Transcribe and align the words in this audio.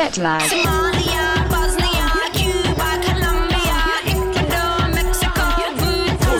Jet 0.00 0.16
lag. 0.16 0.40
Somalia, 0.40 1.44
Bosnia, 1.50 2.08
Cuba, 2.32 2.90
Colombia, 3.04 3.80
Ecuador, 4.06 4.88
Mexico, 4.94 5.40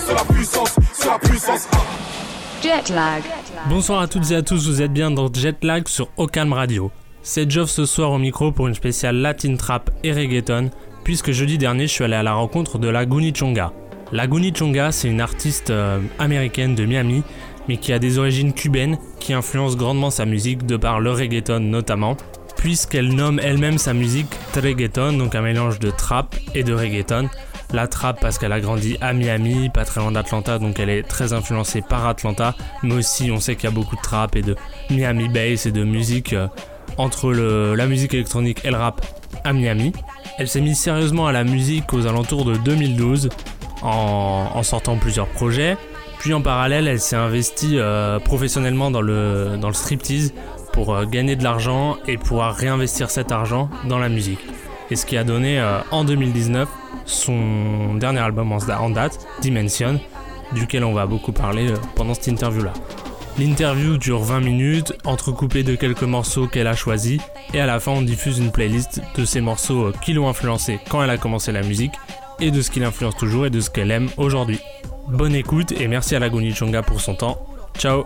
C'est 0.07 0.15
la 0.15 0.25
puissance, 0.25 0.77
c'est 0.95 1.07
la 1.07 1.19
puissance. 1.19 1.69
Jet 2.63 2.89
lag. 2.95 3.23
Bonsoir 3.69 4.01
à 4.01 4.07
toutes 4.07 4.31
et 4.31 4.37
à 4.37 4.41
tous, 4.41 4.67
vous 4.67 4.81
êtes 4.81 4.95
bien 4.95 5.11
dans 5.11 5.31
Jetlag 5.31 5.89
sur 5.89 6.09
Ocalm 6.17 6.55
Radio. 6.55 6.91
C'est 7.23 7.51
Geoff 7.51 7.69
ce 7.69 7.85
soir 7.85 8.13
au 8.13 8.19
micro 8.19 8.51
pour 8.51 8.67
une 8.67 8.75
spéciale 8.75 9.17
Latin 9.17 9.57
Trap 9.57 9.91
et 10.05 10.13
Reggaeton, 10.13 10.71
puisque 11.05 11.33
jeudi 11.33 11.59
dernier 11.59 11.87
je 11.87 11.93
suis 11.93 12.05
allé 12.05 12.15
à 12.15 12.23
la 12.23 12.33
rencontre 12.33 12.79
de 12.79 12.89
la 12.89 13.05
Chonga. 13.35 13.75
La 14.11 14.27
Chonga, 14.57 14.91
c'est 14.91 15.09
une 15.09 15.21
artiste 15.21 15.69
euh, 15.69 16.01
américaine 16.19 16.75
de 16.75 16.87
Miami, 16.87 17.23
mais 17.69 17.77
qui 17.77 17.93
a 17.93 17.99
des 17.99 18.19
origines 18.19 18.55
cubaines, 18.55 18.97
qui 19.19 19.35
influence 19.35 19.77
grandement 19.77 20.09
sa 20.09 20.25
musique 20.25 20.65
de 20.65 20.79
par 20.79 20.99
le 20.99 21.13
reggaeton 21.13 21.61
notamment, 21.61 22.17
puisqu'elle 22.61 23.15
nomme 23.15 23.41
elle-même 23.43 23.79
sa 23.79 23.95
musique 23.95 24.29
reggaeton, 24.55 25.15
donc 25.15 25.35
un 25.35 25.41
mélange 25.41 25.79
de 25.79 25.91
trap 25.91 26.37
et 26.55 26.63
de 26.63 26.75
reggaeton. 26.75 27.31
La 27.73 27.89
trap 27.89 28.21
parce 28.21 28.37
qu'elle 28.37 28.53
a 28.53 28.61
grandi 28.61 28.99
à 29.01 29.15
Miami, 29.15 29.71
pas 29.71 29.87
très 29.87 30.03
loin 30.03 30.13
d'Atlanta, 30.13 30.59
donc 30.59 30.79
elle 30.79 30.91
est 30.91 31.03
très 31.03 31.33
influencée 31.33 31.81
par 31.81 32.07
Atlanta, 32.07 32.55
mais 32.83 32.95
aussi 32.97 33.31
on 33.31 33.41
sait 33.41 33.57
qu'il 33.57 33.65
y 33.65 33.73
a 33.73 33.75
beaucoup 33.75 33.97
de 33.97 34.03
trap 34.03 34.37
et 34.37 34.43
de 34.43 34.57
Miami 34.91 35.31
bass 35.31 35.65
et 35.65 35.73
de 35.73 35.85
musique 35.85 36.35
euh, 36.35 36.49
entre 36.99 37.33
la 37.33 37.87
musique 37.87 38.13
électronique 38.13 38.63
et 38.67 38.71
le 38.71 38.77
rap 38.77 39.07
à 39.43 39.55
Miami. 39.55 39.93
Elle 40.37 40.49
s'est 40.49 40.61
mise 40.61 40.79
sérieusement 40.79 41.27
à 41.27 41.33
la 41.33 41.45
musique 41.45 41.95
aux 41.95 42.07
alentours 42.07 42.45
de 42.45 42.57
2012 42.57 43.31
en, 43.81 44.63
sortant 44.63 44.99
plusieurs 44.99 45.29
projets. 45.29 45.79
Puis 46.19 46.35
en 46.35 46.43
parallèle, 46.43 46.87
elle 46.89 47.01
s'est 47.01 47.17
investie 47.17 47.79
euh, 47.79 48.19
professionnellement 48.19 48.91
dans 48.91 49.01
le, 49.01 49.57
dans 49.59 49.69
le 49.69 49.75
striptease 49.75 50.35
pour 50.73 50.95
euh, 50.95 51.05
gagner 51.05 51.37
de 51.37 51.45
l'argent 51.45 51.97
et 52.07 52.17
pouvoir 52.17 52.55
réinvestir 52.55 53.11
cet 53.11 53.33
argent 53.33 53.71
dans 53.85 53.99
la 53.99 54.09
musique. 54.09 54.41
Et 54.91 54.97
ce 54.97 55.07
qui 55.07 55.17
a 55.17 55.25
donné 55.25 55.61
euh, 55.61 55.81
en 55.91 56.05
2019 56.05 56.69
son 57.05 57.95
dernier 57.95 58.21
album 58.21 58.53
en, 58.53 58.91
date, 58.91 59.27
Dimension, 59.41 60.01
duquel 60.53 60.85
on 60.85 60.93
va 60.93 61.07
beaucoup 61.07 61.33
parler 61.33 61.71
euh, 61.71 61.77
pendant 61.95 62.15
cette 62.15 62.29
interview-là. 62.29 62.73
L'interview 63.39 63.97
dure 63.97 64.21
20 64.21 64.41
minutes, 64.41 64.93
entrecoupée 65.05 65.63
de 65.63 65.75
quelques 65.75 66.03
morceaux 66.03 66.47
qu'elle 66.47 66.67
a 66.67 66.75
choisis, 66.75 67.21
et 67.55 67.61
à 67.61 67.67
la 67.67 67.81
fin 67.81 67.93
on 67.93 68.03
diffuse 68.03 68.39
une 68.39 68.51
playlist 68.51 69.01
de 69.17 69.25
ces 69.25 69.41
morceaux 69.41 69.93
qui 70.03 70.13
l'ont 70.13 70.29
influencée 70.29 70.79
quand 70.91 71.03
elle 71.03 71.11
a 71.11 71.17
commencé 71.17 71.53
la 71.53 71.63
musique, 71.63 71.95
et 72.41 72.51
de 72.51 72.61
ce 72.61 72.71
qui 72.71 72.81
l'influence 72.81 73.17
toujours 73.17 73.47
et 73.47 73.51
de 73.51 73.61
ce 73.61 73.71
qu'elle 73.71 73.91
aime 73.91 74.09
aujourd'hui. 74.17 74.61
Bonne 75.09 75.35
écoute 75.35 75.73
et 75.73 75.89
merci 75.89 76.15
à 76.15 76.19
Laguni 76.19 76.55
Chonga 76.55 76.83
pour 76.83 77.01
son 77.01 77.15
temps. 77.15 77.39
Ciao 77.79 78.05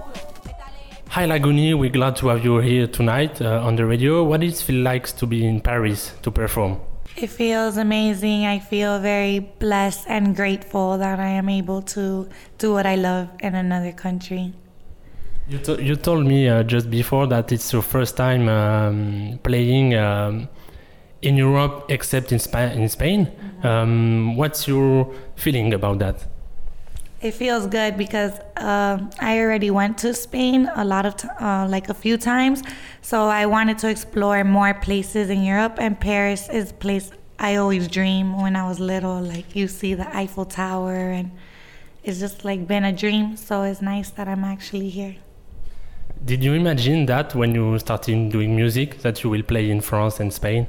Hi 1.11 1.27
La 1.27 1.39
Goony, 1.39 1.75
we're 1.79 1.91
glad 1.91 2.17
to 2.17 2.29
have 2.29 2.45
you 2.45 2.59
here 2.59 2.87
tonight 2.89 3.41
uh, 3.41 3.61
on 3.65 3.77
the 3.77 3.87
radio. 3.87 4.25
What 4.25 4.41
does 4.41 4.61
it 4.61 4.65
feel 4.65 4.83
like 4.83 5.07
to 5.17 5.27
be 5.27 5.47
in 5.47 5.61
Paris 5.61 6.13
to 6.23 6.31
perform? 6.31 6.81
It 7.17 7.29
feels 7.29 7.77
amazing. 7.77 8.47
I 8.47 8.59
feel 8.59 8.99
very 8.99 9.39
blessed 9.39 10.07
and 10.09 10.35
grateful 10.35 10.99
that 10.99 11.21
I 11.21 11.29
am 11.29 11.49
able 11.49 11.83
to 11.83 12.29
do 12.59 12.73
what 12.73 12.87
I 12.87 12.97
love 12.97 13.29
in 13.41 13.55
another 13.55 13.93
country. 13.93 14.53
You, 15.49 15.59
to- 15.59 15.81
you 15.83 15.95
told 15.95 16.27
me 16.27 16.49
uh, 16.49 16.65
just 16.65 16.91
before 16.91 17.27
that 17.29 17.53
it's 17.53 17.73
your 17.73 17.83
first 17.83 18.17
time 18.17 18.49
um, 18.49 19.39
playing 19.45 19.95
um, 19.95 20.49
in 21.23 21.37
Europe 21.37 21.87
except 21.91 22.33
in, 22.33 22.41
in 22.81 22.89
Spain. 22.89 23.31
Um, 23.63 24.37
what's 24.37 24.67
your 24.67 25.15
feeling 25.37 25.73
about 25.75 26.01
that? 26.01 26.27
It 27.25 27.33
feels 27.33 27.67
good 27.67 27.97
because 27.97 28.33
um 28.57 29.09
I 29.19 29.41
already 29.43 29.71
went 29.71 29.97
to 30.05 30.13
Spain 30.13 30.71
a 30.83 30.85
lot 30.85 31.05
of 31.07 31.17
t- 31.17 31.29
uh, 31.41 31.67
like 31.75 31.89
a 31.89 31.95
few 32.05 32.17
times, 32.19 32.63
so 33.01 33.17
I 33.43 33.47
wanted 33.47 33.77
to 33.79 33.89
explore 33.89 34.45
more 34.45 34.75
places 34.75 35.31
in 35.31 35.41
Europe. 35.43 35.75
And 35.85 35.93
Paris 35.99 36.43
is 36.59 36.71
a 36.71 36.75
place 36.75 37.07
I 37.39 37.57
always 37.57 37.89
dream 37.89 38.27
when 38.43 38.55
I 38.57 38.65
was 38.71 38.79
little. 38.79 39.19
Like 39.35 39.57
you 39.57 39.69
see 39.69 39.95
the 39.95 40.09
Eiffel 40.15 40.45
Tower, 40.45 40.99
and 41.19 41.31
it's 42.07 42.21
just 42.21 42.45
like 42.45 42.61
been 42.69 42.85
a 42.85 42.93
dream. 42.93 43.39
So 43.39 43.63
it's 43.63 43.81
nice 43.81 44.11
that 44.17 44.29
I'm 44.29 44.45
actually 44.45 44.91
here. 44.91 45.17
Did 46.31 46.45
you 46.45 46.53
imagine 46.53 47.07
that 47.07 47.35
when 47.35 47.55
you 47.55 47.79
started 47.79 48.19
doing 48.37 48.55
music 48.55 48.89
that 49.01 49.23
you 49.23 49.31
will 49.31 49.47
play 49.53 49.71
in 49.71 49.81
France 49.81 50.21
and 50.21 50.31
Spain? 50.31 50.67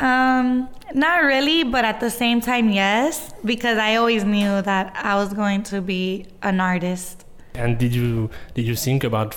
Um, 0.00 0.68
not 0.94 1.24
really, 1.24 1.62
but 1.62 1.84
at 1.84 2.00
the 2.00 2.10
same 2.10 2.40
time, 2.40 2.70
yes, 2.70 3.32
because 3.44 3.76
I 3.76 3.96
always 3.96 4.24
knew 4.24 4.62
that 4.62 4.92
I 4.96 5.14
was 5.16 5.34
going 5.34 5.62
to 5.64 5.82
be 5.82 6.26
an 6.42 6.58
artist. 6.58 7.26
And 7.54 7.78
did 7.78 7.94
you 7.94 8.30
did 8.54 8.66
you 8.66 8.74
think 8.74 9.04
about 9.04 9.36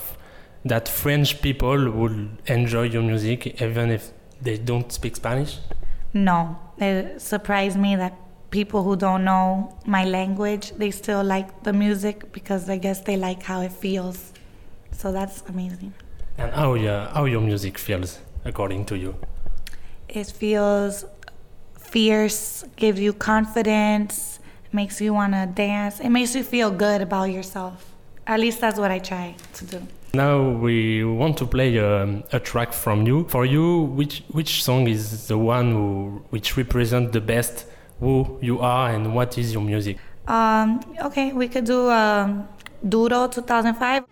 that 0.64 0.88
French 0.88 1.42
people 1.42 1.92
would 1.92 2.38
enjoy 2.48 2.84
your 2.84 3.02
music 3.02 3.62
even 3.62 3.90
if 3.90 4.12
they 4.42 4.58
don't 4.58 4.92
speak 4.92 5.18
Spanish? 5.18 5.60
No, 6.14 6.58
it 6.78 7.22
surprised 7.22 7.78
me 7.78 7.96
that 7.98 8.14
people 8.52 8.84
who 8.84 8.96
don't 8.96 9.26
know 9.26 9.76
my 9.86 10.06
language 10.06 10.72
they 10.78 10.92
still 10.92 11.24
like 11.24 11.64
the 11.64 11.74
music 11.74 12.32
because 12.32 12.70
I 12.70 12.78
guess 12.78 13.02
they 13.02 13.18
like 13.18 13.44
how 13.44 13.62
it 13.62 13.74
feels. 13.74 14.32
So 14.92 15.12
that's 15.12 15.44
amazing. 15.50 15.94
And 16.38 16.54
how 16.54 16.76
your 16.76 17.08
how 17.08 17.26
your 17.26 17.42
music 17.42 17.78
feels 17.78 18.20
according 18.46 18.86
to 18.86 18.96
you? 18.96 19.16
It 20.14 20.28
feels 20.28 21.06
fierce, 21.80 22.64
gives 22.76 23.00
you 23.00 23.14
confidence, 23.14 24.40
makes 24.72 25.02
you 25.02 25.12
want 25.12 25.34
to 25.34 25.48
dance. 25.48 26.00
It 26.00 26.10
makes 26.10 26.36
you 26.36 26.44
feel 26.44 26.70
good 26.70 27.02
about 27.02 27.32
yourself. 27.32 27.92
At 28.28 28.40
least 28.40 28.62
that's 28.62 28.78
what 28.78 28.92
I 28.92 29.00
try 29.00 29.36
to 29.56 29.66
do. 29.66 29.82
Now 30.14 30.52
we 30.52 31.04
want 31.04 31.38
to 31.38 31.48
play 31.48 31.80
um, 31.80 32.24
a 32.32 32.40
track 32.40 32.74
from 32.74 33.08
you. 33.08 33.26
For 33.28 33.44
you, 33.46 33.82
which 34.00 34.24
which 34.30 34.64
song 34.64 34.88
is 34.88 35.28
the 35.28 35.38
one 35.40 35.72
who 35.72 36.24
which 36.30 36.58
represent 36.58 37.12
the 37.12 37.22
best 37.22 37.66
who 38.00 38.38
you 38.40 38.60
are 38.60 38.92
and 38.94 39.16
what 39.16 39.40
is 39.40 39.52
your 39.52 39.64
music? 39.64 39.98
Um, 40.28 40.80
okay, 41.02 41.34
we 41.34 41.48
could 41.48 41.66
do 41.66 41.90
um, 41.90 42.48
Duro 42.88 43.28
2005. 43.28 44.04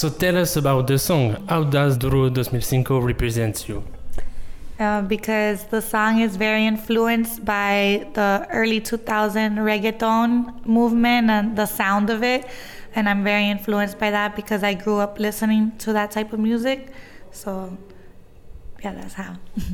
So 0.00 0.08
tell 0.08 0.38
us 0.38 0.56
about 0.56 0.86
the 0.86 0.98
song. 0.98 1.36
How 1.46 1.62
does 1.62 1.98
Duro 1.98 2.30
2005 2.30 3.04
represent 3.04 3.68
you? 3.68 3.84
Uh, 4.78 5.02
because 5.02 5.64
the 5.64 5.82
song 5.82 6.20
is 6.20 6.36
very 6.36 6.64
influenced 6.66 7.44
by 7.44 8.08
the 8.14 8.48
early 8.50 8.80
2000 8.80 9.56
reggaeton 9.56 10.64
movement 10.64 11.28
and 11.28 11.54
the 11.54 11.66
sound 11.66 12.08
of 12.08 12.22
it. 12.22 12.46
And 12.94 13.10
I'm 13.10 13.22
very 13.22 13.50
influenced 13.50 13.98
by 13.98 14.10
that 14.10 14.36
because 14.36 14.62
I 14.62 14.72
grew 14.72 15.00
up 15.00 15.18
listening 15.18 15.72
to 15.80 15.92
that 15.92 16.12
type 16.12 16.32
of 16.32 16.40
music. 16.40 16.94
So, 17.30 17.76
yeah, 18.82 18.94
that's 18.94 19.12
how. 19.12 19.36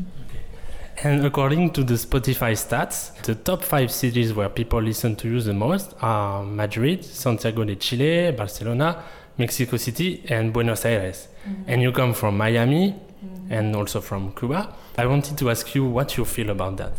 And 1.04 1.26
according 1.26 1.72
to 1.74 1.84
the 1.84 1.94
Spotify 1.94 2.52
stats, 2.56 3.14
the 3.22 3.34
top 3.34 3.62
five 3.62 3.92
cities 3.92 4.32
where 4.32 4.48
people 4.48 4.80
listen 4.80 5.14
to 5.16 5.28
you 5.28 5.40
the 5.42 5.52
most 5.52 5.94
are 6.00 6.42
Madrid, 6.42 7.04
Santiago 7.04 7.64
de 7.64 7.76
Chile, 7.76 8.32
Barcelona, 8.32 9.04
Mexico 9.38 9.76
City, 9.76 10.24
and 10.28 10.52
Buenos 10.52 10.84
Aires. 10.84 11.28
And 11.66 11.82
you 11.82 11.92
come 11.92 12.14
from 12.14 12.36
Miami 12.36 12.94
and 13.50 13.76
also 13.76 14.00
from 14.00 14.32
Cuba. 14.32 14.74
I 14.98 15.06
wanted 15.06 15.38
to 15.38 15.50
ask 15.50 15.74
you 15.74 15.84
what 15.84 16.16
you 16.16 16.24
feel 16.24 16.50
about 16.50 16.76
that. 16.78 16.92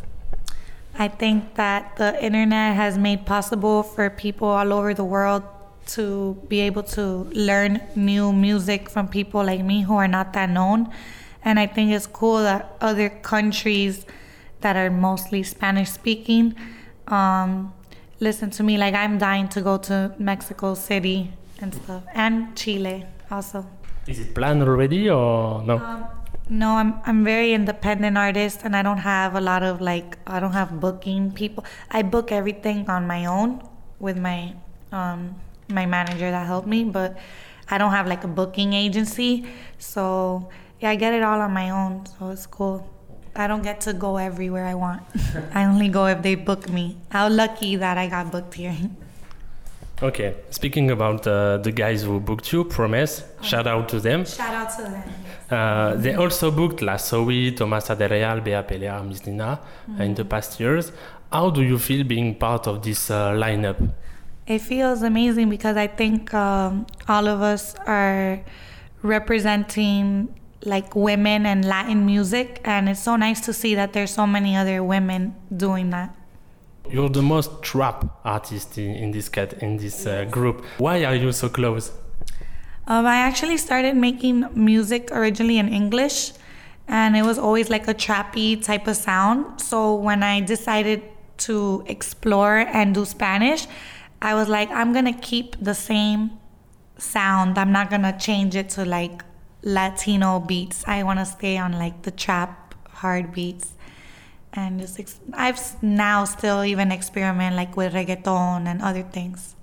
I 0.98 1.08
think 1.08 1.56
that 1.56 1.96
the 1.98 2.24
internet 2.24 2.76
has 2.76 2.98
made 2.98 3.26
possible 3.26 3.84
for 3.84 4.10
people 4.10 4.48
all 4.48 4.74
over 4.74 4.94
the 4.94 5.04
world 5.04 5.44
to 5.88 6.38
be 6.48 6.60
able 6.62 6.84
to 6.84 7.30
learn 7.34 7.82
new 7.96 8.34
music 8.34 8.90
from 8.90 9.08
people 9.08 9.44
like 9.44 9.64
me 9.64 9.82
who 9.84 9.96
are 9.96 10.08
not 10.08 10.34
that 10.34 10.50
known. 10.50 10.92
And 11.44 11.60
I 11.60 11.68
think 11.68 11.92
it's 11.92 12.08
cool 12.08 12.40
that 12.40 12.76
other 12.82 13.10
countries 13.10 14.06
that 14.62 14.76
are 14.76 14.90
mostly 14.90 15.44
Spanish 15.44 15.92
speaking 15.92 16.56
um, 17.08 17.74
listen 18.20 18.50
to 18.52 18.64
me. 18.64 18.78
Like 18.78 18.94
I'm 18.94 19.18
dying 19.18 19.48
to 19.50 19.62
go 19.62 19.78
to 19.78 20.14
Mexico 20.18 20.74
City 20.74 21.32
and 21.62 21.74
stuff, 21.74 22.04
and 22.14 22.56
Chile 22.56 23.06
also. 23.32 23.66
Is 24.08 24.20
it 24.20 24.34
planned 24.34 24.62
already 24.64 25.10
or 25.10 25.64
no? 25.64 26.08
No, 26.50 26.76
I'm 26.76 27.02
I'm 27.06 27.26
very 27.26 27.52
independent 27.54 28.18
artist 28.18 28.62
and 28.64 28.76
I 28.76 28.82
don't 28.82 29.00
have 29.00 29.36
a 29.36 29.42
lot 29.42 29.64
of 29.64 29.82
like 29.82 30.18
I 30.26 30.40
don't 30.40 30.54
have 30.54 30.80
booking 30.80 31.32
people. 31.34 31.66
I 31.92 32.04
book 32.04 32.32
everything 32.32 32.90
on 32.90 33.06
my 33.06 33.26
own 33.26 33.62
with 34.00 34.18
my 34.18 34.56
um 34.92 35.36
my 35.68 35.86
manager 35.86 36.32
that 36.32 36.48
helped 36.48 36.68
me, 36.68 36.86
but 36.86 37.18
I 37.70 37.78
don't 37.78 37.92
have 37.92 38.08
like 38.08 38.24
a 38.24 38.30
booking 38.30 38.72
agency. 38.72 39.46
So 39.78 40.48
yeah, 40.80 40.92
I 40.92 40.96
get 40.96 41.14
it 41.14 41.22
all 41.22 41.42
on 41.42 41.52
my 41.52 41.70
own, 41.70 42.06
so 42.06 42.30
it's 42.30 42.46
cool. 42.46 42.88
I 43.36 43.48
don't 43.48 43.62
get 43.62 43.82
to 43.82 43.94
go 43.94 44.16
everywhere 44.18 44.66
I 44.66 44.74
want. 44.74 45.04
I 45.54 45.66
only 45.66 45.90
go 45.90 46.06
if 46.08 46.22
they 46.22 46.36
book 46.36 46.70
me. 46.70 46.98
How 47.10 47.28
lucky 47.28 47.76
that 47.76 47.98
I 47.98 48.08
got 48.08 48.32
booked 48.32 48.54
here. 48.54 48.76
Okay, 50.00 50.36
speaking 50.52 50.92
about 50.92 51.26
uh, 51.26 51.58
the 51.58 51.72
guys 51.72 52.04
who 52.04 52.20
booked 52.20 52.54
you, 52.54 52.64
Promise, 52.64 53.24
shout 53.42 53.66
out 53.66 53.90
to 53.90 54.00
them. 54.00 54.26
Shout 54.26 54.54
out 54.54 54.70
to 54.78 54.84
them. 54.84 55.04
Uh, 55.50 55.96
they 55.96 56.14
also 56.14 56.52
booked 56.52 56.84
La 56.84 56.98
Zowi, 56.98 57.56
Thomas 57.58 57.90
Adereal, 57.90 58.42
Bea 58.44 58.62
Pelea, 58.62 59.04
Miss 59.04 59.26
Nina 59.26 59.60
uh, 60.00 60.04
in 60.04 60.14
the 60.14 60.24
past 60.24 60.60
years. 60.60 60.92
How 61.32 61.50
do 61.50 61.64
you 61.64 61.80
feel 61.80 62.04
being 62.04 62.36
part 62.36 62.68
of 62.68 62.84
this 62.84 63.10
uh, 63.10 63.32
lineup? 63.32 63.92
It 64.46 64.60
feels 64.60 65.02
amazing 65.02 65.50
because 65.50 65.78
I 65.78 65.88
think 65.88 66.32
um, 66.32 66.86
all 67.08 67.28
of 67.28 67.42
us 67.42 67.74
are 67.88 68.40
representing 69.02 70.34
like 70.64 70.96
women 70.96 71.48
and 71.48 71.66
Latin 71.66 72.06
music, 72.06 72.62
and 72.64 72.88
it's 72.88 73.02
so 73.02 73.16
nice 73.16 73.42
to 73.42 73.52
see 73.52 73.74
that 73.74 73.94
there's 73.94 74.12
so 74.12 74.28
many 74.28 74.56
other 74.56 74.84
women 74.84 75.34
doing 75.56 75.90
that. 75.90 76.16
You're 76.90 77.10
the 77.10 77.22
most 77.22 77.62
trap 77.62 78.06
artist 78.24 78.78
in, 78.78 78.96
in 78.96 79.12
this 79.12 79.30
cat 79.30 79.54
in 79.62 79.78
this 79.78 80.06
uh, 80.06 80.26
group. 80.26 80.64
Why 80.78 81.04
are 81.04 81.16
you 81.16 81.32
so 81.32 81.50
close? 81.50 81.92
Um, 82.88 83.06
I 83.06 83.18
actually 83.18 83.58
started 83.58 83.98
making 83.98 84.48
music 84.54 85.10
originally 85.12 85.58
in 85.58 85.68
English, 85.68 86.32
and 86.88 87.18
it 87.18 87.24
was 87.24 87.38
always 87.38 87.70
like 87.70 87.88
a 87.88 87.94
trappy 87.94 88.64
type 88.64 88.88
of 88.88 88.96
sound. 88.96 89.60
So 89.60 89.96
when 89.96 90.24
I 90.24 90.40
decided 90.40 91.04
to 91.40 91.84
explore 91.88 92.60
and 92.60 92.96
do 92.96 93.04
Spanish, 93.04 93.68
I 94.22 94.34
was 94.36 94.48
like, 94.48 94.72
I'm 94.72 94.94
gonna 94.94 95.14
keep 95.14 95.58
the 95.62 95.76
same 95.76 96.40
sound. 96.98 97.58
I'm 97.58 97.72
not 97.72 97.90
gonna 97.90 98.18
change 98.18 98.56
it 98.56 98.70
to 98.70 98.86
like 98.86 99.24
Latino 99.64 100.40
beats. 100.40 100.84
I 100.88 101.04
wanna 101.04 101.26
stay 101.26 101.58
on 101.58 101.74
like 101.74 102.04
the 102.04 102.12
trap 102.12 102.74
hard 102.90 103.34
beats. 103.34 103.74
And 104.54 104.80
just 104.80 105.00
ex- 105.00 105.20
I've 105.34 105.60
now 105.84 106.26
still 106.26 106.64
even 106.64 106.92
experiment 106.92 107.56
like 107.56 107.78
with 107.78 107.94
reggaeton 107.94 108.66
and 108.66 108.82
other 108.82 109.04
things. 109.04 109.56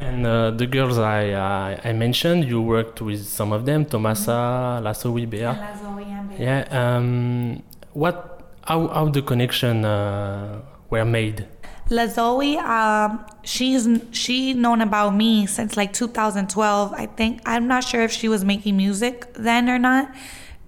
And 0.00 0.26
uh, 0.26 0.50
the 0.50 0.66
girls 0.66 0.98
I, 0.98 1.30
uh, 1.30 1.80
I 1.84 1.92
mentioned, 1.92 2.44
you 2.44 2.60
worked 2.60 3.00
with 3.00 3.24
some 3.24 3.52
of 3.52 3.64
them, 3.64 3.86
Tomasa, 3.86 4.82
Bea. 5.30 5.38
Yeah. 6.38 6.66
Um, 6.70 7.62
what? 7.92 8.30
How 8.66 8.88
how 8.88 9.08
the 9.08 9.22
connection 9.22 9.84
uh, 9.84 10.62
were 10.90 11.04
made? 11.04 11.46
La 11.90 12.06
Zowi, 12.06 12.56
um, 12.56 13.24
she's 13.42 13.86
she 14.10 14.54
known 14.54 14.80
about 14.80 15.14
me 15.14 15.46
since 15.46 15.76
like 15.76 15.92
2012. 15.92 16.92
I 16.94 17.06
think 17.06 17.40
I'm 17.44 17.68
not 17.68 17.84
sure 17.84 18.02
if 18.02 18.10
she 18.10 18.26
was 18.26 18.42
making 18.42 18.76
music 18.76 19.26
then 19.34 19.68
or 19.68 19.78
not, 19.78 20.10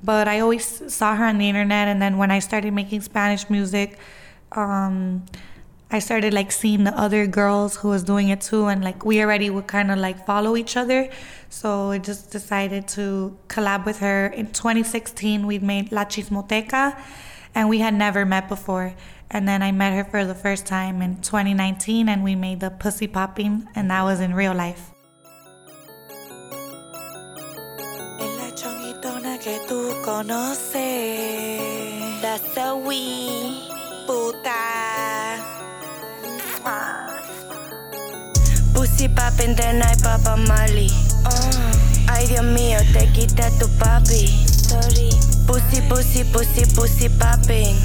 but 0.06 0.29
I 0.29 0.41
always 0.41 0.64
saw 0.94 1.17
her 1.17 1.25
on 1.25 1.38
the 1.38 1.49
internet. 1.49 1.88
And 1.88 2.00
then 2.00 2.17
when 2.17 2.31
I 2.31 2.38
started 2.38 2.73
making 2.73 3.00
Spanish 3.03 3.50
music, 3.50 3.99
um, 4.53 5.26
I 5.91 5.99
started 5.99 6.32
like 6.32 6.50
seeing 6.50 6.85
the 6.85 6.99
other 6.99 7.26
girls 7.26 7.76
who 7.76 7.88
was 7.88 8.03
doing 8.03 8.29
it 8.29 8.41
too, 8.41 8.67
and 8.67 8.82
like 8.82 9.05
we 9.05 9.20
already 9.20 9.51
would 9.51 9.67
kind 9.67 9.91
of 9.91 9.98
like 9.98 10.27
follow 10.27 10.56
each 10.56 10.77
other. 10.77 11.08
So 11.48 11.91
I 11.91 11.98
just 11.98 12.31
decided 12.31 12.89
to 12.89 13.36
collab 13.48 13.84
with 13.84 13.98
her. 13.98 14.27
In 14.29 14.46
2016, 14.46 15.46
we 15.46 15.58
made 15.58 15.93
La 15.93 16.05
Chismoteca, 16.05 16.98
and 17.55 17.69
we 17.69 17.79
had 17.79 17.94
never 17.94 18.25
met 18.25 18.48
before. 18.48 18.94
And 19.31 19.46
then 19.46 19.63
I 19.63 19.72
met 19.72 19.93
her 19.93 20.05
for 20.05 20.25
the 20.25 20.34
first 20.34 20.67
time 20.67 21.03
in 21.03 21.20
2019, 21.20 22.08
and 22.08 22.25
we 22.25 22.34
made 22.34 22.60
the 22.60 22.70
Pussy 22.70 23.06
Popping, 23.06 23.69
and 23.75 23.91
that 23.91 24.03
was 24.03 24.20
in 24.20 24.34
real 24.34 24.55
life. 24.55 24.95
Tú 30.06 30.13
conoces. 30.13 31.60
La 32.22 32.39
Zowi, 32.55 33.69
puta. 34.06 35.36
Pussy 38.72 39.08
poppin' 39.08 39.56
de 39.56 39.72
night, 39.72 40.01
Papa 40.03 40.36
Mali. 40.36 40.93
Ay, 42.06 42.29
Dios 42.29 42.44
mío, 42.44 42.79
te 42.93 43.10
quita 43.13 43.51
tu 43.58 43.69
papi. 43.79 44.46
Sorry. 44.46 45.10
Pussy, 45.44 45.81
pussy, 45.89 46.22
pussy, 46.25 46.65
pussy 46.77 47.08
popping. 47.08 47.77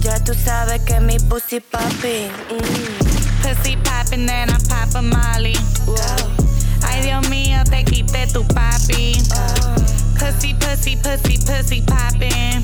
Ya 0.00 0.18
tú 0.24 0.32
sabes 0.32 0.80
que 0.86 1.00
mi 1.00 1.18
pussy 1.18 1.60
popping. 1.60 2.30
Mm. 2.48 3.42
Pussy 3.42 3.76
popping, 3.76 4.24
then 4.26 4.48
I 4.48 4.56
pop 4.70 4.94
a 4.94 5.02
Molly. 5.02 5.56
Wow. 5.86 6.30
Ay, 6.82 7.02
Dios 7.02 7.28
mío, 7.28 7.62
te 7.64 7.84
quité 7.84 8.26
tu 8.32 8.42
papi. 8.54 9.18
Pussy, 10.20 10.52
pussy, 10.52 10.96
pussy, 10.96 11.38
pussy 11.38 11.80
popping. 11.80 12.62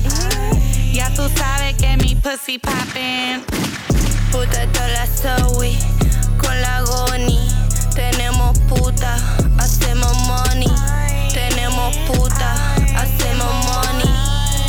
Ya 0.93 1.09
tú 1.15 1.27
sabes 1.35 1.75
que 1.75 1.97
mi 1.97 2.15
pussy 2.15 2.59
poppin'. 2.59 3.43
Puta 4.31 4.67
toda 4.71 4.87
la 4.89 5.07
Zowi 5.07 5.75
con 6.37 6.61
la 6.61 6.81
Goony. 6.81 7.49
Tenemos 7.95 8.59
puta, 8.69 9.17
hacemos 9.57 10.15
money. 10.27 10.71
Tenemos 11.33 11.97
puta, 12.05 12.75
hacemos 12.95 13.51
money. 13.65 14.13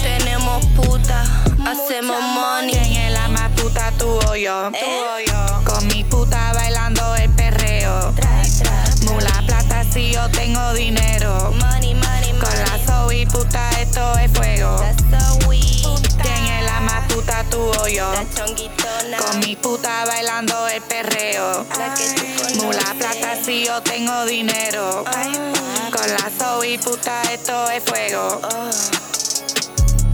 Tenemos 0.02 0.64
puta, 0.74 1.24
hacemos 1.66 2.22
money. 2.22 2.70
¿Quién 2.70 3.02
es 3.02 3.12
la 3.12 3.28
más 3.28 3.50
puta, 3.50 3.92
tú 3.98 4.08
o 4.08 4.34
yo? 4.34 4.70
Tú 4.70 4.76
eh. 4.76 5.04
o 5.14 5.30
yo. 5.30 5.37
La 17.88 18.22
chonguitona. 18.34 19.16
Con 19.18 19.40
mi 19.40 19.56
puta 19.56 20.04
bailando 20.04 20.68
el 20.68 20.82
perreo. 20.82 21.66
La 21.78 21.94
que 21.94 22.06
tú 22.10 22.22
conoces. 22.36 22.62
Mula 22.62 22.94
plata 22.98 23.42
si 23.42 23.64
yo 23.64 23.80
tengo 23.80 24.26
dinero. 24.26 25.04
Con 25.90 26.10
la 26.10 26.30
Zoe 26.38 26.78
puta 26.80 27.22
esto 27.32 27.70
es 27.70 27.82
fuego. 27.82 28.42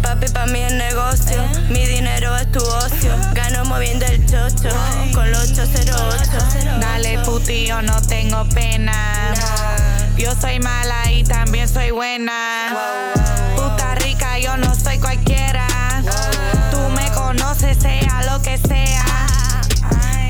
Papi, 0.03 0.29
pa' 0.29 0.47
mí 0.47 0.61
es 0.61 0.73
negocio. 0.73 1.43
Mi 1.69 1.85
dinero 1.85 2.37
es 2.37 2.53
tu 2.53 2.61
ocio. 2.61 3.13
Gano 3.33 3.65
moviendo 3.65 4.07
el 4.07 4.25
chocho. 4.25 4.71
Con 5.13 5.33
los 5.33 5.51
808. 5.51 6.79
Dale 6.81 7.19
puti, 7.25 7.67
yo 7.67 7.83
no 7.83 8.01
tengo 8.03 8.45
pena. 8.51 9.35
Yo 10.17 10.33
soy 10.41 10.61
mala 10.61 11.11
y 11.11 11.25
también 11.25 11.69
soy 11.69 11.91
buena. 11.91 13.13
Puta 13.57 13.97
rica, 13.97 14.39
yo 14.39 14.57
no 14.59 14.73
soy 14.77 14.84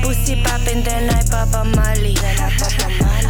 Pussy 0.05 0.35
poppin' 0.35 0.83
de 0.83 1.01
night, 1.07 1.31
Papa 1.31 1.63
Mali. 1.63 2.13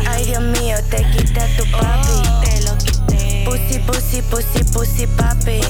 Ay, 0.09 0.25
Dios 0.25 0.43
mío, 0.43 0.75
te 0.89 0.97
quité 1.11 1.39
a 1.39 1.47
tu 1.55 1.63
papi. 1.71 2.21
Te 2.43 2.61
lo 2.63 2.75
quité. 2.77 3.45
Pussy, 3.45 3.79
pussy, 3.79 4.21
pussy, 4.21 4.61
pussy, 4.73 5.07
papi. 5.07 5.61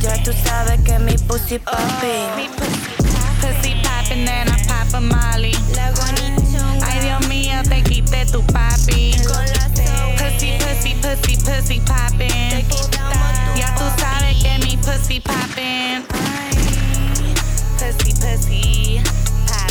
Ya 0.00 0.22
tú 0.22 0.32
sabes 0.44 0.78
que 0.84 0.96
mi 1.00 1.16
pussy 1.26 1.58
papi. 1.58 2.48
Pussy 3.40 3.74
poppin', 3.82 4.24
then 4.24 4.46
I 4.46 4.62
pop 4.68 4.94
a 4.94 5.00
molly. 5.00 5.56
Ay, 6.86 7.00
Dios 7.00 7.26
mío, 7.26 7.60
te 7.68 7.82
quité 7.82 8.26
tu 8.26 8.42
papi. 8.44 9.16
Pussy, 10.18 10.52
pussy, 10.60 10.94
pussy, 11.02 11.36
pussy 11.36 11.80
poppin'. 11.80 12.50
Te 12.50 12.62
quitamos 12.62 13.32
tu 13.44 13.58
Ya 13.58 13.74
tú 13.74 13.84
sabes 13.98 14.36
que 14.40 14.56
mi 14.64 14.76
pussy 14.76 15.18
poppin'. 15.18 16.06
Pussy, 17.76 18.12
pussy, 18.14 19.02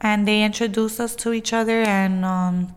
and 0.00 0.26
they 0.26 0.42
introduced 0.42 1.00
us 1.00 1.14
to 1.16 1.32
each 1.32 1.52
other. 1.52 1.82
And 1.82 2.24
um, 2.24 2.74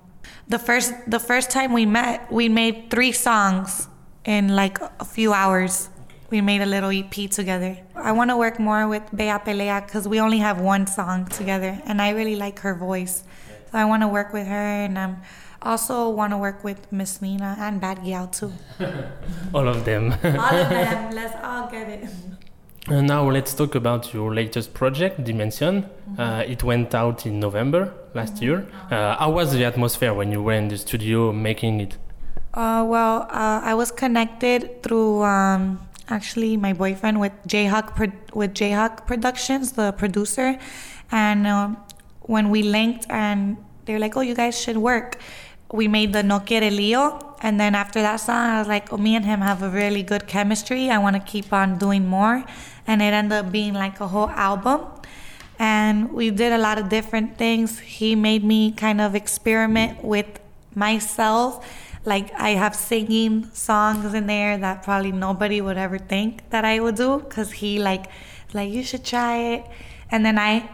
the 0.48 0.60
first 0.60 0.94
the 1.08 1.20
first 1.20 1.50
time 1.52 1.74
we 1.74 1.86
met, 1.86 2.32
we 2.32 2.50
made 2.50 2.90
three 2.90 3.12
songs 3.12 3.88
in 4.26 4.56
like 4.56 4.80
a 5.00 5.06
few 5.06 5.34
hours. 5.34 5.90
We 6.30 6.42
made 6.42 6.62
a 6.62 6.66
little 6.66 6.90
EP 6.90 7.30
together. 7.30 7.78
I 7.96 8.12
want 8.12 8.32
to 8.32 8.38
work 8.38 8.60
more 8.60 8.88
with 8.88 9.04
Bea 9.16 9.38
Pelea 9.46 9.86
because 9.86 10.08
we 10.08 10.20
only 10.20 10.40
have 10.40 10.60
one 10.60 10.88
song 10.88 11.28
together, 11.28 11.80
and 11.86 12.02
I 12.02 12.10
really 12.10 12.36
like 12.36 12.60
her 12.60 12.74
voice. 12.74 13.24
So 13.72 13.78
I 13.78 13.86
want 13.86 14.02
to 14.02 14.08
work 14.08 14.34
with 14.34 14.48
her, 14.48 14.66
and 14.86 14.98
um, 14.98 15.22
also 15.62 16.10
want 16.10 16.32
to 16.32 16.38
work 16.38 16.64
with 16.64 16.92
Miss 16.92 17.22
Nina 17.22 17.56
and 17.60 17.80
Bad 17.80 18.00
Gyal 18.00 18.32
too. 18.32 18.52
All 19.54 19.68
of 19.68 19.86
them. 19.86 20.12
All 20.12 20.56
of 20.56 20.70
them. 20.70 21.12
Let's 21.20 21.36
all 21.44 21.70
get 21.70 21.88
it. 21.90 22.10
And 22.90 23.08
now 23.08 23.30
let's 23.30 23.54
talk 23.54 23.76
about 23.76 24.14
your 24.14 24.34
latest 24.34 24.74
project, 24.74 25.24
Dimension. 25.24 25.90
Uh, 26.18 26.44
it 26.46 26.64
went 26.64 26.94
out 26.94 27.26
in 27.26 27.40
November 27.40 27.94
last 28.14 28.42
year. 28.42 28.68
Uh, 28.92 29.16
how 29.16 29.32
was 29.32 29.54
the 29.54 29.64
atmosphere 29.64 30.14
when 30.14 30.34
you 30.34 30.44
were 30.44 30.52
in 30.52 30.68
the 30.68 30.78
studio 30.78 31.32
making 31.32 31.80
it? 31.80 31.98
Uh, 32.54 32.84
well, 32.86 33.22
uh, 33.32 33.62
I 33.64 33.74
was 33.74 33.90
connected 33.90 34.84
through 34.84 35.24
um, 35.24 35.80
actually 36.10 36.58
my 36.58 36.74
boyfriend 36.74 37.22
with 37.22 37.32
Jayhawk 37.48 37.96
Pro- 37.96 38.12
with 38.34 38.54
Jayhawk 38.54 39.08
Productions, 39.08 39.72
the 39.72 39.94
producer, 39.94 40.60
and 41.10 41.48
um, 41.48 41.78
when 42.24 42.50
we 42.50 42.64
linked 42.64 43.06
and 43.10 43.58
they're 43.86 43.98
like, 43.98 44.18
"Oh, 44.18 44.22
you 44.22 44.36
guys 44.36 44.60
should 44.60 44.78
work." 44.78 45.20
We 45.72 45.88
made 45.88 46.14
the 46.14 46.22
No 46.22 46.40
Quiere 46.40 46.70
Lío, 46.70 47.36
and 47.42 47.60
then 47.60 47.74
after 47.74 48.02
that 48.02 48.18
song, 48.18 48.36
I 48.56 48.60
was 48.60 48.68
like, 48.68 48.94
"Oh, 48.94 48.98
me 48.98 49.16
and 49.16 49.26
him 49.26 49.42
have 49.42 49.64
a 49.64 49.70
really 49.70 50.04
good 50.04 50.28
chemistry. 50.28 50.92
I 50.92 51.00
want 51.00 51.16
to 51.16 51.22
keep 51.22 51.52
on 51.52 51.80
doing 51.80 52.06
more," 52.08 52.44
and 52.88 53.02
it 53.02 53.14
ended 53.14 53.46
up 53.46 53.52
being 53.52 53.74
like 53.74 54.00
a 54.00 54.08
whole 54.08 54.30
album 54.30 54.82
and 55.60 56.12
we 56.12 56.30
did 56.30 56.52
a 56.52 56.58
lot 56.58 56.78
of 56.78 56.90
different 56.90 57.38
things. 57.38 57.80
He 57.80 58.16
made 58.16 58.44
me 58.44 58.72
kind 58.72 59.00
of 59.00 59.16
experiment 59.16 60.04
with 60.04 60.40
myself. 60.76 61.66
Like 62.06 62.34
I 62.34 62.50
have 62.52 62.76
singing 62.76 63.50
songs 63.54 64.14
in 64.14 64.28
there 64.28 64.58
that 64.58 64.84
probably 64.84 65.12
nobody 65.12 65.62
would 65.62 65.78
ever 65.78 65.98
think 65.98 66.50
that 66.50 66.66
I 66.66 66.80
would 66.80 66.96
do 66.96 67.20
because 67.20 67.52
he 67.54 67.80
like 67.80 68.08
like 68.54 68.72
you 68.72 68.84
should 68.84 69.06
try 69.06 69.38
it. 69.38 69.66
And 70.12 70.26
then 70.26 70.38
I 70.38 70.70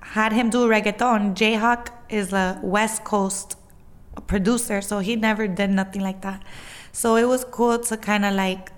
had 0.00 0.32
him 0.32 0.50
do 0.50 0.66
reggaeton. 0.66 1.34
Jayhawk 1.34 1.88
is 2.08 2.32
a 2.32 2.58
West 2.62 3.04
Coast 3.04 3.56
producer, 4.26 4.80
so 4.80 4.98
he 4.98 5.14
never 5.14 5.46
did 5.46 5.70
nothing 5.70 6.02
like 6.02 6.22
that. 6.22 6.42
So 6.92 7.16
it 7.16 7.28
was 7.28 7.44
cool 7.44 7.78
to 7.78 7.96
kind 7.96 8.24
of 8.24 8.34
like 8.34 8.72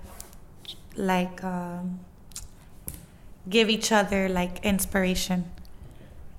like 0.97 1.43
um, 1.45 2.01
give 3.49 3.69
each 3.69 3.93
other 3.93 4.29
like 4.29 4.65
inspiration. 4.65 5.51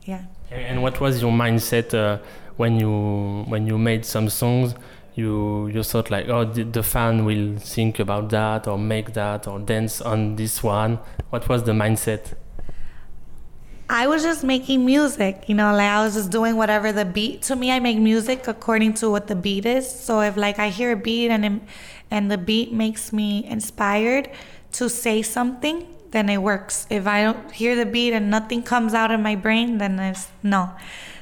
Yeah. 0.03 0.23
And 0.51 0.81
what 0.81 0.99
was 0.99 1.21
your 1.21 1.31
mindset 1.31 1.93
uh, 1.93 2.21
when 2.57 2.79
you 2.79 3.43
when 3.47 3.67
you 3.67 3.77
made 3.77 4.05
some 4.05 4.29
songs? 4.29 4.75
You 5.15 5.67
you 5.67 5.83
thought 5.83 6.09
like, 6.09 6.29
oh, 6.29 6.45
the, 6.45 6.63
the 6.63 6.83
fan 6.83 7.25
will 7.25 7.57
think 7.57 7.99
about 7.99 8.29
that 8.29 8.67
or 8.67 8.77
make 8.77 9.13
that 9.13 9.47
or 9.47 9.59
dance 9.59 10.01
on 10.01 10.35
this 10.35 10.63
one. 10.63 10.99
What 11.29 11.47
was 11.49 11.63
the 11.63 11.73
mindset? 11.73 12.33
I 13.91 14.05
was 14.05 14.21
just 14.21 14.43
making 14.43 14.85
music, 14.85 15.45
you 15.47 15.55
know, 15.55 15.73
like 15.73 15.89
I 15.89 16.03
was 16.03 16.13
just 16.13 16.29
doing 16.29 16.55
whatever 16.55 16.91
the 16.91 17.05
beat. 17.05 17.41
To 17.43 17.55
me, 17.55 17.71
I 17.71 17.79
make 17.79 17.97
music 17.97 18.47
according 18.47 18.93
to 18.95 19.09
what 19.09 19.25
the 19.25 19.35
beat 19.35 19.65
is. 19.65 19.89
So 19.89 20.21
if 20.21 20.37
like 20.37 20.59
I 20.59 20.69
hear 20.69 20.91
a 20.91 20.95
beat 20.95 21.29
and 21.29 21.43
it, 21.43 21.61
and 22.11 22.29
the 22.29 22.37
beat 22.37 22.71
makes 22.71 23.11
me 23.11 23.43
inspired 23.45 24.29
to 24.73 24.89
say 24.89 25.23
something, 25.23 25.87
then 26.11 26.29
it 26.29 26.41
works. 26.41 26.87
If 26.89 27.07
I 27.07 27.23
don't 27.23 27.51
hear 27.51 27.75
the 27.75 27.85
beat 27.85 28.13
and 28.13 28.29
nothing 28.29 28.63
comes 28.63 28.93
out 28.93 29.11
of 29.11 29.19
my 29.19 29.35
brain, 29.35 29.77
then 29.77 29.99
it's 29.99 30.27
no. 30.43 30.71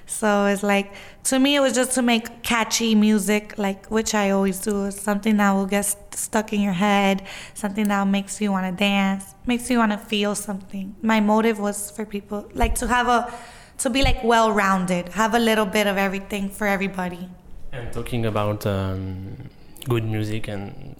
So 0.05 0.45
it's 0.45 0.63
like 0.63 0.93
to 1.25 1.39
me, 1.39 1.55
it 1.55 1.59
was 1.59 1.73
just 1.73 1.91
to 1.93 2.01
make 2.01 2.41
catchy 2.41 2.95
music, 2.95 3.57
like 3.57 3.87
which 3.87 4.13
I 4.15 4.29
always 4.29 4.59
do. 4.59 4.89
Something 4.91 5.37
that 5.37 5.51
will 5.51 5.65
get 5.65 5.81
st- 5.81 6.15
stuck 6.15 6.53
in 6.53 6.61
your 6.61 6.73
head, 6.73 7.23
something 7.53 7.89
that 7.89 8.07
makes 8.07 8.39
you 8.39 8.49
want 8.49 8.65
to 8.65 8.71
dance, 8.71 9.35
makes 9.45 9.69
you 9.69 9.77
want 9.77 9.91
to 9.91 9.97
feel 9.97 10.35
something. 10.35 10.95
My 11.01 11.19
motive 11.19 11.59
was 11.59 11.91
for 11.91 12.05
people 12.05 12.49
like 12.53 12.75
to 12.75 12.87
have 12.87 13.07
a, 13.09 13.33
to 13.79 13.89
be 13.89 14.03
like 14.03 14.23
well-rounded, 14.23 15.09
have 15.09 15.33
a 15.33 15.39
little 15.39 15.65
bit 15.65 15.85
of 15.85 15.97
everything 15.97 16.49
for 16.49 16.65
everybody. 16.65 17.29
And 17.73 17.91
talking 17.91 18.25
about 18.25 18.65
um, 18.65 19.49
good 19.89 20.05
music 20.05 20.47
and 20.47 20.95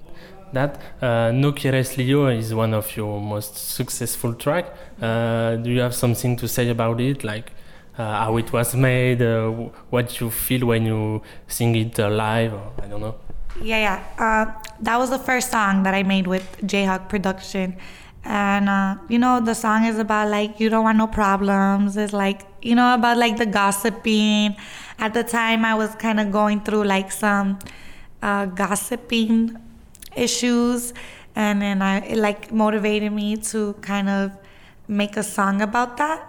that, 0.53 0.79
uh, 1.01 1.31
No 1.31 1.51
Quieres 1.51 1.95
Lío 1.95 2.35
is 2.35 2.53
one 2.53 2.73
of 2.73 2.95
your 2.95 3.21
most 3.21 3.57
successful 3.57 4.33
track. 4.33 4.65
Uh, 5.01 5.55
do 5.57 5.69
you 5.69 5.81
have 5.81 5.93
something 5.93 6.35
to 6.37 6.47
say 6.47 6.69
about 6.69 6.99
it, 7.01 7.23
like 7.23 7.51
uh, 7.97 8.23
how 8.23 8.37
it 8.37 8.51
was 8.53 8.75
made, 8.75 9.21
uh, 9.21 9.49
what 9.89 10.19
you 10.19 10.29
feel 10.29 10.67
when 10.67 10.85
you 10.85 11.21
sing 11.47 11.75
it 11.75 11.99
uh, 11.99 12.09
live? 12.09 12.53
Or, 12.53 12.71
I 12.83 12.87
don't 12.87 13.01
know. 13.01 13.15
Yeah, 13.61 13.79
yeah. 13.79 14.03
Uh, 14.17 14.45
that 14.81 14.97
was 14.97 15.09
the 15.09 15.19
first 15.19 15.51
song 15.51 15.83
that 15.83 15.93
I 15.93 16.03
made 16.03 16.27
with 16.27 16.61
Jayhawk 16.61 17.09
Production. 17.09 17.75
And, 18.23 18.69
uh, 18.69 18.95
you 19.07 19.17
know, 19.17 19.39
the 19.39 19.55
song 19.55 19.85
is 19.85 19.99
about 19.99 20.29
like, 20.29 20.59
you 20.59 20.69
don't 20.69 20.83
want 20.83 20.97
no 20.97 21.07
problems. 21.07 21.97
It's 21.97 22.13
like, 22.13 22.41
you 22.61 22.75
know, 22.75 22.93
about 22.93 23.17
like 23.17 23.37
the 23.37 23.45
gossiping. 23.45 24.55
At 24.99 25.13
the 25.13 25.23
time, 25.23 25.63
I 25.63 25.75
was 25.75 25.95
kind 25.95 26.19
of 26.19 26.31
going 26.31 26.61
through 26.61 26.83
like 26.83 27.11
some 27.11 27.59
gossiping 28.21 29.55
issues. 30.17 30.93
And 31.35 31.61
then 31.61 31.81
I, 31.81 31.99
it 31.99 32.17
like 32.17 32.51
motivated 32.51 33.11
me 33.11 33.37
to 33.37 33.73
kind 33.81 34.09
of 34.09 34.31
make 34.87 35.17
a 35.17 35.23
song 35.23 35.61
about 35.61 35.97
that. 35.97 36.27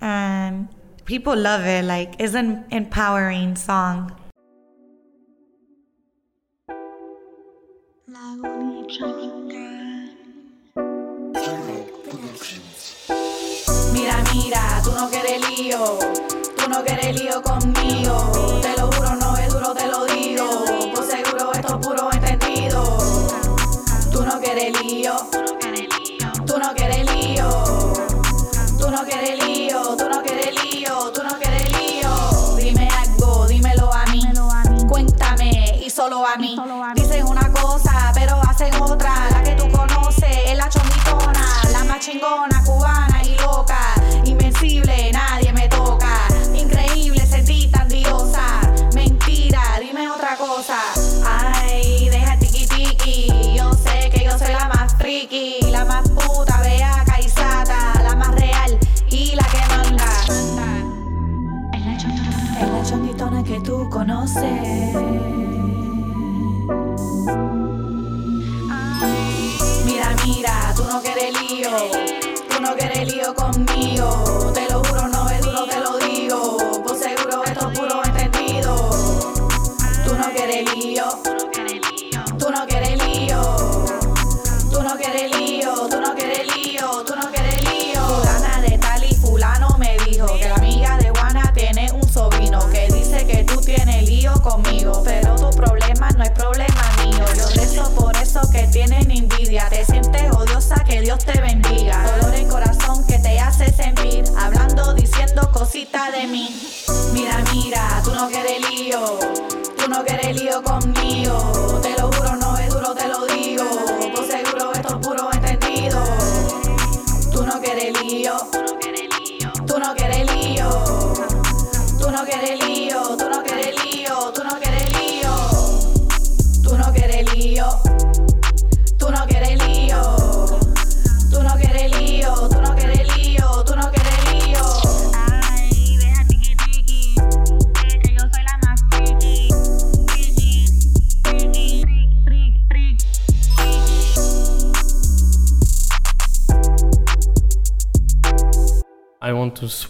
And 0.00 0.68
people 1.04 1.36
love 1.36 1.64
it. 1.64 1.84
Like, 1.84 2.16
it's 2.18 2.34
an 2.34 2.64
empowering 2.70 3.56
song. 3.56 4.12
Mira, 13.92 14.24
mira, 14.32 14.80
tú 14.82 14.92
no 14.92 15.08
quieres 15.08 15.40
lío, 15.48 15.98
tú 16.56 16.68
no 16.68 16.82
quieres 16.84 17.20
lío 17.20 17.42
conmigo. 17.42 18.63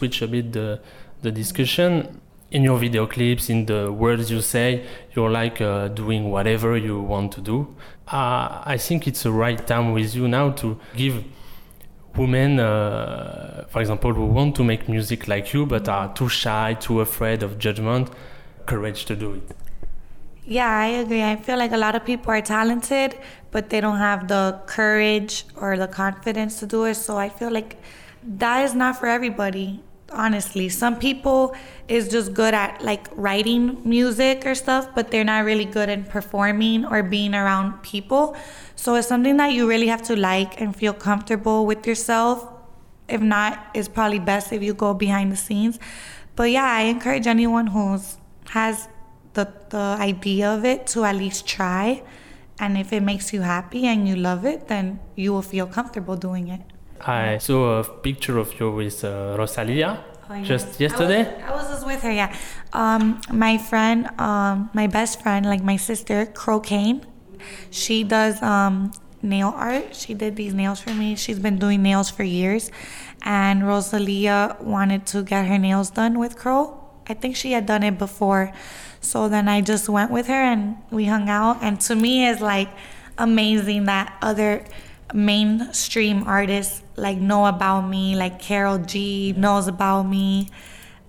Switch 0.05 0.23
a 0.23 0.29
bit 0.29 0.53
the, 0.53 0.81
the 1.23 1.31
discussion. 1.31 2.21
In 2.51 2.63
your 2.63 2.79
video 2.79 3.07
clips, 3.07 3.51
in 3.51 3.67
the 3.67 3.91
words 3.91 4.31
you 4.31 4.41
say, 4.41 4.87
you're 5.15 5.31
like 5.31 5.61
uh, 5.61 5.89
doing 5.89 6.31
whatever 6.31 6.77
you 6.77 7.01
want 7.01 7.33
to 7.33 7.41
do. 7.41 7.75
Uh, 8.07 8.63
I 8.65 8.77
think 8.77 9.09
it's 9.09 9.23
the 9.25 9.33
right 9.33 9.67
time 9.67 9.93
with 9.93 10.15
you 10.15 10.29
now 10.29 10.51
to 10.63 10.79
give 10.97 11.25
women, 12.17 12.61
uh, 12.61 13.65
for 13.71 13.81
example, 13.81 14.13
who 14.13 14.27
want 14.27 14.55
to 14.57 14.63
make 14.63 14.89
music 14.89 15.27
like 15.27 15.53
you 15.53 15.67
but 15.67 15.89
are 15.89 16.15
too 16.15 16.29
shy, 16.29 16.75
too 16.75 17.01
afraid 17.01 17.43
of 17.43 17.59
judgment, 17.59 18.09
courage 18.67 19.05
to 19.07 19.17
do 19.17 19.33
it. 19.33 19.57
Yeah, 20.47 20.71
I 20.71 20.87
agree. 21.03 21.25
I 21.25 21.37
feel 21.37 21.59
like 21.59 21.73
a 21.73 21.79
lot 21.79 21.97
of 21.97 22.05
people 22.05 22.31
are 22.31 22.43
talented, 22.43 23.19
but 23.51 23.71
they 23.71 23.81
don't 23.81 23.99
have 23.99 24.29
the 24.29 24.61
courage 24.67 25.45
or 25.57 25.77
the 25.77 25.89
confidence 25.89 26.61
to 26.61 26.67
do 26.67 26.85
it. 26.85 26.95
So 26.95 27.17
I 27.17 27.31
feel 27.31 27.51
like 27.51 27.79
that 28.23 28.65
is 28.65 28.75
not 28.75 29.01
for 29.01 29.07
everybody. 29.09 29.83
Honestly, 30.15 30.69
some 30.69 30.99
people 30.99 31.55
is 31.89 32.09
just 32.09 32.33
good 32.33 32.55
at 32.55 32.83
like 32.83 33.09
writing 33.13 33.81
music 33.85 34.47
or 34.47 34.55
stuff, 34.55 34.89
but 34.95 35.11
they're 35.11 35.25
not 35.25 35.45
really 35.45 35.65
good 35.65 35.89
at 35.89 36.09
performing 36.09 36.87
or 36.87 37.03
being 37.03 37.35
around 37.35 37.83
people. 37.83 38.37
So 38.77 38.95
it's 38.95 39.09
something 39.09 39.37
that 39.37 39.53
you 39.53 39.69
really 39.69 39.89
have 39.89 40.03
to 40.03 40.17
like 40.17 40.61
and 40.61 40.75
feel 40.75 40.93
comfortable 40.93 41.67
with 41.67 41.87
yourself. 41.87 42.49
If 43.09 43.21
not, 43.21 43.67
it's 43.75 43.89
probably 43.89 44.19
best 44.19 44.53
if 44.53 44.63
you 44.63 44.73
go 44.73 44.95
behind 44.95 45.31
the 45.31 45.37
scenes. 45.37 45.79
But 46.37 46.51
yeah, 46.51 46.65
I 46.65 46.83
encourage 46.83 47.27
anyone 47.27 47.67
who's 47.69 48.17
has 48.51 48.89
the 49.35 49.53
the 49.71 49.97
idea 50.01 50.49
of 50.49 50.65
it 50.65 50.87
to 50.89 51.05
at 51.05 51.17
least 51.17 51.47
try. 51.47 52.03
And 52.59 52.79
if 52.79 52.93
it 52.93 53.03
makes 53.03 53.33
you 53.33 53.41
happy 53.43 53.87
and 53.87 54.09
you 54.09 54.17
love 54.17 54.45
it, 54.45 54.69
then 54.69 55.01
you 55.17 55.33
will 55.33 55.43
feel 55.43 55.67
comfortable 55.67 56.17
doing 56.17 56.49
it. 56.49 56.61
I 57.01 57.39
saw 57.39 57.81
a 57.81 57.85
picture 57.85 58.39
of 58.39 58.59
you 58.59 58.71
with 58.71 59.05
uh, 59.05 59.37
Rosalia 59.39 60.05
just 60.43 60.81
yesterday. 60.81 61.21
I 61.21 61.51
was, 61.51 61.51
I 61.51 61.53
was 61.53 61.69
just 61.69 61.87
with 61.87 62.03
her, 62.03 62.13
yeah. 62.13 62.35
Um, 62.73 63.21
my 63.31 63.59
friend, 63.59 64.09
um, 64.19 64.71
my 64.73 64.87
best 64.87 65.23
friend, 65.23 65.45
like 65.47 65.63
my 65.63 65.77
sister, 65.77 66.27
Crocaine, 66.27 67.05
she 67.71 68.05
does 68.05 68.43
um, 68.43 68.93
nail 69.23 69.53
art. 69.57 69.95
She 69.95 70.15
did 70.15 70.37
these 70.37 70.55
nails 70.55 70.81
for 70.81 70.95
me. 70.95 71.17
She's 71.17 71.39
been 71.39 71.59
doing 71.59 71.83
nails 71.83 72.11
for 72.11 72.23
years. 72.23 72.71
And 73.23 73.67
Rosalia 73.67 74.57
wanted 74.61 75.07
to 75.07 75.23
get 75.23 75.47
her 75.47 75.59
nails 75.59 75.91
done 75.91 76.19
with 76.19 76.37
Crow. 76.37 76.81
I 77.07 77.15
think 77.15 77.37
she 77.37 77.53
had 77.53 77.67
done 77.67 77.83
it 77.83 77.99
before. 77.99 78.53
So 79.01 79.29
then 79.29 79.49
I 79.49 79.61
just 79.61 79.89
went 79.89 80.11
with 80.11 80.27
her 80.29 80.43
and 80.43 80.77
we 80.91 81.07
hung 81.07 81.29
out. 81.29 81.59
And 81.63 81.81
to 81.83 81.95
me, 81.95 82.27
it's 82.27 82.41
like 82.41 82.71
amazing 83.19 83.85
that 83.85 84.17
other 84.23 84.65
mainstream 85.13 86.25
artists 86.27 86.83
like 86.97 87.19
know 87.19 87.47
about 87.47 87.83
me, 87.83 88.17
like 88.17 88.39
Karol 88.39 88.79
G 88.79 89.35
knows 89.37 89.69
about 89.69 90.05
me, 90.05 90.49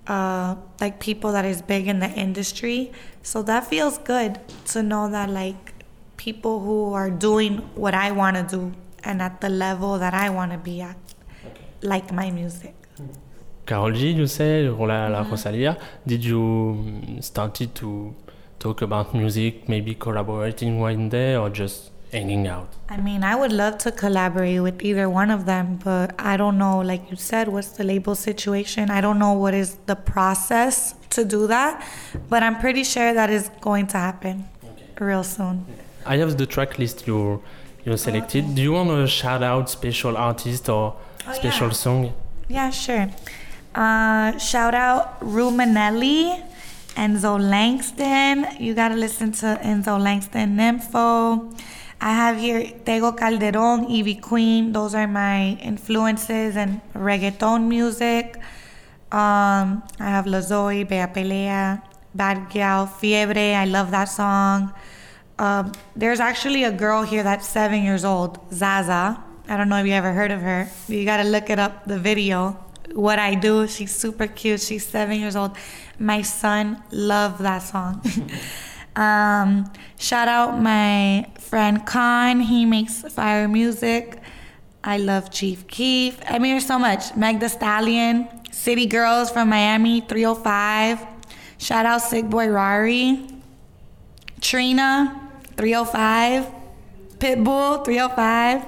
uh, 0.07 0.55
like 0.81 0.99
people 0.99 1.31
that 1.31 1.45
is 1.45 1.61
big 1.61 1.87
in 1.87 1.99
the 1.99 2.09
industry. 2.09 2.91
So 3.23 3.41
that 3.43 3.67
feels 3.67 3.97
good 3.99 4.39
to 4.67 4.83
know 4.83 5.09
that 5.09 5.29
like 5.29 5.73
people 6.17 6.59
who 6.59 6.93
are 6.93 7.09
doing 7.09 7.57
what 7.75 7.93
I 7.93 8.11
want 8.11 8.37
to 8.37 8.43
do 8.57 8.73
and 9.03 9.21
at 9.21 9.41
the 9.41 9.49
level 9.49 9.99
that 9.99 10.13
I 10.13 10.29
want 10.29 10.51
to 10.51 10.57
be 10.57 10.81
at, 10.81 10.97
like 11.81 12.11
my 12.11 12.31
music. 12.31 12.73
Karol 13.65 13.91
G, 13.93 14.11
you 14.11 14.27
say, 14.27 14.67
or 14.67 14.87
la, 14.87 15.07
la 15.07 15.23
Rosalia, 15.23 15.77
did 16.05 16.23
you 16.23 16.39
mm, 16.39 17.23
started 17.23 17.73
to 17.75 18.15
talk 18.59 18.81
about 18.81 19.13
music, 19.13 19.67
maybe 19.67 19.95
collaborating 19.95 20.79
one 20.79 21.09
day 21.09 21.35
or 21.35 21.49
just 21.49 21.91
hanging 22.15 22.45
out? 22.55 22.69
I 22.95 22.97
mean, 23.07 23.21
I 23.23 23.35
would 23.41 23.51
love 23.63 23.75
to 23.85 23.91
collaborate 24.03 24.61
with 24.67 24.77
either 24.89 25.07
one 25.21 25.29
of 25.37 25.41
them, 25.51 25.65
but 25.83 26.07
I 26.31 26.33
don't 26.41 26.57
know, 26.63 26.75
like 26.91 27.03
you 27.11 27.17
said, 27.31 27.47
what's 27.53 27.69
the 27.79 27.83
label 27.83 28.15
situation? 28.29 28.83
I 28.97 29.01
don't 29.05 29.19
know 29.25 29.33
what 29.43 29.53
is 29.53 29.69
the 29.91 29.95
process 30.13 30.75
to 31.15 31.21
do 31.35 31.41
that, 31.55 31.71
but 32.31 32.39
I'm 32.45 32.57
pretty 32.65 32.83
sure 32.93 33.09
that 33.13 33.29
is 33.29 33.45
going 33.67 33.87
to 33.93 33.97
happen 33.97 34.35
real 34.99 35.23
soon. 35.23 35.55
I 36.05 36.15
have 36.21 36.31
the 36.41 36.45
track 36.55 36.71
list 36.81 36.97
you 37.07 37.19
you 37.85 37.95
selected. 37.97 38.43
Do 38.55 38.61
you 38.67 38.73
want 38.79 38.89
to 38.89 39.07
shout 39.21 39.43
out 39.51 39.63
special 39.69 40.13
artist 40.29 40.69
or 40.69 40.85
Oh, 41.27 41.33
special 41.33 41.67
yeah. 41.67 41.83
song? 41.85 42.01
Yeah, 42.57 42.69
sure. 42.85 43.07
Uh, 43.83 44.37
shout 44.37 44.73
out 44.87 45.19
Rumanelli, 45.21 46.21
Enzo 46.95 47.33
Langston. 47.39 48.45
You 48.59 48.73
gotta 48.81 48.95
listen 49.05 49.31
to 49.41 49.47
Enzo 49.71 49.95
Langston, 50.07 50.55
Nympho. 50.55 51.51
I 52.05 52.11
have 52.11 52.37
here 52.39 52.61
Tego 52.85 53.17
Calderon, 53.17 53.85
Ivy 53.85 54.17
Queen. 54.21 54.71
Those 54.71 54.93
are 54.93 55.07
my 55.07 55.57
influences 55.59 56.55
in 56.55 56.79
reggaeton 56.93 57.67
music. 57.67 58.37
Um, 59.11 59.81
I 59.99 60.09
have 60.15 60.27
La 60.27 60.37
Zowi, 60.37 60.87
Bea 60.87 61.07
Pelea, 61.07 61.81
Bad 62.13 62.51
Gyal, 62.51 62.87
Fiebre. 62.87 63.55
I 63.55 63.65
love 63.65 63.89
that 63.89 64.05
song. 64.05 64.71
Um, 65.39 65.71
there's 65.95 66.19
actually 66.19 66.63
a 66.63 66.71
girl 66.71 67.01
here 67.01 67.23
that's 67.23 67.47
seven 67.47 67.81
years 67.81 68.05
old, 68.05 68.37
Zaza. 68.53 69.19
I 69.47 69.57
don't 69.57 69.67
know 69.67 69.77
if 69.77 69.87
you 69.87 69.93
ever 69.93 70.13
heard 70.13 70.29
of 70.29 70.41
her. 70.41 70.69
You 70.87 71.05
gotta 71.05 71.23
look 71.27 71.49
it 71.49 71.57
up, 71.57 71.85
the 71.85 71.97
video. 71.97 72.51
What 72.93 73.17
I 73.17 73.33
do, 73.33 73.67
she's 73.67 73.95
super 73.95 74.27
cute. 74.27 74.61
She's 74.61 74.85
seven 74.85 75.19
years 75.19 75.35
old. 75.35 75.57
My 75.97 76.21
son 76.21 76.83
loved 76.91 77.41
that 77.41 77.63
song. 77.63 78.03
um, 78.95 79.71
shout 79.97 80.27
out 80.27 80.61
my 80.61 81.27
friend 81.39 81.85
Khan. 81.85 82.39
He 82.39 82.65
makes 82.65 83.01
fire 83.13 83.47
music. 83.47 84.19
I 84.83 84.97
love 84.97 85.31
Chief 85.31 85.67
Keef. 85.67 86.19
I 86.29 86.39
mean, 86.39 86.53
there's 86.53 86.65
so 86.65 86.77
much. 86.77 87.15
Meg 87.15 87.39
The 87.39 87.49
Stallion, 87.49 88.29
City 88.51 88.85
Girls 88.85 89.31
from 89.31 89.49
Miami, 89.49 90.01
305. 90.01 91.05
Shout 91.57 91.85
out 91.85 92.01
Sick 92.01 92.29
Boy 92.29 92.47
Rari. 92.49 93.27
Trina, 94.41 95.29
305. 95.57 96.45
Pitbull, 97.17 97.83
305. 97.83 98.63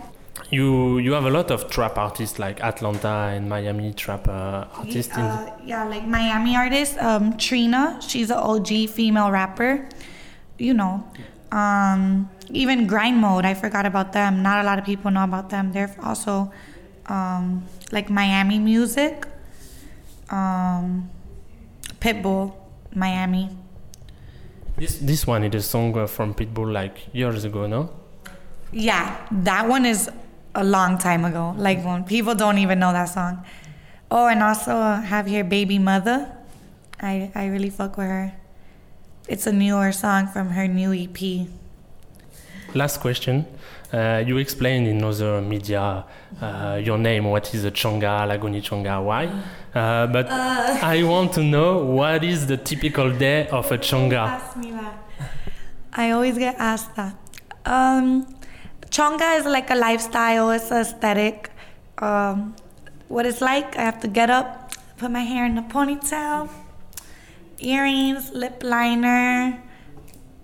You 0.50 0.98
you 1.00 1.12
have 1.12 1.26
a 1.26 1.30
lot 1.30 1.52
of 1.52 1.70
trap 1.70 1.98
artists 1.98 2.40
like 2.40 2.64
Atlanta 2.64 3.36
and 3.36 3.50
Miami 3.50 3.92
trap 3.92 4.30
uh, 4.30 4.66
artists. 4.74 5.16
Uh, 5.18 5.52
yeah, 5.66 5.84
like 5.84 6.08
Miami 6.08 6.56
artist, 6.56 6.98
um, 7.00 7.38
Trina. 7.38 8.00
She's 8.02 8.32
an 8.32 8.38
OG 8.38 8.90
female 8.90 9.30
rapper. 9.30 9.90
You 10.58 10.74
know. 10.74 11.04
Um, 11.52 12.30
even 12.52 12.88
Grind 12.88 13.18
Mode, 13.18 13.46
I 13.46 13.54
forgot 13.54 13.86
about 13.86 14.12
them. 14.12 14.44
Not 14.44 14.64
a 14.64 14.64
lot 14.64 14.80
of 14.80 14.86
people 14.86 15.12
know 15.12 15.24
about 15.24 15.50
them. 15.50 15.72
They're 15.72 15.96
also 16.04 16.52
um, 17.06 17.64
like 17.92 18.10
Miami 18.10 18.60
music. 18.60 19.26
Um, 20.30 21.10
Pitbull, 22.00 22.54
Miami. 22.94 23.50
This 24.78 25.00
this 25.00 25.26
one 25.26 25.44
is 25.44 25.56
a 25.56 25.62
song 25.62 26.08
from 26.08 26.34
Pitbull 26.34 26.72
like 26.72 27.14
years 27.14 27.44
ago, 27.44 27.66
no? 27.66 27.90
Yeah, 28.72 29.16
that 29.32 29.68
one 29.68 29.86
is 29.86 30.10
a 30.54 30.64
long 30.64 30.98
time 30.98 31.26
ago. 31.26 31.56
Like 31.58 31.84
when 31.84 32.04
people 32.04 32.36
don't 32.36 32.58
even 32.58 32.80
know 32.80 32.94
that 32.94 33.10
song. 33.10 33.44
Oh, 34.12 34.28
and 34.28 34.44
also 34.44 34.72
uh, 34.72 35.02
have 35.02 35.26
here 35.26 35.44
Baby 35.44 35.80
Mother. 35.80 36.32
I 37.00 37.32
I 37.34 37.48
really 37.48 37.70
fuck 37.70 37.98
with 37.98 38.08
her. 38.08 38.34
It's 39.28 39.46
a 39.46 39.52
newer 39.52 39.92
song 39.92 40.28
from 40.28 40.52
her 40.52 40.68
new 40.68 40.94
EP. 40.94 41.48
Last 42.74 43.02
question. 43.02 43.46
Uh, 43.92 44.24
you 44.26 44.38
explained 44.38 44.88
in 44.88 45.04
other 45.04 45.42
media 45.42 46.06
uh, 46.42 46.80
your 46.82 46.98
name, 46.98 47.26
what 47.26 47.54
is 47.54 47.66
a 47.66 47.72
chonga, 47.72 48.28
La 48.28 48.38
Goony 48.38 48.62
chonga, 48.62 49.04
why? 49.04 49.26
Uh, 49.76 50.08
but 50.08 50.30
I 50.30 51.04
want 51.04 51.34
to 51.34 51.44
know 51.44 51.80
what 51.80 52.24
is 52.24 52.48
the 52.48 52.58
typical 52.58 53.12
day 53.12 53.48
of 53.50 53.70
a 53.72 53.78
chonga. 53.78 54.28
Ask 54.28 54.58
me 54.58 54.72
that. 54.72 55.04
I 55.94 56.12
always 56.12 56.38
get 56.38 56.56
asked 56.58 56.96
that. 56.96 57.16
Um, 57.66 58.26
chonga 58.90 59.40
is 59.40 59.46
like 59.46 59.70
a 59.70 59.76
lifestyle. 59.76 60.52
It's 60.52 60.72
an 60.72 60.78
aesthetic. 60.78 61.50
Um, 61.98 62.56
what 63.10 63.26
it's 63.26 63.42
like, 63.42 63.78
I 63.78 63.82
have 63.82 64.00
to 64.02 64.08
get 64.08 64.30
up, 64.30 64.74
put 64.98 65.12
my 65.12 65.22
hair 65.22 65.46
in 65.46 65.58
a 65.58 65.64
ponytail, 65.64 66.50
earrings, 67.60 68.32
lip 68.32 68.64
liner, 68.64 69.62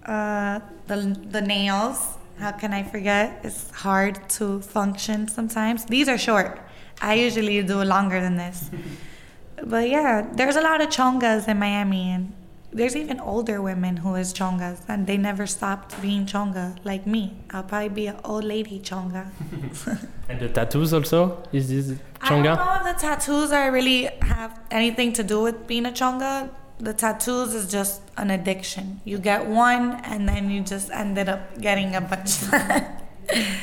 uh, 0.05 0.59
the 0.87 1.17
the 1.29 1.41
nails. 1.41 2.17
How 2.39 2.51
can 2.51 2.73
I 2.73 2.83
forget? 2.83 3.39
It's 3.43 3.69
hard 3.71 4.27
to 4.37 4.59
function 4.61 5.27
sometimes. 5.27 5.85
These 5.85 6.09
are 6.09 6.17
short. 6.17 6.59
I 7.01 7.13
usually 7.15 7.61
do 7.63 7.83
longer 7.83 8.19
than 8.19 8.37
this. 8.37 8.69
but 9.65 9.89
yeah, 9.89 10.27
there's 10.33 10.55
a 10.55 10.61
lot 10.61 10.81
of 10.81 10.89
chongas 10.89 11.47
in 11.47 11.59
Miami, 11.59 12.11
and 12.11 12.33
there's 12.71 12.95
even 12.95 13.19
older 13.19 13.61
women 13.61 13.97
who 13.97 14.15
is 14.15 14.33
chongas, 14.33 14.81
and 14.87 15.05
they 15.05 15.17
never 15.17 15.45
stopped 15.45 16.01
being 16.01 16.25
chonga 16.25 16.77
like 16.83 17.05
me. 17.05 17.37
I'll 17.51 17.63
probably 17.63 17.89
be 17.89 18.07
an 18.07 18.17
old 18.23 18.43
lady 18.43 18.79
chonga. 18.79 19.27
And 20.29 20.39
the 20.39 20.49
tattoos 20.49 20.93
also? 20.93 21.43
Is 21.51 21.69
this 21.69 21.97
chonga? 22.19 22.21
I 22.21 22.29
don't 22.29 22.43
know 22.83 22.89
if 22.89 22.95
the 22.95 23.01
tattoos 23.01 23.51
are 23.51 23.71
really 23.71 24.09
have 24.21 24.59
anything 24.71 25.13
to 25.13 25.23
do 25.23 25.41
with 25.43 25.67
being 25.67 25.85
a 25.85 25.91
chonga. 25.91 26.49
The 26.83 26.93
tattoos 26.93 27.53
is 27.53 27.71
just 27.71 28.01
an 28.17 28.29
addiction. 28.29 28.99
You 29.05 29.17
get 29.17 29.45
one, 29.47 30.01
and 30.03 30.27
then 30.27 30.49
you 30.49 30.61
just 30.63 30.91
ended 30.91 31.29
up 31.29 31.61
getting 31.61 31.95
a 31.95 32.01
bunch. 32.01 32.43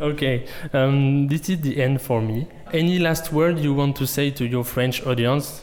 Okay, 0.00 0.46
um, 0.72 1.26
this 1.28 1.48
is 1.48 1.60
the 1.60 1.82
end 1.82 2.00
for 2.00 2.20
me. 2.20 2.46
Any 2.72 2.98
last 3.00 3.32
word 3.32 3.58
you 3.58 3.74
want 3.74 3.96
to 3.96 4.06
say 4.06 4.30
to 4.30 4.44
your 4.46 4.64
French 4.64 5.04
audience? 5.04 5.62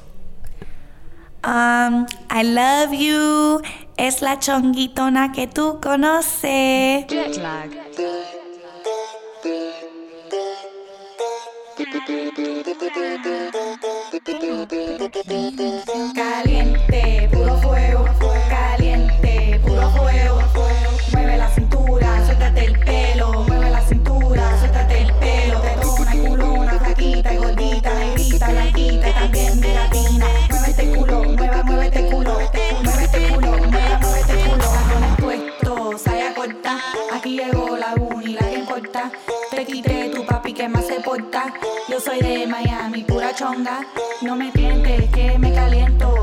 um, 1.44 2.06
I 2.30 2.44
love 2.44 2.94
you. 2.94 3.62
Es 3.98 4.22
la 4.22 4.38
chonguitona 4.40 5.32
que 5.32 5.48
tú 5.48 5.80
conoces. 5.82 7.08
Jet 7.08 7.38
lag. 7.38 7.70
Caliente, 16.16 17.30
puro 17.32 17.58
fuego, 17.58 18.06
caliente, 18.50 19.62
puro 19.64 19.88
fuego. 19.92 20.40
Mueve 21.12 21.38
la 21.38 21.48
cintura, 21.52 22.26
suéltate 22.26 22.66
el 22.66 22.80
pelo. 22.80 23.44
Mueve 23.44 23.70
la 23.70 23.82
cintura, 23.82 24.58
suéltate 24.58 25.02
el 25.02 25.14
pelo. 25.14 25.62
Tetona 25.62 26.16
y 26.16 26.20
culona, 26.28 26.80
flaquita 26.80 27.34
y 27.34 27.38
gordita, 27.38 27.94
negrita, 27.94 28.50
blanquita 28.50 29.10
y 29.10 29.14
también 29.14 29.62
de 29.62 29.74
latina. 29.76 30.26
Mueve 30.50 30.70
este 30.70 30.92
culo, 30.92 31.24
mueve, 31.24 31.64
mueve 31.64 31.86
este 31.86 32.06
culo. 32.08 32.40
Mueve 32.84 33.04
este 33.04 33.28
culo, 33.28 33.48
mueve, 33.48 33.98
mueve 34.02 34.20
este 34.22 34.34
culo. 34.50 34.64
Cajones 34.64 35.22
puestos, 35.22 36.02
saya 36.02 36.34
corta. 36.34 36.80
Aquí 37.14 37.38
llegó 37.38 37.78
la 37.78 37.94
uni, 37.94 38.34
la 38.34 38.50
que 38.50 38.56
importa. 38.56 39.12
Te 39.52 39.66
quité 39.66 40.10
tu 40.10 40.26
papi 40.26 40.54
que 40.54 40.68
más 40.68 40.88
se 40.88 41.00
porta. 41.02 41.54
Yo 41.88 42.00
soy 42.00 42.20
de 42.20 42.48
Miami, 42.48 42.69
No 44.22 44.36
me 44.36 44.52
tientes, 44.52 45.10
que 45.12 45.40
me 45.40 45.54
caliento. 45.54 46.19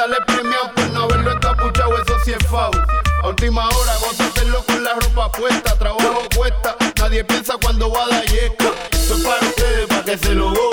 sale 0.00 0.16
premiado 0.26 0.72
por 0.74 0.88
no 0.90 1.02
haberlo 1.02 1.30
escapuchado, 1.32 1.94
eso 1.98 2.16
sí 2.24 2.32
es 2.32 2.46
foul. 2.46 2.74
A 3.22 3.28
última 3.28 3.68
hora, 3.68 3.96
gózatelo 3.98 4.62
con 4.64 4.82
la 4.82 4.94
ropa 4.94 5.30
puesta, 5.32 5.78
trabajo 5.78 6.22
cuesta, 6.34 6.74
nadie 6.98 7.22
piensa 7.22 7.54
cuando 7.62 7.90
va 7.90 8.04
a 8.04 8.08
dar 8.08 8.24
yesca. 8.24 8.72
Es 8.92 9.12
para 9.22 9.46
ustedes, 9.46 9.86
para 9.88 10.04
que 10.04 10.16
se 10.16 10.34
lo 10.34 10.48
goce. 10.50 10.69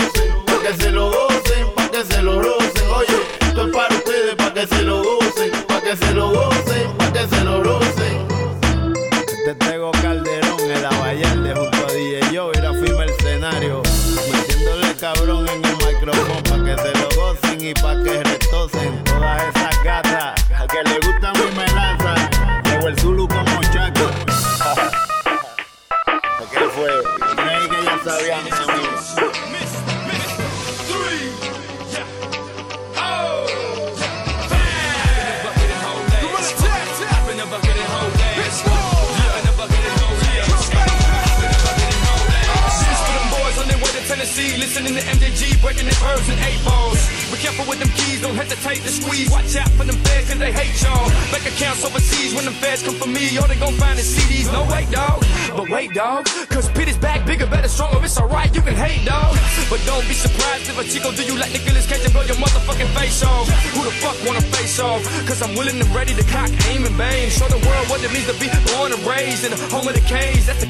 Bank 51.38 51.54
accounts 51.54 51.86
overseas, 51.86 52.34
when 52.34 52.46
them 52.46 52.54
feds 52.56 52.82
come 52.82 52.96
for 52.96 53.08
me, 53.08 53.38
all 53.38 53.48
they 53.48 53.60
gon' 53.60 53.74
find 53.74 54.00
is 54.00 54.18
CDs. 54.18 54.52
No 54.52 54.64
wait, 54.74 54.90
dog. 54.90 55.24
But 55.56 55.70
wait, 55.70 55.94
dog. 55.94 56.28
Cause 56.58 56.74
Pit 56.74 56.90
is 56.90 56.98
back, 56.98 57.22
bigger, 57.22 57.46
better, 57.46 57.70
stronger. 57.70 58.02
It's 58.02 58.18
alright, 58.18 58.50
you 58.50 58.66
can 58.66 58.74
hate, 58.74 59.06
dog. 59.06 59.38
But 59.70 59.78
don't 59.86 60.02
be 60.10 60.18
surprised 60.18 60.66
if 60.66 60.74
a 60.82 60.84
Chico 60.90 61.14
do 61.14 61.22
you 61.22 61.38
like 61.38 61.54
Nicolas 61.54 61.86
Cage 61.86 62.02
and 62.02 62.10
blow 62.10 62.26
your 62.26 62.42
motherfucking 62.42 62.90
face 62.98 63.22
off. 63.22 63.46
Who 63.78 63.86
the 63.86 63.94
fuck 64.02 64.18
wanna 64.26 64.42
face 64.42 64.82
off? 64.82 65.06
Cause 65.30 65.46
I'm 65.46 65.54
willing 65.54 65.78
and 65.78 65.86
ready 65.94 66.18
to 66.18 66.26
cock, 66.34 66.50
aim, 66.74 66.82
and 66.90 66.98
bang. 66.98 67.30
Show 67.30 67.46
the 67.46 67.62
world 67.62 67.86
what 67.94 68.02
it 68.02 68.10
means 68.10 68.26
to 68.26 68.34
be 68.42 68.50
born 68.74 68.90
and 68.90 68.98
raised 69.06 69.46
in 69.46 69.54
the 69.54 69.62
home 69.70 69.86
of 69.86 69.94
the 69.94 70.02
K's. 70.10 70.50
That's 70.50 70.66
the 70.66 70.70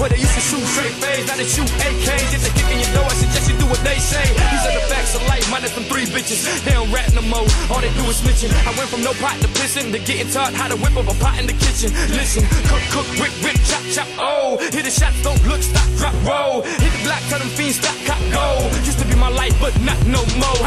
where 0.00 0.08
they 0.08 0.16
used 0.16 0.32
to 0.40 0.40
shoot 0.40 0.64
straight 0.72 0.96
fades, 0.96 1.28
now 1.28 1.36
they 1.36 1.44
shoot 1.52 1.68
AKs. 1.84 2.32
If 2.32 2.40
they 2.40 2.52
kick 2.56 2.68
in 2.72 2.80
your 2.80 2.92
door, 2.96 3.04
I 3.04 3.12
suggest 3.20 3.44
you 3.52 3.60
do 3.60 3.68
what 3.68 3.84
they 3.84 4.00
say. 4.00 4.24
These 4.24 4.64
are 4.64 4.72
the 4.72 4.88
facts 4.88 5.12
of 5.12 5.20
life, 5.28 5.44
minus 5.52 5.76
them 5.76 5.84
three 5.84 6.08
bitches. 6.08 6.48
They 6.64 6.72
don't 6.72 6.88
rap 6.88 7.12
no 7.12 7.20
more, 7.28 7.44
all 7.68 7.84
they 7.84 7.92
do 7.92 8.08
is 8.08 8.24
snitching. 8.24 8.56
I 8.64 8.72
went 8.72 8.88
from 8.88 9.04
no 9.04 9.12
pot 9.20 9.36
to 9.44 9.52
pissing 9.52 9.92
to 9.92 10.00
getting 10.00 10.32
taught 10.32 10.56
how 10.56 10.72
to 10.72 10.80
whip 10.80 10.96
up 10.96 11.12
a 11.12 11.16
pot 11.20 11.36
in 11.36 11.44
the 11.44 11.56
kitchen. 11.60 11.92
Listen, 12.16 12.48
cook, 12.72 12.80
cook, 12.88 13.08
whip, 13.20 13.36
whip, 13.44 13.60
chop, 13.68 13.84
chop, 13.92 14.08
oh. 14.16 14.33
Hit 14.58 14.84
the 14.84 14.90
shots, 14.90 15.22
don't 15.22 15.40
look, 15.46 15.62
stop, 15.62 15.88
drop, 15.98 16.14
roll. 16.24 16.62
Hit 16.62 16.92
the 16.92 17.00
block, 17.04 17.22
tell 17.28 17.38
them 17.38 17.48
fiends, 17.48 17.80
stop, 17.80 17.96
cop, 18.06 18.20
go. 18.32 18.44
Used 18.84 18.98
to 18.98 19.06
be 19.06 19.16
my 19.16 19.28
life, 19.30 19.54
but 19.60 19.74
not 19.80 19.98
no 20.06 20.22
more. 20.38 20.62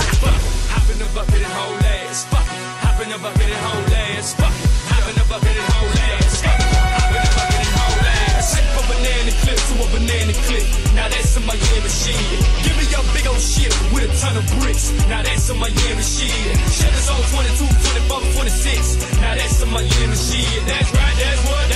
Hop 0.73 0.87
in 0.91 0.97
the 0.99 1.07
bucket 1.15 1.41
and 1.41 1.53
hold 1.53 1.83
ass. 1.83 2.25
Fuck, 2.27 2.47
hop 2.83 2.99
in 3.01 3.09
the 3.09 3.17
bucket 3.17 3.47
and 3.47 3.61
hold 3.65 3.91
ass. 3.93 4.33
Fuck, 4.35 4.53
hop 4.91 5.05
in 5.09 5.15
the 5.15 5.25
bucket 5.29 5.55
and 5.55 5.67
hold 5.73 5.95
ass. 5.95 6.41
Fuck, 6.41 6.57
hop 6.57 7.09
in 7.09 7.21
the 7.21 7.31
bucket 7.35 7.61
and 7.61 7.73
hold 7.79 8.05
ass. 8.05 8.55
Take 8.55 8.71
a 8.77 8.83
banana 8.87 9.31
clip 9.43 9.59
to 9.59 9.73
a 9.79 9.87
banana 9.93 10.33
clip. 10.47 10.65
Now 10.97 11.07
that's 11.09 11.37
a 11.37 11.41
Miami 11.45 11.89
shit. 11.89 12.17
Give 12.65 12.75
me 12.75 12.85
your 12.89 13.05
big 13.13 13.27
old 13.27 13.39
shit 13.39 13.69
with 13.93 14.09
a 14.09 14.11
ton 14.17 14.35
of 14.35 14.45
bricks. 14.57 14.89
Now 15.07 15.21
that's 15.21 15.49
a 15.49 15.55
Miami 15.55 16.03
shit. 16.03 16.33
Checkers 16.73 17.07
on 17.13 17.21
22, 17.29 17.69
24, 18.09 18.49
26. 18.49 19.21
Now 19.21 19.35
that's 19.37 19.61
a 19.61 19.67
Miami 19.69 20.17
shit. 20.17 20.49
That's 20.65 20.89
right, 20.91 21.15
that's 21.21 21.41
what, 21.45 21.66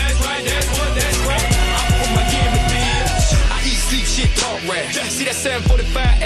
that's 0.45 0.69
what, 0.79 0.91
that's 0.95 1.19
right. 1.27 1.49
I'm 1.77 1.91
from 1.99 2.11
Miami, 2.17 2.61
bitch. 2.71 3.35
I 3.51 3.57
eat, 3.65 3.81
sleep, 3.89 4.05
shit, 4.05 4.31
talk 4.37 4.59
rap. 4.69 4.85
See 5.09 5.25
that 5.25 5.35
745 5.35 6.21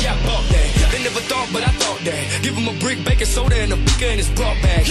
Li, 0.00 0.06
I 0.06 0.14
bought 0.26 0.46
that. 0.50 0.68
They 0.92 1.02
never 1.02 1.20
thought, 1.20 1.48
but 1.52 1.62
I 1.62 1.72
thought 1.78 2.00
that. 2.04 2.42
Give 2.42 2.54
them 2.54 2.68
a 2.68 2.74
brick, 2.80 3.04
baking 3.04 3.26
soda, 3.26 3.56
and 3.56 3.72
a 3.72 3.76
beaker 3.76 4.06
in 4.06 4.18
his 4.18 4.30
brought 4.30 4.56
back. 4.62 4.86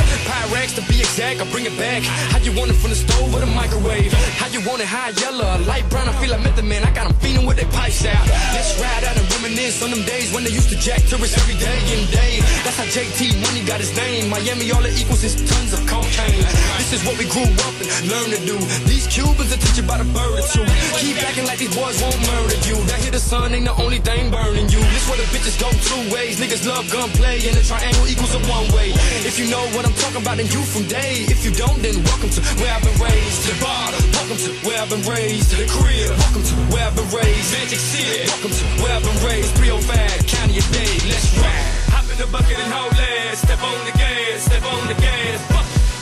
Be 1.20 1.26
I 1.26 1.44
bring 1.52 1.68
it 1.68 1.76
back. 1.76 2.00
How 2.32 2.40
you 2.40 2.56
want 2.56 2.72
it 2.72 2.80
from 2.80 2.96
the 2.96 2.96
stove 2.96 3.28
or 3.36 3.44
the 3.44 3.52
microwave? 3.52 4.08
How 4.40 4.48
you 4.56 4.64
want 4.64 4.80
it 4.80 4.88
high 4.88 5.12
yellow, 5.20 5.52
light 5.68 5.84
brown? 5.92 6.08
I 6.08 6.16
feel 6.16 6.32
like 6.32 6.40
Method 6.48 6.64
Man, 6.64 6.80
I 6.88 6.96
got 6.96 7.12
them 7.12 7.16
feeling 7.20 7.46
with 7.46 7.60
their 7.60 7.68
pipes 7.76 8.08
out. 8.08 8.24
Let's 8.56 8.80
ride 8.80 9.04
out 9.04 9.20
and 9.20 9.28
reminisce 9.36 9.84
on 9.84 9.92
them 9.92 10.00
days 10.08 10.32
when 10.32 10.48
they 10.48 10.56
used 10.56 10.72
to 10.72 10.80
jack 10.80 11.04
tourists 11.12 11.36
every 11.36 11.60
day 11.60 11.76
and 11.92 12.08
day. 12.08 12.40
That's 12.64 12.80
how 12.80 12.88
JT 12.88 13.36
Money 13.44 13.68
got 13.68 13.84
his 13.84 13.92
name. 14.00 14.32
Miami, 14.32 14.72
all 14.72 14.80
it 14.88 14.96
equals 14.96 15.20
is 15.28 15.36
tons 15.44 15.76
of 15.76 15.84
cocaine. 15.92 16.40
This 16.80 16.96
is 16.96 17.04
what 17.04 17.20
we 17.20 17.28
grew 17.28 17.52
up 17.68 17.76
and 17.84 18.04
learned 18.08 18.40
to 18.40 18.42
do. 18.48 18.56
These 18.88 19.12
Cubans 19.12 19.52
are 19.52 19.60
teach 19.60 19.76
you 19.76 19.84
about 19.84 20.00
a 20.00 20.08
bird 20.16 20.40
or 20.40 20.46
two. 20.48 20.64
Keep 21.04 21.20
acting 21.20 21.52
like 21.52 21.60
these 21.60 21.76
boys 21.76 22.00
won't 22.00 22.16
murder 22.32 22.56
you. 22.64 22.80
That 22.88 23.04
hit 23.04 23.12
the 23.12 23.20
sun 23.20 23.52
ain't 23.52 23.68
the 23.68 23.76
only 23.76 24.00
thing 24.00 24.32
burning 24.32 24.72
you. 24.72 24.80
This 24.96 25.04
where 25.12 25.20
the 25.20 25.28
bitches 25.36 25.60
go 25.60 25.68
two 25.84 26.00
ways. 26.16 26.40
Niggas 26.40 26.64
love 26.64 26.88
gunplay 26.88 27.44
and 27.44 27.60
the 27.60 27.64
triangle 27.68 28.08
equals 28.08 28.32
a 28.36 28.42
one 28.48 28.72
way. 28.72 28.96
If 29.28 29.36
you 29.36 29.52
know 29.52 29.68
what 29.76 29.84
I'm 29.84 29.96
talking 30.00 30.24
about, 30.24 30.40
then 30.40 30.48
you 30.48 30.64
from 30.64 30.88
day. 30.88 31.09
If 31.10 31.44
you 31.44 31.50
don't, 31.50 31.82
then 31.82 31.98
welcome 32.06 32.30
to 32.30 32.42
where 32.62 32.70
I've 32.70 32.86
been 32.86 33.02
raised. 33.02 33.42
The 33.50 33.58
bar, 33.58 33.90
welcome 34.14 34.38
to 34.46 34.52
where 34.62 34.78
I've 34.78 34.90
been 34.94 35.02
raised. 35.10 35.50
The 35.58 35.66
crib, 35.66 36.14
welcome 36.22 36.44
to 36.44 36.56
where 36.70 36.86
I've 36.86 36.96
been 36.96 37.10
raised. 37.10 37.50
Magic 37.58 37.82
City, 37.82 38.30
welcome 38.30 38.54
to 38.54 38.66
where 38.86 38.94
I've 38.94 39.02
been 39.02 39.18
raised. 39.26 39.58
305, 39.58 39.90
county 40.28 40.62
a 40.62 40.66
day, 40.70 40.94
let's 41.10 41.34
ride. 41.42 41.66
Hop 41.98 42.06
in 42.14 42.18
the 42.22 42.30
bucket 42.30 42.62
and 42.62 42.72
hold 42.72 42.94
ass. 42.94 43.42
Step 43.42 43.58
on 43.58 43.80
the 43.90 43.94
gas, 43.98 44.46
step 44.46 44.62
on 44.70 44.86
the 44.86 44.94
gas. 45.02 45.42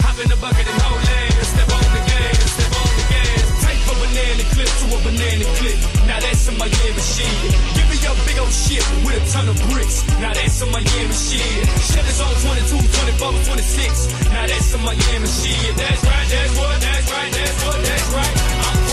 Hop 0.04 0.20
in 0.20 0.28
the 0.28 0.36
bucket 0.44 0.68
and 0.68 0.82
hold 0.82 1.00
ass. 1.00 1.07
To 4.68 4.86
a 4.96 5.00
banana 5.04 5.46
clip. 5.58 5.78
Now 6.08 6.20
that's 6.20 6.48
a 6.48 6.54
Miami 6.56 7.02
shit. 7.02 7.32
Give 7.76 7.88
me 7.92 7.98
a 8.04 8.14
big 8.28 8.38
old 8.40 8.52
shit 8.52 8.84
with 9.06 9.20
a 9.20 9.24
ton 9.32 9.48
of 9.50 9.58
bricks. 9.70 10.06
Now 10.20 10.34
that's 10.34 10.62
a 10.62 10.68
Miami 10.68 11.14
shit. 11.14 11.44
Is 12.08 12.22
on 12.22 12.34
22, 12.46 12.80
24, 13.20 13.34
26. 13.44 14.32
Now 14.32 14.48
that's 14.48 14.74
a 14.74 14.78
Miami 14.80 15.28
shit. 15.28 15.76
That's 15.76 16.02
right, 16.04 16.28
that's 16.32 16.54
what, 16.58 16.82
that's 16.82 17.12
right, 17.12 17.32
that's 17.32 17.60
what, 17.66 17.80
that's 17.84 18.10
right. 18.14 18.36
I'm 18.68 18.87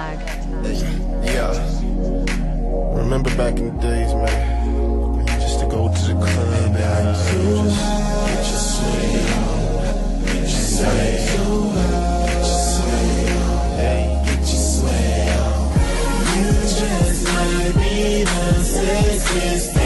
Jet 0.00 0.16
lag. 0.16 0.18
Yeah. 1.24 1.52
Remember 2.96 3.30
back 3.36 3.58
in 3.58 3.76
the 3.76 3.82
days, 3.82 4.14
man, 4.14 4.66
you 4.66 5.20
used 5.42 5.60
to 5.60 5.66
go 5.66 5.88
to 5.92 6.02
the 6.08 6.14
club 6.14 6.76
and 6.76 6.76
uh, 6.76 7.32
you 7.32 7.54
just 7.64 7.80
get 8.26 8.44
your 8.50 8.62
swing 8.70 9.32
on, 9.40 9.60
get 10.24 10.40
your 10.40 10.68
swing 10.76 11.42
on, 13.42 13.68
get 14.24 14.46
your 14.48 14.64
on. 15.44 15.68
You 16.36 16.48
just 16.78 17.22
might 17.28 17.72
be 17.74 18.24
the 18.24 18.44
sexiest 18.72 19.79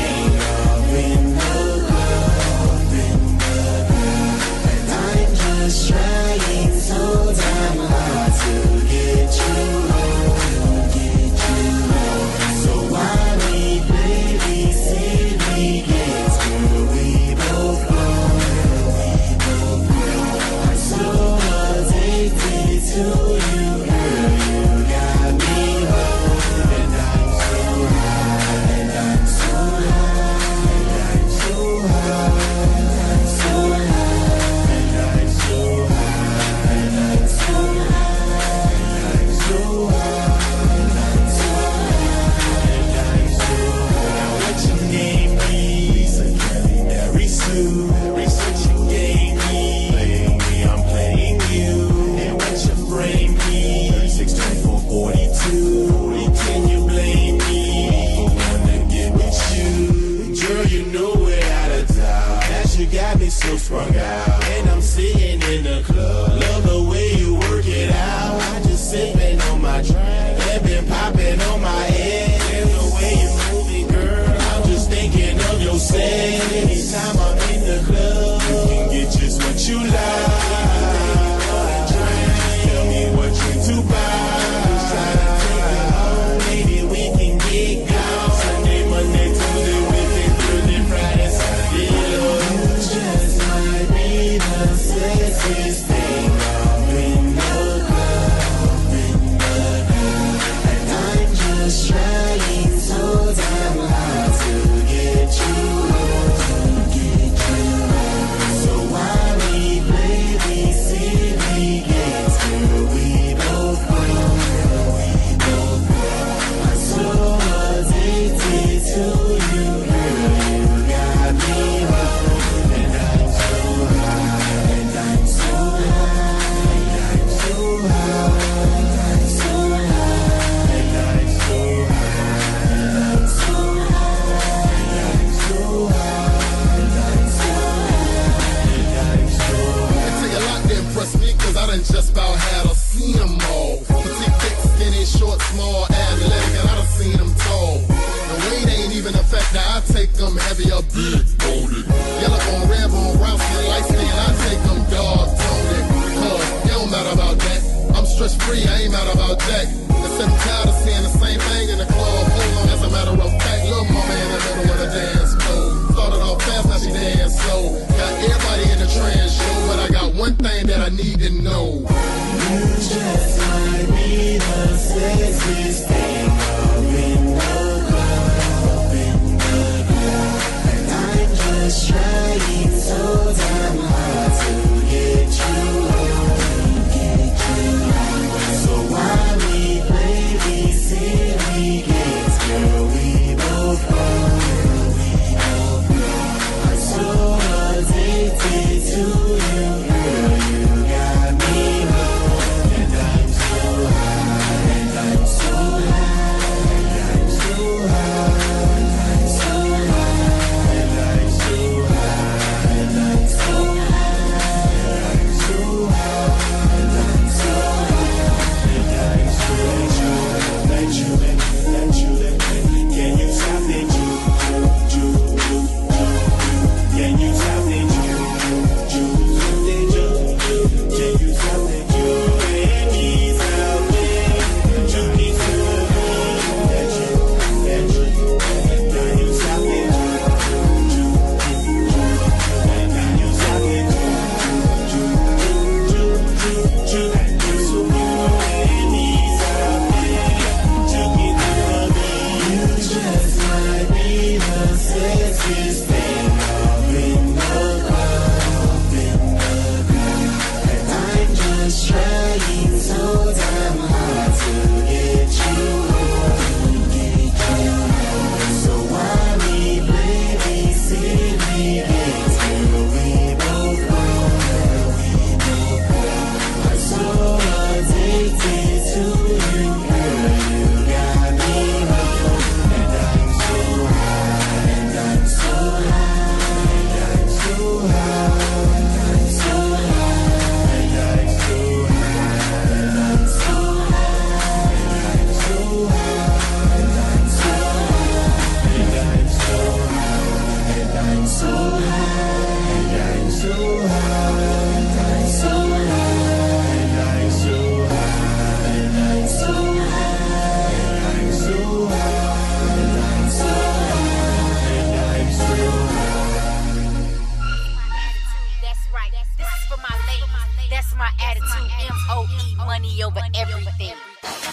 That's 320.71 320.95
my 320.97 321.11
attitude. 321.23 321.71
M 321.87 321.97
O 322.11 322.27
E, 322.43 322.55
money 322.57 323.03
over 323.03 323.21
everything. 323.35 323.95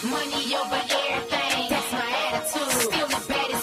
Money 0.03 0.55
over 0.55 0.81
everything. 1.09 1.69
That's 1.69 1.91
my 1.93 2.09
attitude. 2.27 2.71
Still 2.71 3.07
the 3.07 3.25
baddest. 3.27 3.60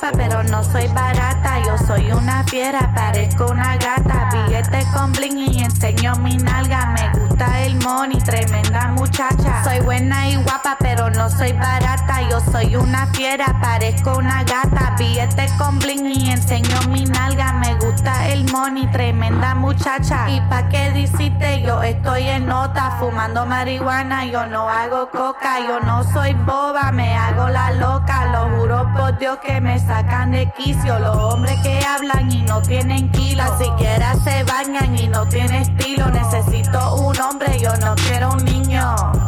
pero 0.00 0.42
no 0.44 0.62
soy 0.64 0.86
barata. 0.88 1.60
Yo 1.64 1.78
soy 1.86 2.10
una 2.12 2.44
fiera, 2.44 2.92
parezco 2.94 3.46
una 3.46 3.76
gata. 3.76 4.28
Billete 4.32 4.84
con 4.92 5.12
bling 5.12 5.38
y 5.38 5.62
enseño 5.62 6.16
mi 6.16 6.36
nalga. 6.36 6.86
Me 6.86 7.33
gusta 7.34 7.62
el 7.62 7.74
money, 7.80 8.18
tremenda 8.18 8.88
muchacha. 8.88 9.64
Soy 9.64 9.80
buena 9.80 10.28
y 10.28 10.36
guapa, 10.36 10.76
pero 10.78 11.10
no 11.10 11.28
soy 11.28 11.52
barata. 11.52 12.20
Yo 12.30 12.38
soy 12.52 12.76
una 12.76 13.06
fiera, 13.08 13.46
parezco 13.60 14.18
una 14.18 14.44
gata. 14.44 14.94
Billete 14.96 15.48
con 15.58 15.78
bling 15.80 16.06
y 16.06 16.30
enseño 16.30 16.76
mi 16.90 17.04
nalga. 17.04 17.52
Me 17.54 17.74
gusta 17.74 18.28
el 18.28 18.44
money, 18.52 18.86
tremenda 18.92 19.54
muchacha. 19.56 20.30
Y 20.30 20.40
pa' 20.42 20.68
qué 20.68 20.92
dijiste, 20.92 21.62
yo 21.62 21.82
estoy 21.82 22.28
en 22.28 22.46
nota, 22.46 22.96
fumando 23.00 23.46
marihuana. 23.46 24.26
Yo 24.26 24.46
no 24.46 24.68
hago 24.68 25.10
coca, 25.10 25.58
yo 25.58 25.80
no 25.80 26.04
soy 26.12 26.34
boba, 26.34 26.92
me 26.92 27.16
hago 27.16 27.48
la 27.48 27.72
loca. 27.72 28.26
Lo 28.26 28.56
juro 28.56 28.88
por 28.96 29.18
Dios 29.18 29.38
que 29.44 29.60
me 29.60 29.78
sacan 29.80 30.30
de 30.30 30.52
quicio. 30.52 31.00
Los 31.00 31.16
hombres 31.16 31.58
que 31.62 31.84
hablan 31.84 32.30
y 32.30 32.42
no 32.42 32.62
tienen 32.62 33.10
kilos, 33.10 33.50
siquiera 33.58 34.14
se 34.22 34.44
bañan 34.44 34.96
y 34.96 35.08
no 35.08 35.26
tienen 35.26 35.62
estilo. 35.62 36.06
Necesito 36.10 36.94
un 36.96 37.23
hombre, 37.28 37.58
yo 37.58 37.74
no 37.76 37.94
quiero 37.94 38.32
un 38.32 38.44
niño. 38.44 39.23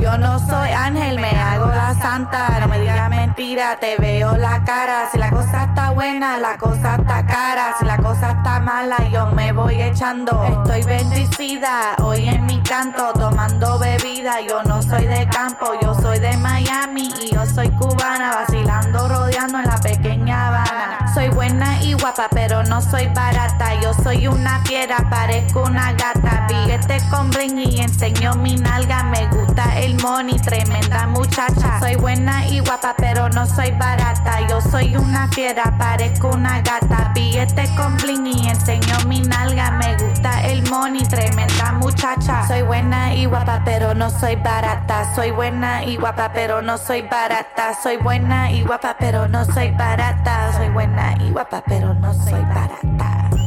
Yo, 0.00 0.18
no 0.18 0.38
soy 0.40 0.70
ángel, 0.70 1.20
me 1.20 1.30
hago 1.30 1.66
la 1.66 1.94
santa. 1.94 2.58
No 2.60 2.68
me 2.68 2.80
digas 2.80 3.08
mentira, 3.08 3.76
te 3.78 3.96
veo 3.96 4.36
la 4.36 4.64
cara. 4.64 5.08
Si 5.12 5.18
la 5.18 5.30
cosa 5.30 5.64
está 5.64 5.90
buena, 5.90 6.38
la 6.38 6.58
cosa 6.58 6.96
está 6.96 7.24
cara. 7.24 7.76
Si 7.78 7.84
la 7.84 7.96
cosa 7.98 8.32
está 8.32 8.58
mala, 8.58 8.96
yo 9.12 9.26
me 9.26 9.52
voy 9.52 9.80
echando. 9.80 10.42
Estoy 10.44 10.82
bendecida 10.82 11.94
hoy 12.02 12.28
en 12.28 12.44
mi 12.46 12.60
canto, 12.62 13.12
tomando 13.12 13.78
bebida. 13.78 14.40
Yo 14.40 14.62
no 14.64 14.82
soy 14.82 15.06
de 15.06 15.28
campo, 15.28 15.72
yo 15.80 15.94
soy 15.94 16.18
de 16.18 16.36
Miami 16.38 17.12
y 17.22 17.32
yo 17.32 17.46
soy 17.46 17.68
cubana, 17.70 18.34
vacilando, 18.34 19.08
rodeando 19.08 19.58
en 19.58 19.66
la 19.66 19.76
pequeña 19.78 20.48
Habana. 20.48 21.12
Soy 21.14 21.28
buena 21.28 21.80
y 21.82 21.92
guapa, 21.92 22.26
pero 22.30 22.64
no 22.64 22.80
soy 22.80 23.06
barata. 23.14 23.80
Yo 23.80 23.94
soy 23.94 24.26
una 24.26 24.60
fiera, 24.64 24.96
parezco 25.08 25.62
una 25.62 25.92
gata. 25.92 26.48
Billete 26.48 26.98
con 27.10 27.30
bling 27.30 27.58
y 27.58 27.80
enseño 27.80 28.34
mi 28.34 28.56
nalga. 28.56 29.04
Me 29.04 29.26
gusta 29.28 29.51
el 29.76 30.00
money, 30.02 30.38
tremenda 30.38 31.06
muchacha. 31.06 31.80
Soy 31.80 31.96
buena 31.96 32.46
y 32.46 32.60
guapa, 32.60 32.94
pero 32.96 33.28
no 33.28 33.46
soy 33.46 33.70
barata. 33.72 34.46
Yo 34.48 34.60
soy 34.60 34.96
una 34.96 35.28
fiera, 35.28 35.74
parezco 35.78 36.28
una 36.28 36.60
gata. 36.62 37.12
Billete 37.14 37.68
con 37.76 37.96
bling 37.98 38.48
enseño 38.48 38.96
mi 39.06 39.20
nalga. 39.20 39.72
Me 39.72 39.96
gusta 39.96 40.42
el 40.42 40.62
money, 40.70 41.04
tremenda 41.04 41.72
muchacha. 41.72 42.46
Soy 42.46 42.62
buena 42.62 43.14
y 43.14 43.26
guapa, 43.26 43.62
pero 43.64 43.94
no 43.94 44.10
soy 44.10 44.36
barata. 44.36 45.14
Soy 45.14 45.30
buena 45.30 45.84
y 45.84 45.96
guapa, 45.96 46.32
pero 46.32 46.62
no 46.62 46.78
soy 46.78 47.02
barata. 47.02 47.74
Soy 47.82 47.96
buena 47.96 48.50
y 48.50 48.62
guapa, 48.62 48.96
pero 48.98 49.28
no 49.28 49.44
soy 49.44 49.70
barata. 49.70 50.52
Soy 50.56 50.68
buena 50.70 51.14
y 51.20 51.30
guapa, 51.30 51.62
pero 51.66 51.94
no 51.94 52.14
soy 52.14 52.40
barata. 52.42 53.41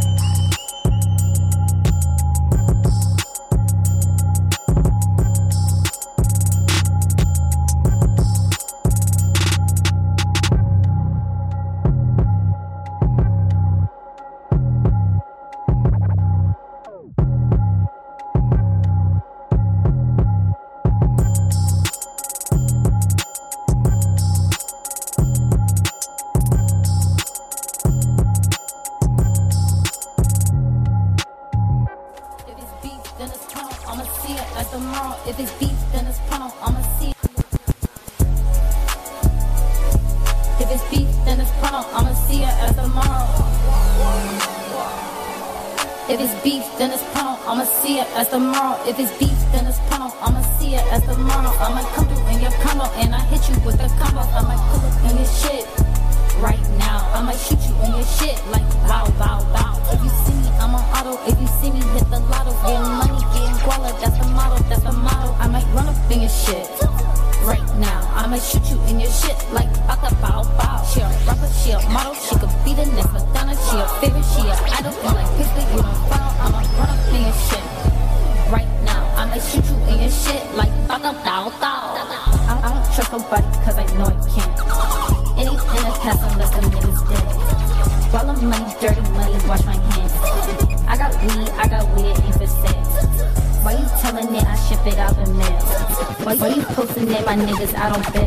It, 97.75 97.91
my 97.91 97.97
niggas 97.97 98.24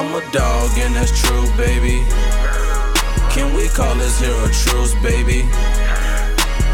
I'm 0.00 0.14
a 0.14 0.32
dog 0.32 0.70
and 0.78 0.94
that's 0.94 1.12
true, 1.12 1.44
baby. 1.58 2.00
Can 3.28 3.52
we 3.54 3.68
call 3.68 3.94
this 3.96 4.18
here 4.18 4.32
a 4.32 4.48
truce, 4.48 4.94
baby? 5.02 5.42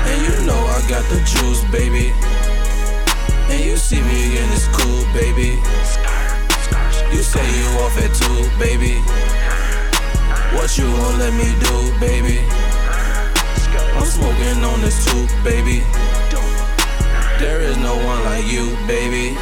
And 0.07 0.19
you 0.23 0.47
know 0.47 0.55
I 0.55 0.79
got 0.89 1.03
the 1.11 1.19
juice, 1.27 1.65
baby. 1.75 2.15
And 3.51 3.65
you 3.65 3.79
see 3.79 4.01
me 4.01 4.39
and 4.39 4.47
it's 4.55 4.69
cool, 4.79 5.03
baby. 5.11 5.59
You 7.11 7.23
say 7.27 7.43
you 7.43 7.67
off 7.83 7.99
at 7.99 8.15
two, 8.15 8.47
baby. 8.63 9.03
What 10.55 10.79
you 10.79 10.85
gon' 10.85 11.19
let 11.19 11.35
me 11.35 11.51
do, 11.67 11.99
baby? 11.99 12.47
I'm 13.99 14.07
smoking 14.07 14.63
on 14.63 14.81
this 14.83 15.05
too, 15.05 15.27
baby. 15.43 15.83
There 17.41 17.61
is 17.61 17.77
no 17.79 17.97
one 18.07 18.23
like 18.23 18.47
you, 18.47 18.77
baby. 18.87 19.37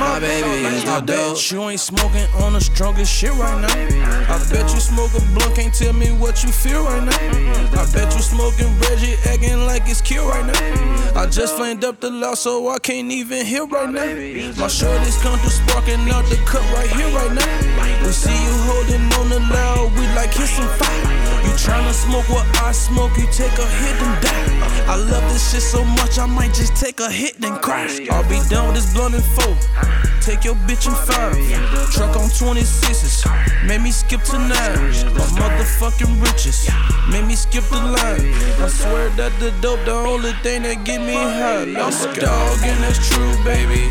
My 0.00 0.18
baby 0.18 0.64
is 0.64 0.84
I 0.84 1.00
the 1.00 1.12
dope. 1.12 1.34
bet 1.36 1.50
you 1.50 1.60
ain't 1.68 1.78
smoking 1.78 2.26
on 2.42 2.54
the 2.54 2.60
strongest 2.60 3.12
shit 3.12 3.32
right 3.32 3.60
now. 3.60 4.34
I 4.34 4.38
bet 4.50 4.72
you 4.72 4.80
smoke 4.80 5.12
a 5.14 5.20
blunt, 5.34 5.54
can't 5.54 5.74
tell 5.74 5.92
me 5.92 6.08
what 6.12 6.42
you 6.42 6.50
feel 6.50 6.84
right 6.84 7.04
now. 7.04 7.80
I 7.80 7.84
bet 7.92 8.14
you 8.14 8.22
smoking 8.22 8.72
Reggie, 8.80 9.16
acting 9.28 9.66
like 9.66 9.82
it's 9.86 10.00
cute 10.00 10.24
right 10.24 10.46
now. 10.46 11.20
I 11.20 11.26
just 11.26 11.54
flamed 11.54 11.84
up 11.84 12.00
the 12.00 12.10
loud, 12.10 12.38
so 12.38 12.68
I 12.70 12.78
can't 12.78 13.12
even 13.12 13.44
hear 13.44 13.66
right 13.66 13.90
now. 13.90 14.06
My 14.56 14.68
shorties 14.72 15.20
come 15.22 15.38
through 15.40 15.50
sparking 15.50 16.08
out 16.10 16.24
the 16.26 16.36
cup 16.48 16.64
right 16.72 16.88
here 16.88 17.10
right 17.14 17.32
now. 17.32 18.06
We 18.06 18.12
see 18.12 18.32
you 18.32 18.54
holding 18.68 19.04
on 19.20 19.28
the 19.28 19.40
loud, 19.52 19.92
we 19.98 20.06
like 20.16 20.32
hissing 20.32 20.66
fire. 20.80 21.19
You 21.44 21.52
tryna 21.56 21.92
smoke 21.92 22.28
what 22.28 22.46
I 22.62 22.72
smoke, 22.72 23.16
you 23.16 23.26
take 23.32 23.56
a 23.58 23.66
hit 23.66 23.96
and 24.02 24.22
die. 24.22 24.50
I 24.86 24.96
love 24.96 25.22
this 25.32 25.52
shit 25.52 25.62
so 25.62 25.84
much, 25.84 26.18
I 26.18 26.26
might 26.26 26.52
just 26.54 26.76
take 26.76 27.00
a 27.00 27.10
hit 27.10 27.38
and 27.44 27.60
crash. 27.62 28.00
I'll 28.10 28.28
be 28.28 28.40
done 28.48 28.66
with 28.66 28.76
this 28.76 28.92
blunt 28.92 29.14
in 29.14 29.22
four. 29.22 29.56
Take 30.20 30.44
your 30.44 30.54
bitch 30.68 30.86
in 30.86 30.94
five. 31.08 31.32
Truck 31.92 32.14
on 32.16 32.28
26s. 32.28 33.24
Made 33.66 33.80
me 33.80 33.90
skip 33.90 34.22
to 34.24 34.38
nine. 34.38 34.92
My 35.16 35.24
motherfucking 35.40 36.20
riches. 36.20 36.68
Made 37.10 37.26
me 37.26 37.34
skip 37.34 37.64
the 37.64 37.76
line. 37.76 38.34
I 38.60 38.68
swear 38.68 39.08
that 39.16 39.32
the 39.40 39.50
dope, 39.62 39.84
the 39.86 39.92
only 39.92 40.32
thing 40.42 40.62
that 40.64 40.84
get 40.84 41.00
me 41.00 41.14
high. 41.14 41.64
Go. 41.64 41.88
dog 42.20 42.58
and 42.62 42.84
that's 42.84 43.00
true, 43.08 43.32
baby. 43.44 43.88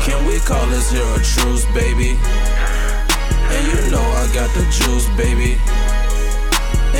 Can 0.00 0.24
we 0.26 0.38
call 0.40 0.64
this 0.66 0.90
here 0.90 1.04
a 1.04 1.20
truce, 1.20 1.66
baby? 1.76 2.16
And 3.52 3.62
you 3.68 3.90
know 3.90 4.02
I 4.02 4.24
got 4.32 4.48
the 4.56 4.64
juice, 4.72 5.08
baby. 5.16 5.60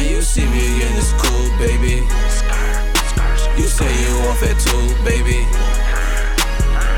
You 0.04 0.20
see 0.20 0.44
me 0.44 0.76
again, 0.76 0.92
it's 0.98 1.12
cool, 1.16 1.48
baby. 1.56 2.04
You 3.56 3.64
say 3.64 3.88
you 4.04 4.14
off 4.28 4.42
it 4.42 4.58
too, 4.60 4.86
baby. 5.02 5.44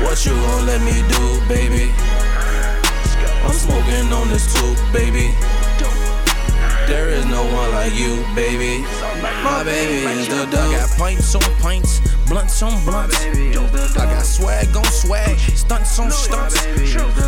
What 0.03 0.25
you 0.25 0.33
gon' 0.33 0.65
let 0.65 0.81
me 0.81 1.01
do, 1.07 1.39
baby? 1.47 1.93
I'm 3.45 3.53
smoking 3.53 4.11
on 4.11 4.27
this 4.27 4.53
too, 4.53 4.75
baby. 4.91 5.33
There 6.87 7.07
is 7.07 7.25
no 7.25 7.43
one 7.45 7.71
like 7.71 7.95
you, 7.95 8.25
baby. 8.35 8.83
My 9.43 9.63
baby 9.63 10.05
is 10.19 10.27
the 10.27 10.45
dope. 10.45 10.59
I 10.59 10.77
got 10.77 10.89
pints 10.97 11.35
on 11.35 11.41
pints, 11.61 11.99
blunts 12.27 12.61
on 12.61 12.83
blunts. 12.85 13.15
I 13.95 14.05
got 14.05 14.25
swag 14.25 14.75
on 14.75 14.85
swag, 14.85 15.37
stunts 15.37 15.99
on 15.99 16.11
stunts. 16.11 16.61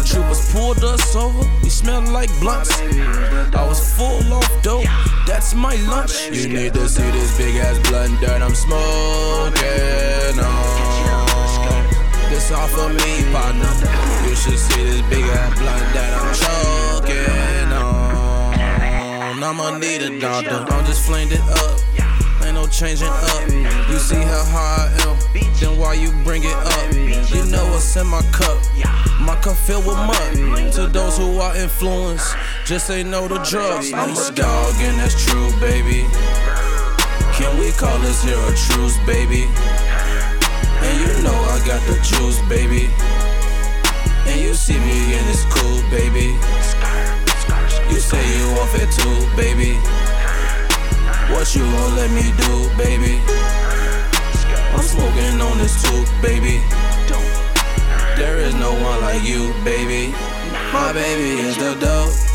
Troopers 0.09 0.51
pulled 0.51 0.83
us 0.83 1.15
over, 1.15 1.47
we 1.63 1.69
smell 1.69 2.01
like 2.01 2.29
blunts. 2.39 2.71
I 2.81 3.65
was 3.67 3.79
full 3.95 4.33
off 4.33 4.61
dope, 4.63 4.85
that's 5.27 5.53
my 5.53 5.75
lunch. 5.87 6.29
You 6.31 6.49
need 6.49 6.73
to 6.73 6.87
see 6.89 7.09
this 7.11 7.37
big 7.37 7.55
ass 7.57 7.77
blunt 7.89 8.19
that 8.21 8.41
I'm 8.41 8.55
smoking 8.55 10.39
on. 10.39 10.69
This 12.29 12.51
all 12.51 12.67
for 12.67 12.89
me, 12.89 13.23
partner. 13.31 13.73
You 14.27 14.35
should 14.35 14.59
see 14.59 14.83
this 14.83 15.01
big 15.09 15.25
ass 15.25 15.53
blunt 15.59 15.93
that 15.93 16.13
I'm 16.21 16.33
choking 17.01 17.71
on. 17.73 19.43
I'ma 19.43 19.77
need 19.77 20.01
a 20.01 20.19
doctor. 20.19 20.65
I'm 20.69 20.85
just 20.85 21.05
flamed 21.05 21.31
it 21.31 21.41
up. 21.41 21.79
No 22.59 22.67
changing 22.67 23.07
up. 23.07 23.47
You 23.89 23.97
see 23.99 24.19
how 24.19 24.43
high 24.51 24.91
I 24.91 25.07
am, 25.07 25.15
then 25.61 25.79
why 25.79 25.93
you 25.93 26.11
bring 26.25 26.43
it 26.43 26.51
up? 26.51 26.93
You 27.31 27.45
know 27.45 27.63
what's 27.71 27.95
in 27.95 28.05
my 28.05 28.21
cup. 28.35 28.59
My 29.21 29.39
cup 29.39 29.55
filled 29.55 29.85
with 29.85 29.95
mud. 29.95 30.73
To 30.73 30.87
those 30.87 31.17
who 31.17 31.39
are 31.39 31.55
influenced, 31.55 32.35
just 32.65 32.87
say 32.87 33.01
no 33.01 33.29
to 33.29 33.39
drugs. 33.49 33.93
I'm 33.93 34.11
a 34.11 34.31
dog 34.35 34.75
and 34.83 34.99
that's 34.99 35.15
true, 35.23 35.49
baby. 35.61 36.03
Can 37.39 37.57
we 37.59 37.71
call 37.71 37.97
this 37.99 38.25
here 38.25 38.35
a 38.35 38.53
truce, 38.67 38.97
baby? 39.07 39.47
And 40.83 40.93
you 40.99 41.23
know 41.23 41.37
I 41.55 41.63
got 41.63 41.79
the 41.87 41.95
juice, 42.03 42.41
baby. 42.49 42.91
And 44.27 44.41
you 44.41 44.53
see 44.53 44.77
me 44.77 45.15
and 45.15 45.25
it's 45.31 45.45
cool, 45.47 45.79
baby. 45.89 46.35
You 47.87 47.99
say 48.03 48.19
you 48.35 48.51
off 48.59 48.75
it 48.75 48.91
too, 48.91 49.17
baby. 49.37 49.79
What 51.31 51.55
you 51.55 51.61
gon' 51.61 51.95
let 51.95 52.11
me 52.11 52.33
do, 52.37 52.69
baby? 52.77 53.21
I'm 54.73 54.81
smoking 54.83 55.39
on 55.41 55.57
this 55.57 55.81
too, 55.83 56.03
baby. 56.21 56.61
There 58.17 58.37
is 58.37 58.53
no 58.55 58.73
one 58.73 59.01
like 59.01 59.23
you, 59.23 59.53
baby. 59.63 60.13
My 60.73 60.91
baby 60.91 61.39
is 61.41 61.55
the 61.57 61.75
dope. 61.75 62.28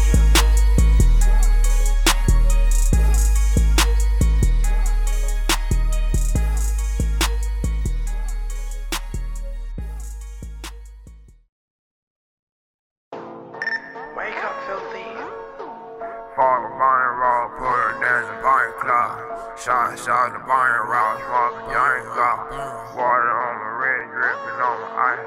Shot, 19.64 19.98
shot 19.98 20.30
the 20.34 20.38
buying 20.44 20.84
raw, 20.92 21.16
smoking 21.16 21.72
young 21.72 22.04
up. 22.20 22.52
Water 22.94 23.32
on 23.32 23.54
my 23.64 23.72
red, 23.80 24.12
dripping 24.12 24.60
on 24.60 24.76
my 24.84 24.92
ice. 25.08 25.24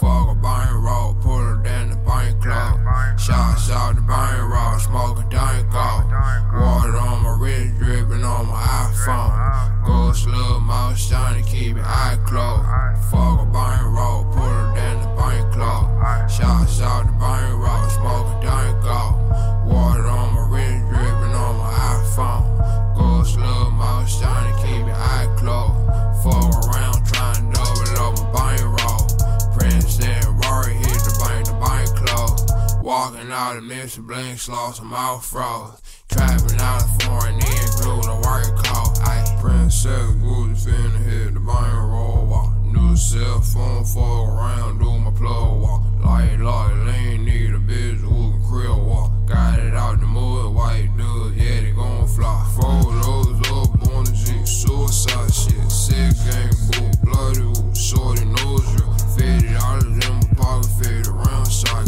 Fuck 0.00 0.26
a 0.26 0.34
buying 0.34 0.82
raw, 0.82 1.14
put 1.22 1.38
her 1.38 1.62
down 1.62 1.90
the 1.90 1.96
buying 2.02 2.34
club. 2.42 2.80
Shot, 3.16 3.54
shot 3.60 3.94
the 3.94 4.02
buying 4.02 4.42
raw, 4.42 4.76
smoking 4.78 5.28
dank 5.28 5.68
up. 5.70 6.10
Water 6.50 6.98
on 6.98 7.22
my 7.22 7.38
wrist, 7.38 7.78
dripping 7.78 8.24
on 8.24 8.48
my 8.48 8.58
iPhone. 8.90 9.86
Go 9.86 10.12
slow, 10.14 10.58
mouth 10.58 10.98
shiny, 10.98 11.44
keep 11.44 11.76
your 11.76 11.84
eye 11.86 12.18
closed. 12.26 12.66
Fuck 13.06 13.38
a 13.38 13.46
buying 13.46 13.86
raw, 13.94 14.24
put 14.34 14.50
her 14.50 14.74
down 14.74 14.98
the 15.00 15.08
buying 15.14 15.48
club. 15.52 15.86
Shot, 16.28 16.68
shot 16.68 17.06
the 17.06 17.12
buying 17.12 17.54
raw, 17.54 17.86
smoking 17.86 18.40
dank 18.42 18.84
up. 18.84 18.97
Out 33.88 33.96
of 33.96 34.04
Mr. 34.04 34.06
Blinks, 34.06 34.48
lost 34.48 34.78
some 34.78 34.88
mouth 34.88 35.24
froze. 35.24 35.80
Trapping 36.08 36.60
out 36.60 36.82
of 36.82 37.02
foreign 37.02 37.34
in, 37.34 37.66
glue 37.80 38.02
the 38.02 38.20
work 38.24 38.64
call. 38.64 38.92
Ay, 39.02 39.38
Prince 39.40 39.82
Seven 39.82 40.20
Gucci 40.20 40.68
finna 40.68 41.04
hit 41.04 41.34
the 41.34 41.40
bank 41.40 41.72
roll 41.74 42.26
walk. 42.26 42.54
New 42.64 42.96
cell 42.96 43.40
phone, 43.40 43.84
fuck 43.84 44.28
around, 44.28 44.78
do 44.78 44.98
my 44.98 45.10
plug 45.12 45.60
walk. 45.60 45.82
Light, 46.04 46.38
light, 46.38 46.74
lean, 46.86 47.24
need 47.24 47.54
a 47.54 47.58
bitch 47.58 48.00
who 48.00 48.32
can 48.32 48.42
crib 48.48 48.86
walk. 48.86 49.12
Got 49.26 49.58
it 49.60 49.74
out 49.74 50.00
the 50.00 50.06
mud, 50.06 50.54
white 50.54 50.90
dude, 50.96 51.36
yeah, 51.36 51.60
they 51.60 51.72
gon' 51.72 52.06
fly. 52.08 52.44
Photos 52.60 53.40
up 53.48 53.94
on 53.94 54.04
the 54.04 54.12
G, 54.12 54.44
suicide 54.44 55.32
shit. 55.32 55.70
Sick 55.70 56.12
gang, 56.28 56.52
boot, 56.72 56.96
bloody, 57.04 57.40
ooh, 57.40 57.74
shorty 57.74 58.24
nose 58.24 58.64
drip. 58.76 58.88
Fifty 59.16 59.54
dollars 59.54 59.84
in 59.84 60.14
my 60.14 60.28
pocket, 60.36 60.70
fifty 60.78 61.10
round 61.10 61.50
shot 61.50 61.68
clip. 61.68 61.68
Leg 61.68 61.68
pouring 61.68 61.87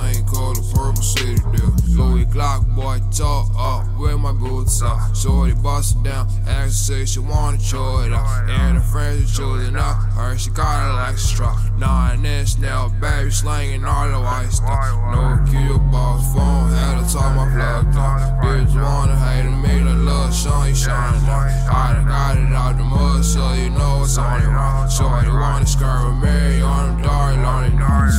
mud, 0.00 0.14
same 0.14 0.24
color, 0.24 0.54
purple 0.74 1.02
city 1.02 1.36
deal. 1.52 1.74
Louis 1.88 2.24
Glock, 2.26 2.74
boy, 2.74 3.00
talk 3.10 3.50
up, 3.56 3.86
with 3.98 4.18
my 4.18 4.32
boots 4.32 4.82
up. 4.82 5.14
Shorty 5.14 5.54
bust 5.54 6.02
down, 6.02 6.28
ask 6.46 6.72
say 6.72 7.04
she 7.04 7.20
wanna 7.20 7.58
chew 7.58 8.00
it 8.00 8.12
out. 8.12 8.48
And 8.48 8.78
her 8.78 8.80
friends 8.80 9.32
are 9.32 9.36
choosing 9.36 9.76
out, 9.76 9.96
her 10.14 10.38
she 10.38 10.50
got 10.50 10.90
it 10.90 10.94
like 10.94 11.18
straw. 11.18 11.56
Nine 11.78 12.24
inch 12.24 12.58
now, 12.58 12.88
baby 13.00 13.30
slanging 13.30 13.84
all 13.84 14.08
the 14.08 14.20
white 14.20 14.50
stuff. 14.50 14.94
No 15.12 15.44
kill 15.50 15.78
boss 15.78 16.34
phone, 16.34 16.70
had 16.70 17.06
to 17.06 17.12
talk 17.12 17.36
my 17.36 17.46
plug 17.52 17.96
off. 17.96 18.20
Bitch 18.42 18.74
wanna 18.74 19.16
hate 19.16 19.50
me, 19.50 19.84
the 19.84 19.94
love 19.94 20.34
shine, 20.34 20.68
you 20.68 20.74
shining 20.74 21.26
down. 21.26 21.50
I 21.68 21.92
done 21.94 22.06
got 22.06 22.36
it 22.36 22.52
out 22.52 22.76
the 22.78 22.84
mud, 22.84 23.24
so 23.24 23.52
you 23.54 23.70
know 23.70 24.02
it's 24.04 24.16
on 24.18 24.42
it 24.42 24.46
wrong. 24.46 24.88
Shorty 24.88 25.28
wanna 25.28 25.66
skirt 25.66 26.06
with 26.06 26.22
me 26.24 26.62
on 26.62 26.96
them 26.96 27.02
dark, 27.02 27.36
lonely. 27.36 27.70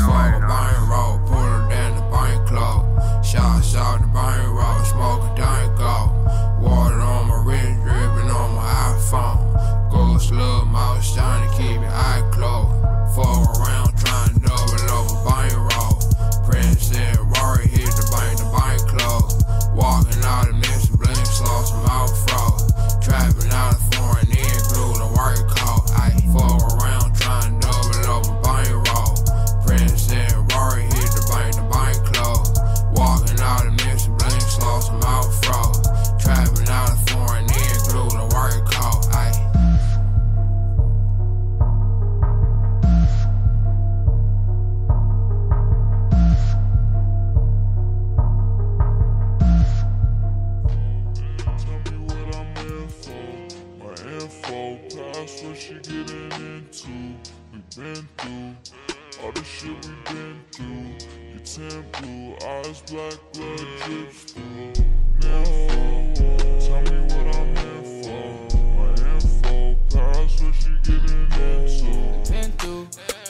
Fuck 0.06 0.44
a 0.44 0.48
buying 0.48 0.90
roll, 0.90 1.20
pull 1.28 1.38
her 1.38 1.71
down 2.52 2.86
the 2.86 2.92
bank 2.92 2.92
club. 2.96 3.26
Shot, 3.26 3.64
shot 3.64 4.02
the 4.02 4.08
bank 4.08 4.48
roll, 4.48 4.84
smoke 4.84 5.24
a 5.24 5.84
off. 5.84 6.12
Water 6.62 7.02
on 7.02 7.28
my 7.28 7.44
wrist, 7.46 7.82
dripping 7.84 8.30
on 8.30 8.56
my 8.56 8.96
iPhone. 8.96 9.92
Go 9.92 10.18
slow, 10.18 10.66
mouth 10.66 11.04
shiny, 11.04 11.48
keep 11.58 11.82
your 11.82 11.90
eye 11.90 12.22
closed. 12.32 13.16
Fuck 13.16 13.58
around, 13.60 13.81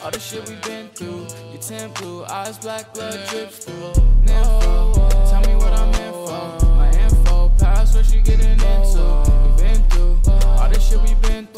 all 0.02 0.10
the 0.10 0.18
shit 0.18 0.48
we 0.48 0.56
been 0.56 0.88
through. 0.88 1.26
You 1.52 1.58
tan 1.60 1.90
blue, 1.92 2.24
eyes 2.24 2.58
black, 2.58 2.92
blood 2.92 3.20
drips 3.28 3.64
through. 3.64 3.92
Info, 4.26 5.08
tell 5.30 5.40
me 5.42 5.54
what 5.56 5.72
I'm 5.72 5.94
in 5.94 6.12
for. 6.12 6.66
My 6.76 6.90
info, 6.98 7.52
past 7.58 7.94
what 7.94 8.06
she 8.06 8.20
getting 8.20 8.50
into. 8.50 9.04
We 9.44 9.62
been 9.62 9.82
through 9.90 10.20
all 10.58 10.68
the 10.68 10.80
shit 10.80 11.00
we 11.02 11.14
been 11.26 11.46
through. 11.46 11.51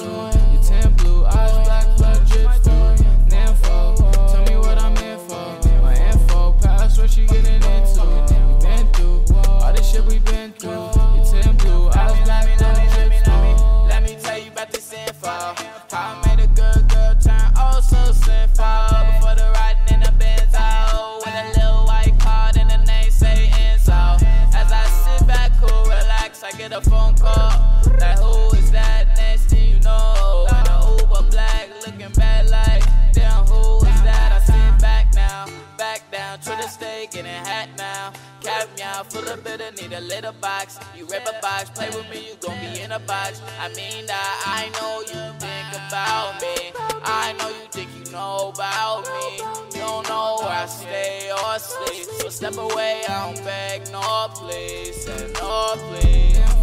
Little 40.04 40.32
box. 40.40 40.78
You 40.96 41.06
rip 41.06 41.26
a 41.26 41.40
box, 41.40 41.70
play 41.70 41.88
with 41.90 42.08
me, 42.10 42.28
you 42.28 42.34
gon' 42.40 42.58
be 42.60 42.80
in 42.80 42.92
a 42.92 42.98
box. 42.98 43.40
I 43.60 43.68
mean 43.68 44.06
that 44.06 44.42
I 44.46 44.68
know 44.76 45.00
you 45.00 45.22
think 45.38 45.68
about 45.88 46.40
me. 46.40 46.72
I 47.04 47.34
know 47.38 47.48
you 47.48 47.66
think 47.70 47.90
you 47.98 48.12
know 48.12 48.52
about 48.54 49.02
me. 49.06 49.38
You 49.74 49.80
don't 49.80 50.08
know 50.08 50.38
where 50.40 50.50
I 50.50 50.66
stay 50.66 51.30
or 51.32 51.58
sleep. 51.58 52.06
So 52.20 52.28
step 52.28 52.56
away, 52.56 53.02
I 53.08 53.32
don't 53.32 53.44
beg 53.44 53.90
no 53.90 54.28
please, 54.34 55.06
and 55.06 55.32
no 55.34 55.74
please. 55.76 56.53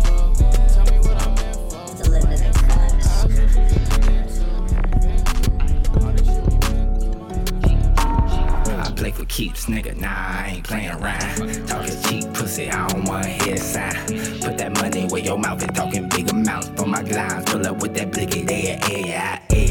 Play 9.12 9.24
for 9.24 9.26
keeps, 9.26 9.66
nigga. 9.66 10.00
Nah, 10.00 10.10
I 10.10 10.54
ain't 10.56 10.64
playing 10.64 10.92
around. 10.92 11.68
Talking 11.68 12.02
cheap 12.04 12.34
pussy, 12.34 12.70
I 12.70 12.88
don't 12.88 13.26
hear 13.26 13.56
a 13.56 13.58
sign. 13.58 13.94
Put 14.42 14.58
that 14.58 14.76
money 14.76 15.08
where 15.08 15.22
your 15.22 15.38
mouth 15.38 15.62
is 15.62 15.70
talking 15.70 16.08
big 16.10 16.30
amounts 16.30 16.70
for 16.70 16.86
my 16.86 17.04
glands. 17.04 17.52
Pull 17.52 17.66
up 17.68 17.82
with 17.82 17.94
that 17.96 18.12
blicky 18.12 18.44
there, 18.44 18.80
yeah, 18.90 18.98
yeah, 18.98 19.40
like 19.50 19.71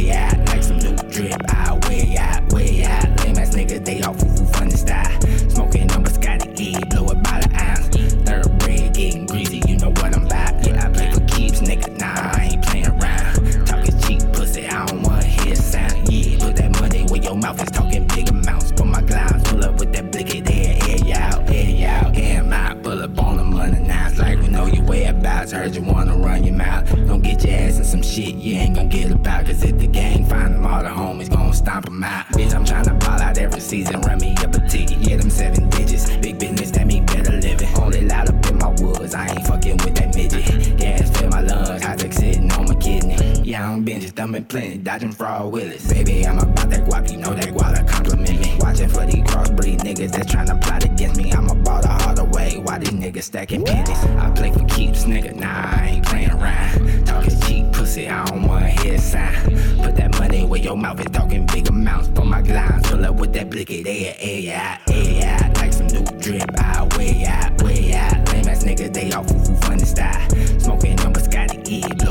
about. 29.20 29.46
Cause 29.46 29.62
if 29.62 29.78
the 29.78 29.86
gang 29.86 30.24
find 30.26 30.54
them, 30.54 30.66
all 30.66 30.82
the 30.82 30.88
homies 30.88 31.30
gon' 31.30 31.52
stomp 31.52 31.84
them 31.86 32.02
out. 32.02 32.26
Bitch, 32.28 32.54
I'm 32.54 32.64
tryna 32.64 32.98
ball 33.00 33.20
out 33.20 33.38
every 33.38 33.60
season. 33.60 34.00
Run 34.00 34.18
me 34.18 34.34
up 34.38 34.54
a 34.54 34.60
ticket, 34.68 34.98
yeah, 34.98 35.16
them 35.16 35.30
seven 35.30 35.68
digits. 35.70 36.16
Big 36.16 36.38
business, 36.38 36.70
that 36.72 36.86
mean 36.86 37.06
better 37.06 37.32
living. 37.32 37.68
Only 37.76 38.02
loud 38.06 38.28
up 38.28 38.46
in 38.50 38.58
my 38.58 38.70
woods, 38.80 39.14
I 39.14 39.28
ain't 39.28 39.46
fucking 39.46 39.78
with 39.78 39.94
that 39.96 40.14
midget. 40.14 40.76
Gas 40.78 41.10
fill 41.16 41.28
my 41.30 41.40
lungs, 41.40 41.82
tech 41.82 42.12
sitting 42.12 42.50
on 42.52 42.66
my 42.66 42.74
kidney. 42.74 43.16
Yeah, 43.42 43.70
I'm 43.70 43.84
been 43.84 44.00
thumbing 44.00 44.44
plenty, 44.44 44.78
dodging 44.78 45.12
fraud 45.12 45.52
willis. 45.52 45.92
Baby, 45.92 46.26
I'm 46.26 46.38
about 46.38 46.70
that 46.70 46.84
guap, 46.86 47.10
you 47.10 47.18
know 47.18 47.34
that 47.34 47.50
guala 47.54 47.86
compliment 47.88 48.40
me. 48.40 48.56
Watching 48.58 48.88
for 48.88 49.06
these 49.06 49.24
crossbreed 49.24 49.80
niggas 49.80 50.12
that's 50.12 50.32
tryna 50.32 50.60
plot 50.62 50.84
against 50.84 51.16
me. 51.16 51.32
I'm 51.32 51.48
about 51.48 51.82
to 52.16 52.24
way. 52.24 52.29
Why 52.70 52.78
these 52.78 52.90
niggas 52.90 53.24
stacking 53.24 53.64
pennies? 53.64 53.98
I 54.16 54.30
play 54.30 54.52
for 54.52 54.64
keeps, 54.66 55.02
nigga. 55.02 55.34
Nah, 55.34 55.48
I 55.48 55.88
ain't 55.94 56.06
playing 56.06 56.30
around. 56.30 57.04
Talking 57.04 57.40
cheap 57.40 57.72
pussy, 57.72 58.08
I 58.08 58.24
don't 58.26 58.46
wanna 58.46 58.68
hear 58.68 58.94
a 58.94 58.98
sign. 58.98 59.42
Put 59.82 59.96
that 59.96 60.16
money 60.20 60.44
where 60.44 60.60
your 60.60 60.76
mouth 60.76 61.00
is 61.00 61.06
talking 61.06 61.46
big 61.46 61.68
amounts 61.68 62.10
for 62.14 62.24
my 62.24 62.40
glands. 62.40 62.88
Fill 62.88 63.04
up 63.04 63.16
with 63.16 63.32
that 63.32 63.50
blicky 63.50 63.82
there, 63.82 64.14
yeah, 64.22 64.78
yeah, 64.86 65.52
like 65.56 65.72
some 65.72 65.88
new 65.88 66.04
drip. 66.20 66.48
I 66.60 66.86
way 66.96 67.24
out, 67.26 67.60
way 67.60 67.92
out. 67.92 68.28
Lame 68.32 68.48
ass 68.48 68.62
nigga, 68.62 68.94
they 68.94 69.10
all 69.10 69.24
foo 69.24 69.40
foo 69.40 69.56
funny 69.66 69.84
style. 69.84 70.30
Smoking 70.60 71.00
on 71.00 71.12
Biscotti 71.12 71.68
E, 71.68 71.82
blow 71.98 72.09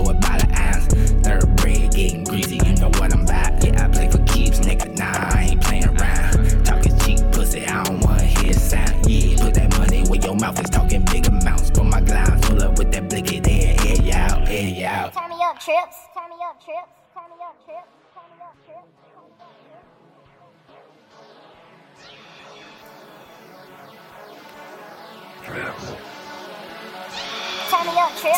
trips. 15.69 15.97
Turn 16.17 16.29
me 16.33 16.41
up, 16.41 16.57
trips. 16.65 16.89
Turn 17.13 17.29
me 17.29 17.37
up, 17.45 17.53
trips. 17.63 18.08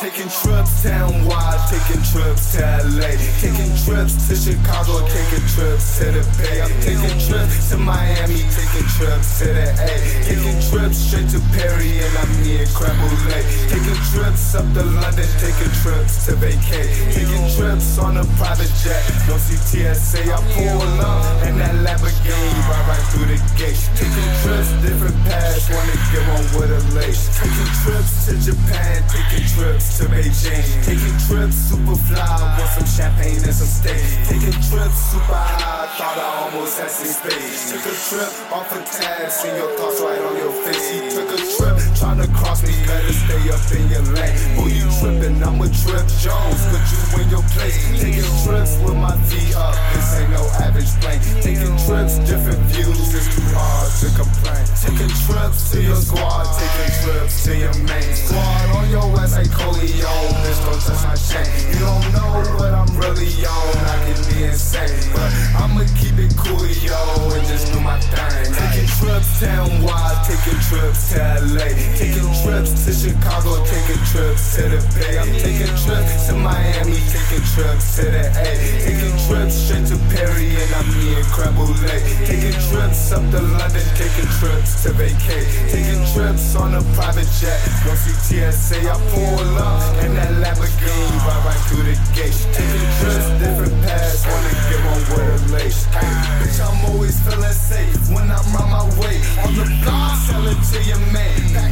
Taking 0.01 0.30
trips 0.30 0.82
town 0.82 1.26
wide, 1.26 1.62
taking 1.70 2.01
trips 2.01 2.57
to 2.57 2.66
LA, 2.97 3.14
taking 3.38 3.70
trips 3.86 4.18
to 4.26 4.34
Chicago, 4.34 5.05
taking 5.05 5.45
trips 5.53 6.01
to 6.01 6.05
the 6.09 6.24
Bay. 6.41 6.62
I'm 6.62 6.74
taking 6.82 7.14
trips 7.22 7.70
to 7.70 7.78
Miami, 7.78 8.41
taking 8.49 8.88
trips 8.97 9.38
to 9.38 9.53
the 9.53 9.70
A, 9.70 9.93
taking 10.26 10.57
trips 10.66 10.97
straight 10.97 11.30
to 11.30 11.39
Perry, 11.53 12.01
and 12.01 12.14
I'm 12.18 12.32
near 12.41 12.66
Creme 12.74 12.97
Brulee. 13.05 13.45
Taking 13.70 14.01
trips 14.09 14.57
up 14.57 14.66
to 14.74 14.82
London, 14.82 15.30
taking 15.38 15.74
trips 15.86 16.26
to 16.26 16.34
vacate, 16.41 16.89
taking 17.14 17.45
trips 17.53 18.01
on 18.01 18.18
a 18.18 18.26
private 18.41 18.74
jet. 18.82 19.05
No 19.30 19.38
CTSA, 19.38 20.26
I 20.26 20.41
pull 20.57 20.82
up, 21.05 21.22
and 21.45 21.62
that 21.62 21.78
Lamborghini 21.86 22.49
right 22.66 22.86
right 22.89 23.05
through 23.14 23.30
the 23.30 23.38
gate. 23.62 23.78
Taking 23.93 24.30
trips, 24.41 24.74
different 24.82 25.18
paths, 25.30 25.70
wanna 25.70 25.93
get 26.09 26.26
one 26.34 26.45
with 26.57 26.74
a 26.74 26.82
lace. 26.97 27.30
Taking 27.38 27.70
trips 27.86 28.26
to 28.26 28.34
Japan, 28.41 29.05
taking 29.05 29.51
trips 29.56 29.97
to 29.97 30.06
Beijing, 30.06 30.64
taking 30.84 31.18
trips 31.28 31.56
super 31.56 31.95
fly, 32.08 32.58
want 32.58 32.70
some 32.72 32.88
champagne 32.88 33.43
and 33.43 33.54
some 33.54 33.68
steak. 33.68 33.99
Taking 34.28 34.56
trips 34.64 34.99
super 35.12 35.36
high, 35.36 35.88
thought 35.97 36.18
I 36.18 36.28
almost 36.45 36.80
had 36.80 36.91
some 36.91 37.12
space. 37.12 37.72
Took 37.72 37.86
a 37.86 37.95
trip 38.08 38.32
off 38.52 38.72
a 38.72 38.80
task, 38.86 39.43
see 39.43 39.52
your 39.56 39.72
thoughts 39.78 39.99
right 40.02 40.22
on 40.22 40.36
your 40.38 40.54
face. 40.64 40.86
He 40.91 40.99
took 41.12 41.30
a 41.32 41.39
trip, 41.39 41.78
trying 42.02 42.18
to 42.18 42.28
cross 42.34 42.66
me, 42.66 42.74
better 42.89 43.14
stay 43.14 43.45
up 43.54 43.62
in 43.78 43.86
your 43.93 44.02
lane. 44.18 44.34
Who 44.58 44.66
you 44.74 44.89
tripping? 44.97 45.38
I'm 45.45 45.62
a 45.62 45.70
trip 45.70 46.02
Jones, 46.18 46.62
put 46.74 46.82
you 46.89 47.22
in 47.22 47.30
your 47.30 47.45
place. 47.54 47.78
Taking 48.02 48.26
trips 48.41 48.74
with 48.82 48.97
my 48.97 49.14
feet 49.30 49.54
up, 49.54 49.78
this 49.93 50.18
ain't 50.18 50.34
no 50.34 50.41
average 50.66 50.89
plane. 50.97 51.22
Taking 51.45 51.78
trips, 51.86 52.18
different 52.26 52.58
views, 52.74 53.14
it's 53.14 53.30
too 53.30 53.45
hard 53.54 53.93
to 54.02 54.08
complain. 54.18 54.66
Taking 54.82 55.14
trips 55.30 55.70
to 55.72 55.78
your 55.78 56.02
squad, 56.02 56.49
taking 56.58 56.93
trips 57.06 57.45
to 57.45 57.52
your 57.54 57.76
main 57.86 58.14
squad 58.18 58.66
on 58.82 58.89
your 58.89 59.06
ass 59.22 59.38
like 59.38 59.54
Coleon. 59.54 60.26
Bitch, 60.41 60.60
don't 60.66 60.82
touch 60.82 61.06
my 61.06 61.14
chain. 61.14 61.45
You 61.70 61.86
don't 61.86 62.06
know 62.18 62.30
what 62.58 62.74
I'm 62.74 62.89
really 62.97 63.30
on. 63.45 63.78
I 63.78 63.97
can 64.10 64.18
be 64.26 64.49
insane, 64.49 64.89
but 65.14 65.30
I'ma 65.54 65.86
keep 66.02 66.18
it 66.18 66.34
cool, 66.34 66.66
yo, 66.82 66.97
and 67.30 67.45
just 67.45 67.70
do 67.70 67.80
my 67.80 68.02
thing. 68.10 68.49
Taking 68.58 68.89
trips 68.89 69.39
town 69.39 69.70
wide, 69.82 70.18
taking 70.26 70.60
trips 70.66 71.14
to 71.14 71.20
LA, 71.41 71.91
taking 71.98 72.30
trips 72.44 72.86
to 72.86 72.92
Chicago, 72.94 73.64
taking 73.66 74.02
trips 74.12 74.56
to 74.56 74.64
the 74.70 74.80
Bay. 74.96 75.18
I'm 75.18 75.32
taking 75.39 75.74
trips 75.84 76.28
to 76.28 76.34
Miami, 76.36 77.00
taking 77.10 77.44
trips 77.54 77.96
to 77.98 78.06
the 78.12 78.24
A, 78.32 78.50
taking 78.84 79.16
trips 79.28 79.56
straight 79.56 79.86
to 79.88 79.98
Perry, 80.12 80.56
and 80.56 80.72
I'm 80.76 80.88
near 81.00 81.24
Creme 81.34 81.56
Brulee. 81.56 82.02
Taking 82.26 82.58
trips 82.70 83.12
up 83.12 83.24
to 83.32 83.42
London, 83.42 83.86
taking 83.96 84.30
trips 84.39 84.84
to 84.84 84.94
vacate, 84.94 85.48
taking 85.72 86.02
trips 86.14 86.56
on 86.56 86.76
a 86.76 86.82
private 86.96 87.30
jet. 87.39 87.60
No 87.86 87.94
CTSA, 87.94 88.86
I 88.88 88.96
pull 89.12 89.58
up, 89.58 89.82
and 90.04 90.16
that 90.18 90.32
Lamborghini 90.42 91.18
right 91.26 91.42
right 91.46 91.62
through 91.68 91.86
the 91.89 91.98
gate. 92.16 92.36
Taking 92.54 92.89
trips, 93.00 93.28
different 93.42 93.76
paths, 93.84 94.26
wanna 94.28 94.54
get 94.70 94.82
one 94.86 95.04
with 95.12 95.52
a 95.52 95.54
lace. 95.54 95.88
Bitch, 95.92 96.60
I'm 96.60 96.92
always 96.92 97.20
feeling 97.22 97.54
safe 97.54 97.96
when 98.10 98.30
I'm 98.32 98.56
on 98.56 98.70
my 98.70 98.84
way. 99.00 99.18
On 99.44 99.56
the 99.56 99.66
block, 99.84 100.18
selling 100.28 100.60
to 100.72 100.80
your 100.84 101.00
man, 101.12 101.32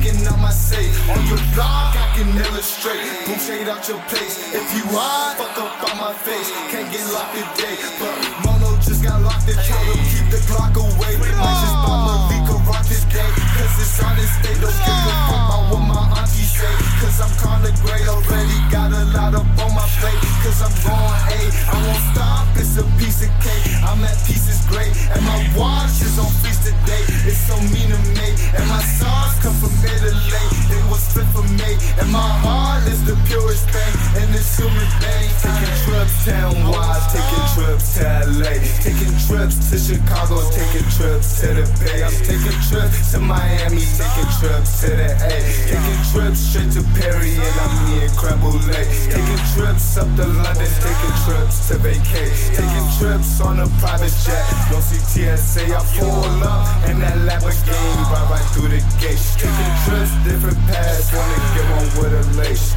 packing 0.10 0.28
out 0.28 0.40
my 0.40 0.52
safe. 0.52 1.10
On 1.10 1.20
your 1.28 1.40
block, 1.54 1.96
I 1.96 2.14
can 2.16 2.30
illustrate. 2.30 3.02
Boom, 3.26 3.40
shade 3.40 3.68
out 3.68 3.88
your 3.88 4.00
place. 4.10 4.54
If 4.54 4.66
you 4.76 4.84
hide, 4.90 5.38
fuck 5.38 5.58
up 5.58 5.90
on 5.90 5.98
my 5.98 6.14
face. 6.14 6.52
Can't 6.72 6.92
get 6.92 7.06
locked 7.14 7.36
today, 7.36 7.78
but 8.00 8.14
Mono 8.46 8.78
just 8.82 9.04
got 9.04 9.22
locked. 9.22 9.48
Tell 9.50 9.84
him 9.86 10.00
keep 10.10 10.30
the 10.30 10.42
clock 10.48 10.76
away. 10.76 11.18
Might 11.18 11.60
just 11.62 11.78
buy 11.86 11.98
Malika 12.06 12.56
rock 12.66 12.86
today, 12.86 13.30
cause 13.58 13.76
it's 13.82 14.04
on 14.04 14.16
this 14.16 14.32
state. 14.40 14.60
Don't 14.62 14.74
give 14.74 14.98
a 14.98 15.16
fuck 15.30 15.46
about 15.50 15.74
what 15.74 15.84
my 15.86 16.22
auntie 16.22 16.49
say, 16.60 16.76
cause 17.00 17.18
I'm 17.24 17.34
kinda 17.40 17.72
great 17.86 18.08
already. 18.08 18.58
Got 18.68 18.92
a 18.92 19.04
lot 19.16 19.34
up 19.40 19.48
on 19.64 19.72
my 19.72 19.88
plate, 20.00 20.20
cause 20.44 20.60
I'm 20.60 20.76
going 20.84 21.20
A. 21.40 21.42
I 21.72 21.78
won't 21.88 22.04
stop, 22.12 22.46
it's 22.60 22.76
a 22.76 22.86
piece 23.00 23.24
of 23.24 23.32
cake. 23.40 23.66
I'm 23.88 24.04
at 24.04 24.18
peace 24.28 24.48
is 24.52 24.62
great, 24.68 24.92
and 25.16 25.24
my 25.24 25.40
watch 25.56 26.04
is 26.04 26.20
on 26.20 26.32
feast 26.44 26.68
today. 26.68 27.04
It's 27.30 27.40
so 27.48 27.56
mean 27.72 27.90
to 27.96 28.00
me, 28.20 28.30
and 28.58 28.66
my 28.68 28.84
songs 29.00 29.40
come 29.40 29.56
from 29.64 29.74
Italy. 29.84 30.46
It 30.76 30.84
was 30.92 31.04
fit 31.14 31.28
for 31.32 31.48
me, 31.48 31.72
and 32.00 32.10
my 32.12 32.30
heart 32.44 32.84
is 32.92 33.00
the 33.08 33.16
purest 33.28 33.66
thing. 33.72 33.94
And 34.20 34.30
unassuming 34.30 34.92
things. 35.04 35.36
Taking 35.44 35.76
trips 35.84 36.26
town-wide, 36.26 37.04
taking 37.12 37.46
trips 37.56 37.98
to 37.98 38.04
LA. 38.40 38.54
Taking 38.80 39.14
trips 39.28 39.58
to 39.70 39.78
Chicago, 39.78 40.40
taking 40.52 40.88
trips 40.90 41.42
to 41.42 41.48
the 41.54 41.66
Bay. 41.84 42.04
I'm 42.04 42.14
taking 42.24 42.58
trips 42.70 43.12
to 43.12 43.20
Miami, 43.20 43.84
taking 43.84 44.30
trips 44.40 44.82
to 44.82 44.90
the 44.96 45.10
A. 45.12 45.36
Taking 45.68 46.02
trips 46.12 46.49
straight 46.50 46.72
to 46.72 46.82
Perry 46.98 47.36
and 47.38 47.60
I'm 47.62 47.74
near 47.94 48.10
Creme 48.18 48.42
Lake. 48.42 48.90
Taking 49.06 49.42
trips 49.54 49.98
up 49.98 50.10
to 50.18 50.26
London, 50.26 50.72
taking 50.82 51.16
trips 51.26 51.68
to 51.68 51.78
vacate. 51.78 52.34
Taking 52.58 52.88
trips 52.98 53.40
on 53.42 53.60
a 53.60 53.68
private 53.78 54.14
jet. 54.26 54.46
Don't 54.72 54.82
see 54.82 54.98
TSA, 54.98 55.66
I 55.70 55.82
pull 55.98 56.10
up 56.42 56.66
and 56.90 57.02
that 57.02 57.18
Lamborghini 57.28 58.02
right 58.10 58.28
right 58.32 58.48
through 58.54 58.70
the 58.70 58.82
gate. 58.98 59.22
Taking 59.38 59.74
trips, 59.86 60.14
different 60.26 60.58
paths, 60.66 61.14
wanna 61.14 61.38
get 61.54 61.66
one 61.78 61.90
with 62.02 62.14
a 62.18 62.42
lace. 62.42 62.74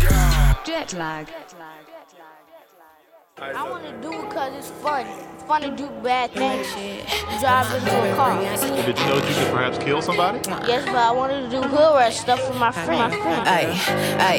Jet 0.66 0.93
lag. 0.93 1.29
I 3.43 3.68
want 3.68 3.84
to 3.84 3.90
do 4.01 4.12
it 4.12 4.28
because 4.28 4.55
it's 4.55 4.70
fun. 4.70 5.05
It's 5.34 5.43
fun 5.43 5.62
to 5.62 5.70
do 5.76 5.88
bad 6.01 6.30
things. 6.30 6.68
Drive 7.40 7.74
into 7.74 7.90
a 7.90 8.14
car. 8.14 8.38
Well, 8.38 8.86
did 8.86 8.97
you 8.97 9.07
know 9.07 9.18
that 9.18 9.28
you 9.28 9.34
could 9.34 9.53
perhaps 9.53 9.78
kill 9.78 10.01
somebody? 10.01 10.38
Yes, 10.68 10.84
but 10.86 10.95
I 10.95 11.11
wanted 11.11 11.51
to 11.51 11.51
do 11.51 11.61
hood 11.61 11.97
rat 11.97 12.12
stuff 12.12 12.40
for 12.47 12.55
my 12.55 12.70
friend. 12.70 13.12
Ay, 13.12 13.66
ay, 14.20 14.38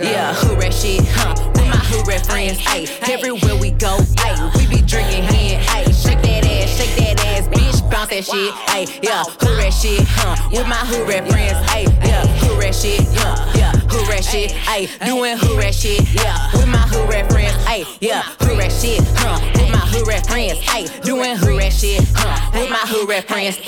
yeah, 0.00 0.32
hood 0.32 0.58
rat 0.58 0.72
shit, 0.72 1.04
huh? 1.08 1.34
With 1.52 1.68
my 1.68 1.76
hood 1.76 2.08
rat 2.08 2.24
friends, 2.24 2.58
ay, 2.66 2.86
everywhere 3.12 3.60
we 3.60 3.72
go, 3.72 3.98
ay, 4.16 4.50
we 4.56 4.66
be 4.66 4.80
drinking 4.80 5.24
hen, 5.24 5.60
ay, 5.68 5.84
shake 5.92 6.22
that 6.22 6.46
ass, 6.46 6.78
shake 6.78 6.96
that 6.96 7.20
ass, 7.26 7.48
bitch, 7.48 7.90
bounce 7.90 8.08
that 8.08 8.24
shit, 8.24 8.54
ay, 8.72 8.86
yeah, 9.02 9.24
hood 9.24 9.58
rat 9.58 9.74
shit, 9.74 10.00
huh? 10.08 10.48
With 10.50 10.66
my 10.66 10.80
hood 10.88 11.06
rat 11.06 11.28
friends, 11.28 11.58
ay, 11.68 11.84
yeah, 12.02 12.24
hood 12.40 12.58
rat 12.58 12.74
shit, 12.74 13.02
yeah, 13.12 13.36
yeah, 13.52 13.57
hood 13.88 14.08
rat 14.08 14.24
shit, 14.24 14.52
ay, 14.68 14.88
doing 15.04 15.36
hood 15.36 15.58
rat 15.58 15.74
shit, 15.74 16.00
yeah, 16.14 16.50
with 16.52 16.68
my 16.68 16.78
hood 16.78 17.08
rat 17.08 17.30
friends, 17.30 17.56
ay, 17.66 17.84
yeah, 18.00 18.22
hood 18.40 18.58
rat 18.58 18.72
shit, 18.72 19.00
huh? 19.16 19.38
With 19.54 19.70
my 19.70 19.78
hood 19.78 20.06
rat 20.06 20.26
friends, 20.26 20.58
ay, 20.68 20.86
doing 21.02 21.36
hood 21.36 21.56
rat 21.56 21.72
shit, 21.72 22.04
huh? 22.14 22.50
With 22.54 22.70
my 22.70 22.84
hood 22.84 23.08
rat 23.08 23.28
friends. 23.28 23.58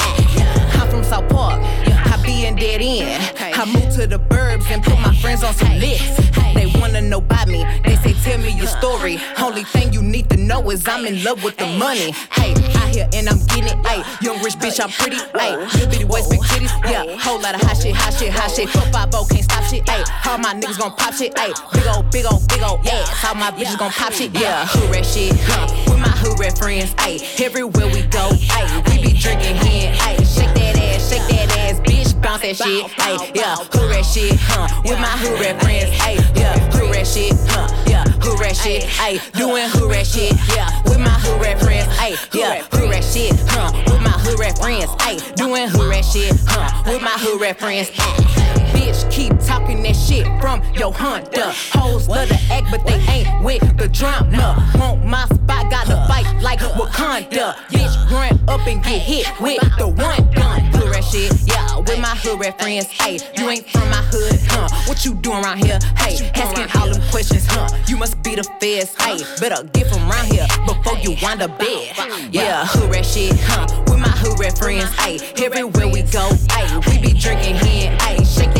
I'm 0.76 0.88
from 0.88 1.04
South 1.04 1.28
Park, 1.28 1.60
I 2.10 2.20
be 2.24 2.46
in 2.46 2.56
dead 2.56 2.80
end. 2.82 3.38
I 3.54 3.64
moved 3.64 3.92
to 3.98 4.06
the 4.06 4.18
burbs 4.18 4.70
and 4.70 4.82
put 4.82 4.98
my 5.00 5.14
friends 5.16 5.42
on 5.44 5.54
some 5.54 5.78
lists. 5.78 6.30
They 6.54 6.66
wanna 6.80 7.00
know 7.00 7.18
about 7.18 7.48
me. 7.48 7.64
They 7.84 7.96
say, 7.96 8.12
tell 8.24 8.38
me 8.38 8.50
your 8.50 8.66
story. 8.66 9.18
Only 9.38 9.64
thing 9.64 9.92
you 9.92 10.02
need 10.02 10.28
to 10.30 10.36
know 10.36 10.70
is 10.70 10.86
I'm 10.88 11.06
in 11.06 11.22
love 11.22 11.44
with 11.44 11.56
the 11.56 11.66
money. 11.78 12.10
Hey, 12.32 12.52
out 12.74 12.94
here 12.94 13.08
and 13.14 13.28
I'm 13.28 13.38
getting 13.46 13.68
it. 13.68 13.86
Hey, 13.86 14.02
young 14.20 14.42
rich 14.42 14.54
bitch, 14.56 14.80
I'm 14.82 14.90
pretty. 14.90 15.16
Hey, 15.38 15.56
little 15.56 15.88
bitty 15.88 16.04
waist, 16.04 16.30
big 16.30 16.40
titties. 16.40 16.72
Yeah, 16.90 17.04
whole 17.18 17.40
lot 17.40 17.54
of 17.54 17.62
hot 17.62 17.76
shit, 17.76 17.94
hot 17.94 18.14
shit, 18.14 18.32
hot 18.32 18.50
shit. 18.50 18.68
Four 18.68 18.82
five 18.92 19.10
oh 19.14 19.26
can't 19.30 19.44
stop 19.44 19.64
shit. 19.64 19.88
Hey, 19.88 20.02
all 20.28 20.38
my 20.38 20.54
niggas 20.54 20.78
gon' 20.78 20.94
pop 20.96 21.14
shit. 21.14 21.38
Hey, 21.38 21.52
big 21.72 21.86
old, 21.86 22.10
big 22.10 22.26
old, 22.26 22.46
big 22.48 22.62
old 22.62 22.86
ass. 22.86 23.24
All 23.24 23.34
my 23.36 23.50
bitches 23.52 23.78
gon' 23.78 23.92
pop 23.92 24.12
shit. 24.12 24.32
Yeah, 24.34 24.66
hood 24.66 24.90
rat 24.90 25.06
shit. 25.06 25.32
Huh, 25.44 25.66
with 25.86 26.00
my 26.00 26.08
hood 26.08 26.38
rat 26.40 26.58
friends. 26.58 26.94
Hey, 26.98 27.20
everywhere 27.44 27.86
we 27.86 28.02
go. 28.08 28.32
Hey, 28.34 28.66
we 28.90 29.00
be 29.00 29.12
drinking 29.16 29.56
hen. 29.56 29.94
Hey, 29.94 30.16
shake 30.24 30.54
that 30.54 30.76
ass, 30.76 31.08
shake 31.08 31.26
that 31.28 31.56
ass, 31.58 31.80
bitch, 31.80 31.99
bounce 32.20 32.42
that 32.42 32.56
shit. 32.56 32.86
Hey, 32.92 33.16
yeah, 33.34 33.56
hood 33.56 33.90
rat 33.90 34.04
shit. 34.04 34.36
Huh, 34.38 34.68
with 34.84 34.98
my 34.98 35.14
hood 35.20 35.40
rat 35.40 35.60
friends. 35.62 35.90
Hey, 35.90 36.16
yeah, 36.34 36.58
hood 36.70 36.90
rat 36.90 37.06
shit. 37.06 37.32
Huh, 37.48 37.68
yeah, 37.86 38.04
hood 38.04 38.40
rat 38.40 38.56
shit. 38.56 38.84
Hey, 38.84 39.18
doing 39.32 39.68
hood 39.68 39.90
rat 39.90 40.06
shit. 40.06 40.32
Yeah, 40.54 40.70
with 40.84 41.00
my 41.00 41.10
hood 41.10 41.40
rat 41.40 41.60
friends. 41.60 41.86
Hey, 41.98 42.16
yeah, 42.32 42.62
hood 42.70 42.90
rat 42.90 43.04
shit. 43.04 43.32
Huh, 43.48 43.72
with 43.86 44.02
my 44.02 44.10
hood 44.10 44.38
rat 44.38 44.58
friends. 44.58 44.90
Hey, 45.02 45.18
doing 45.34 45.68
hood 45.68 45.88
rat 45.88 46.04
shit. 46.04 46.32
Huh, 46.46 46.82
with 46.86 47.02
my 47.02 47.16
hood 47.16 47.40
rat 47.40 47.58
friends. 47.58 47.90
Bitch, 48.90 49.08
keep 49.12 49.38
talking 49.46 49.84
that 49.84 49.94
shit 49.94 50.26
from 50.40 50.62
your 50.74 50.92
Honda. 50.92 51.52
Hoes 51.70 52.08
love 52.08 52.28
the 52.28 52.34
act, 52.50 52.66
but 52.72 52.84
they 52.84 52.98
ain't 53.06 53.44
with 53.44 53.62
the 53.78 53.86
drama. 53.86 54.58
Want 54.74 55.04
my 55.04 55.26
spot, 55.26 55.70
gotta 55.70 55.94
fight 56.08 56.26
like 56.42 56.58
Wakanda. 56.58 57.54
Bitch, 57.70 58.10
run 58.10 58.40
up 58.48 58.66
and 58.66 58.82
get 58.82 59.00
hit 59.00 59.30
with 59.40 59.60
the 59.78 59.86
one 59.86 60.28
gun. 60.32 60.60
Hood 60.74 61.04
shit, 61.04 61.32
yeah, 61.46 61.78
with 61.78 62.00
my 62.00 62.16
hood 62.16 62.40
rat 62.40 62.60
friends. 62.60 62.86
Hey, 62.86 63.20
you 63.36 63.48
ain't 63.48 63.64
from 63.68 63.88
my 63.90 64.02
hood, 64.10 64.40
huh? 64.48 64.68
What 64.88 65.04
you 65.04 65.14
doing 65.14 65.44
around 65.44 65.58
here? 65.58 65.78
Hey, 65.96 66.28
asking 66.34 66.66
all 66.74 66.90
them 66.90 67.00
questions, 67.12 67.46
huh? 67.46 67.68
You 67.86 67.96
must 67.96 68.20
be 68.24 68.34
the 68.34 68.42
feds. 68.58 68.96
Hey, 69.00 69.18
better 69.38 69.62
get 69.68 69.86
from 69.86 70.10
around 70.10 70.32
here 70.32 70.48
before 70.66 70.98
you 70.98 71.14
wind 71.22 71.42
up 71.42 71.56
dead. 71.60 71.94
Yeah, 72.32 72.66
hood 72.66 72.90
rat 72.90 73.06
shit, 73.06 73.38
huh? 73.38 73.68
With 73.86 74.00
my 74.00 74.10
hood 74.10 74.40
rat 74.40 74.58
friends. 74.58 74.90
Hey, 74.98 75.20
everywhere 75.44 75.86
we 75.86 76.02
go, 76.02 76.28
hey, 76.50 76.66
we 76.88 76.98
be 76.98 77.16
drinking 77.16 77.54
hen. 77.54 77.96
Hey, 78.00 78.16
ass, 78.18 78.59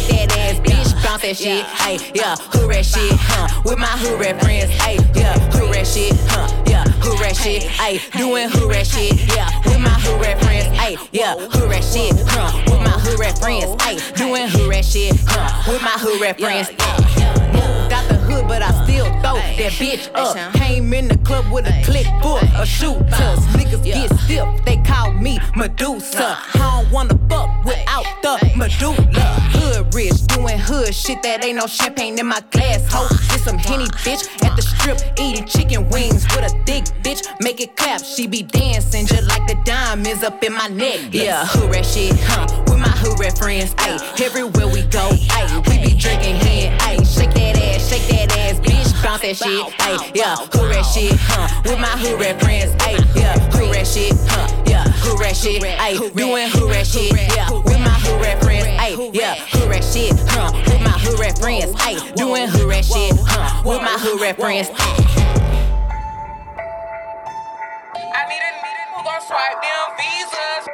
shake 0.00 0.28
that 0.28 0.38
ass, 0.38 0.58
bitch, 0.60 1.04
bounce 1.04 1.22
that 1.22 1.36
shit. 1.36 1.64
Hey, 1.66 1.98
yeah, 2.14 2.36
hood 2.36 2.68
rat 2.68 2.84
shit, 2.84 3.12
huh? 3.14 3.62
With 3.64 3.78
my 3.78 3.86
hood 3.86 4.20
rat 4.20 4.40
friends. 4.40 4.70
Hey, 4.70 4.98
yeah, 5.14 5.38
hood 5.52 5.70
rat 5.70 5.86
shit, 5.86 6.14
huh? 6.28 6.48
Yeah, 6.66 6.84
hood 6.84 7.20
rat 7.20 7.36
shit. 7.36 7.62
Hey, 7.62 8.00
doing 8.16 8.48
hood 8.48 8.70
rat 8.70 8.86
shit. 8.86 9.14
Yeah, 9.34 9.48
with 9.66 9.80
my 9.80 9.90
hood 9.90 10.20
rat 10.20 10.40
friends. 10.40 10.66
Hey, 10.76 10.96
yeah, 11.12 11.34
hood 11.34 11.70
rat 11.70 11.84
shit, 11.84 12.14
huh? 12.28 12.50
With 12.66 12.80
my 12.80 12.90
hood 12.90 13.18
rat 13.18 13.38
friends. 13.38 13.82
Hey, 13.82 13.98
doing 14.16 14.48
hood 14.48 14.68
rat 14.68 14.84
shit, 14.84 15.14
huh? 15.26 15.72
With 15.72 15.82
my 15.82 15.96
hood 15.98 16.20
rat 16.20 16.38
friends. 16.40 16.68
The 16.68 17.39
hood, 18.40 18.48
but 18.48 18.62
I 18.62 18.84
still 18.84 19.06
throw 19.20 19.36
that 19.36 19.72
bitch 19.72 20.10
up. 20.14 20.54
Came 20.54 20.92
in 20.92 21.08
the 21.08 21.18
club 21.18 21.50
with 21.52 21.66
a 21.66 21.82
click 21.84 22.06
full 22.22 22.38
of 22.38 22.66
shooters. 22.66 23.40
Niggas 23.56 23.84
get 23.84 24.10
stiff, 24.20 24.64
they 24.64 24.76
call 24.78 25.12
me 25.12 25.38
Medusa. 25.56 26.38
I 26.54 26.82
don't 26.82 26.92
wanna 26.92 27.18
fuck 27.28 27.64
without 27.64 28.04
the 28.22 28.52
medulla. 28.56 29.00
Hood 29.52 29.94
rich, 29.94 30.26
doing 30.26 30.58
hood 30.58 30.94
shit 30.94 31.22
that 31.22 31.44
ain't 31.44 31.56
no 31.56 31.66
champagne 31.66 32.18
in 32.18 32.26
my 32.26 32.40
glass. 32.50 32.92
Ho, 32.92 33.06
get 33.28 33.40
some 33.40 33.58
henny 33.58 33.86
bitch 34.04 34.28
at 34.44 34.56
the 34.56 34.62
strip, 34.62 34.98
eating 35.18 35.46
chicken 35.46 35.88
wings 35.90 36.24
with 36.34 36.52
a 36.52 36.64
thick 36.64 36.84
bitch. 37.02 37.26
Make 37.40 37.60
it 37.60 37.76
clap, 37.76 38.04
she 38.04 38.26
be 38.26 38.42
dancing 38.42 39.06
just 39.06 39.28
like 39.28 39.46
the 39.46 39.56
diamonds 39.64 40.22
up 40.22 40.42
in 40.42 40.52
my 40.52 40.68
neck. 40.68 41.00
Yeah, 41.12 41.44
hood 41.46 41.70
rat 41.70 41.86
shit, 41.86 42.18
huh? 42.20 42.46
With 42.68 42.78
my 42.78 42.88
hood 42.88 43.18
rat 43.18 43.38
friends, 43.38 43.74
ayy. 43.74 44.20
Everywhere 44.20 44.68
we 44.68 44.82
go, 44.82 45.10
ayy. 45.10 45.68
We 45.68 45.92
be 45.92 45.98
drinking 45.98 46.36
hen, 46.36 46.78
ayy. 46.80 47.00
Shake 47.06 47.34
that 47.34 47.56
ass, 47.56 47.88
shake 47.88 48.06
that 48.08 48.29
ass, 48.38 48.60
bitch. 48.60 48.90
Bounce 49.02 49.22
that 49.22 49.36
shit, 49.36 49.66
ayy. 49.80 50.14
Yeah, 50.14 50.36
hood 50.36 50.70
rat 50.70 50.84
shit, 50.84 51.16
huh? 51.18 51.48
With 51.64 51.78
my 51.80 51.88
hood 51.88 52.20
rat 52.20 52.40
friends, 52.40 52.72
ayy. 52.84 53.00
Yeah, 53.16 53.38
hood 53.50 53.70
rat 53.70 53.86
shit, 53.86 54.12
huh? 54.28 54.48
Yeah, 54.66 54.84
hood 54.84 55.18
rat 55.20 55.36
shit, 55.36 55.62
ayy. 55.62 56.12
Doing 56.14 56.48
hood 56.50 56.70
rat 56.70 56.86
shit, 56.86 57.12
yeah. 57.34 57.50
With 57.50 57.80
my 57.80 57.96
hood 58.04 58.20
rat 58.20 58.42
friends, 58.42 58.66
ayy. 58.66 59.10
Yeah, 59.14 59.34
hood 59.34 59.68
rat 59.70 59.84
shit, 59.84 60.12
huh? 60.30 60.52
With 60.52 60.82
my 60.82 60.92
hood 61.00 61.18
rat 61.18 61.38
friends, 61.38 61.72
ayy. 61.80 62.14
Doing 62.14 62.48
hood 62.48 62.68
rat 62.68 62.84
shit, 62.84 63.16
huh? 63.24 63.62
With 63.64 63.82
my 63.82 63.96
hood 63.98 64.20
rat 64.20 64.36
friends. 64.36 64.68
I 68.10 68.26
need 68.28 68.42
a 68.42 68.50
need 68.60 68.78
a 68.78 68.84
who 68.92 69.00
gon' 69.04 69.20
swipe 69.22 69.58
them 69.64 69.86
visas. 69.96 70.64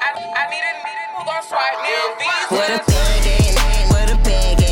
I, 0.00 0.08
I 0.14 0.48
need 0.48 0.64
a 0.64 0.72
a 0.72 1.04
who 1.12 1.20
gon' 1.24 1.42
swipe 1.42 1.80
them 1.84 2.16
visas. 2.16 2.48
What 2.48 2.70
a 2.70 2.80
bag 2.88 3.26
at? 3.26 3.90
What 3.90 4.08
a 4.10 4.16
bag 4.24 4.65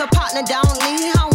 your 0.00 0.08
partner 0.08 0.42
don't 0.42 0.82
lean. 0.82 1.12
How 1.14 1.29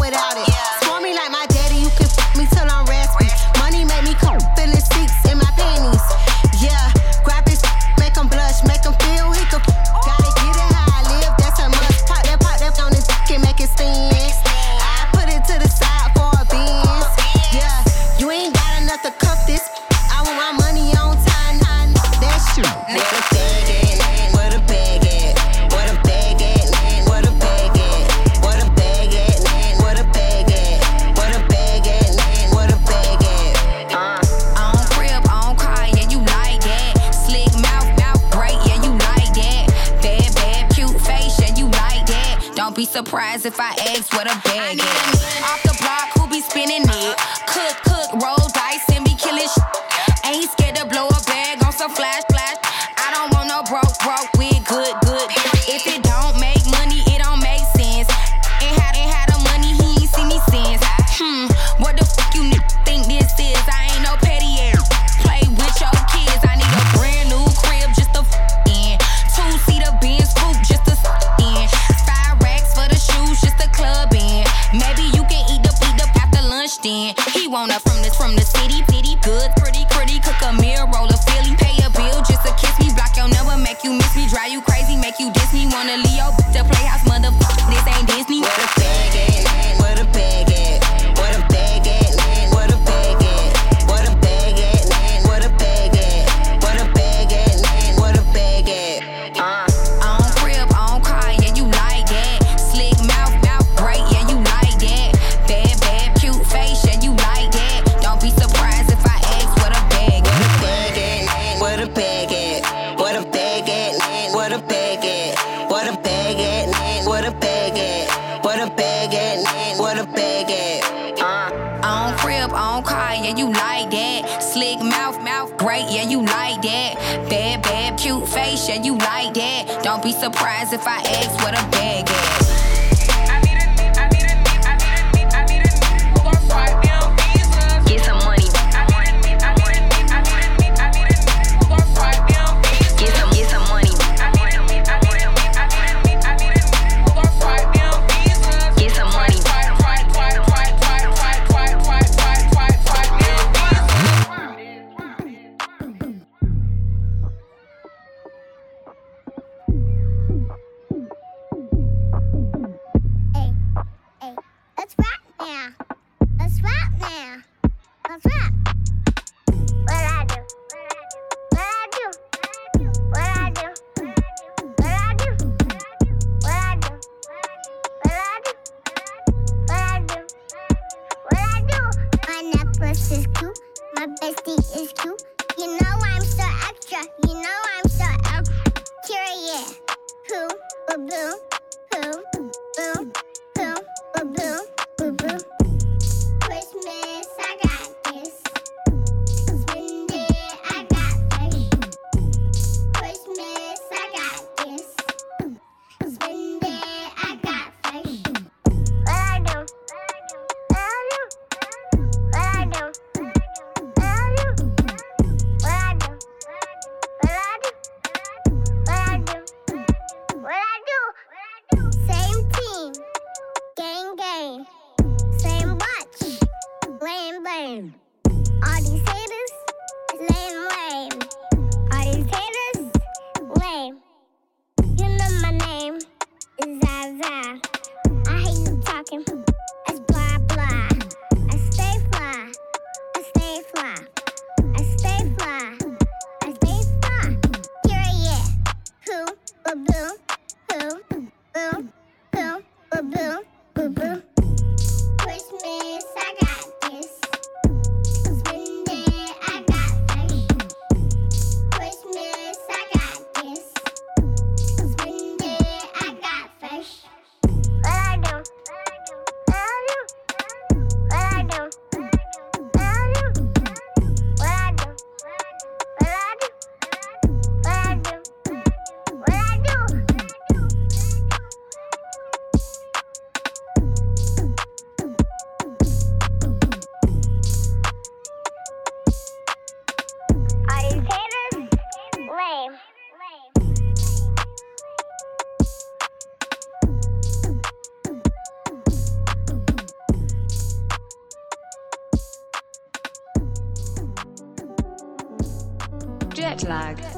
Jet 306.46 306.64
lag. 306.68 306.96
Jet 307.02 307.16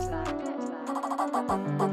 lag. 1.79 1.86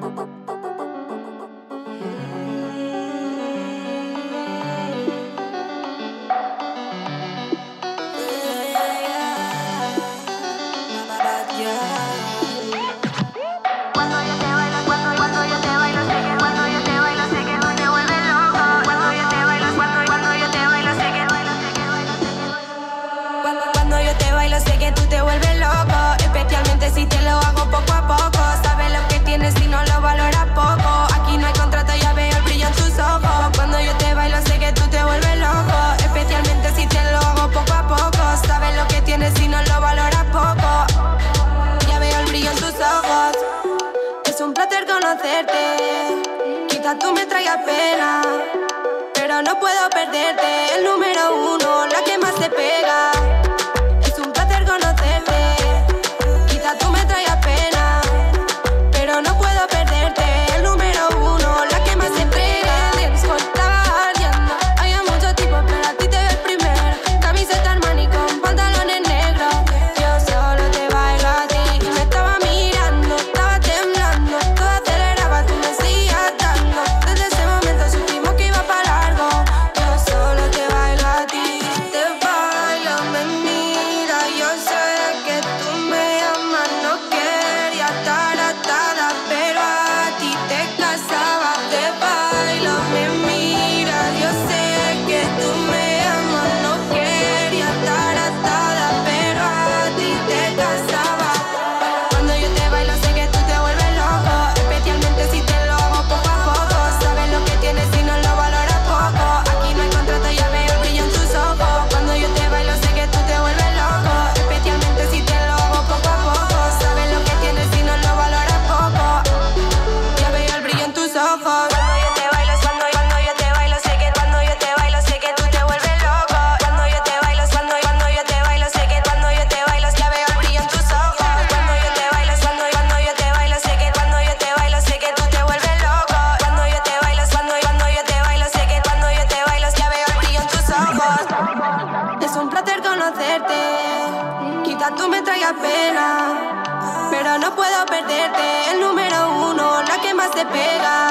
Pero 147.10 147.36
no 147.38 147.54
puedo 147.54 147.84
perderte. 147.84 148.70
El 148.70 148.80
número 148.80 149.50
uno, 149.50 149.82
la 149.82 150.00
que 150.00 150.14
más 150.14 150.30
te 150.30 150.46
pega. 150.46 151.08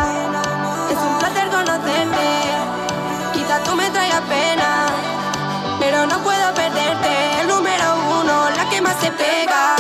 Es 0.90 0.98
un 0.98 1.20
placer 1.20 1.50
conocerte. 1.50 2.30
Quizás 3.34 3.64
tú 3.64 3.76
me 3.76 3.88
traigas 3.92 4.22
pena, 4.22 4.88
pero 5.80 6.08
no 6.08 6.18
puedo 6.24 6.52
perderte. 6.56 7.42
El 7.42 7.48
número 7.48 7.96
uno, 8.22 8.50
la 8.58 8.68
que 8.70 8.82
más 8.82 8.98
te 8.98 9.12
pega. 9.12 9.76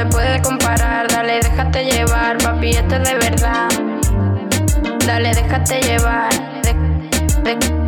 Se 0.00 0.06
puede 0.06 0.40
comparar. 0.40 1.08
Dale, 1.08 1.40
déjate 1.40 1.84
llevar, 1.84 2.38
papi, 2.38 2.70
esto 2.70 2.96
es 2.96 3.08
de 3.08 3.14
verdad. 3.16 3.68
Dale, 5.06 5.30
déjate 5.34 5.80
llevar. 5.82 6.30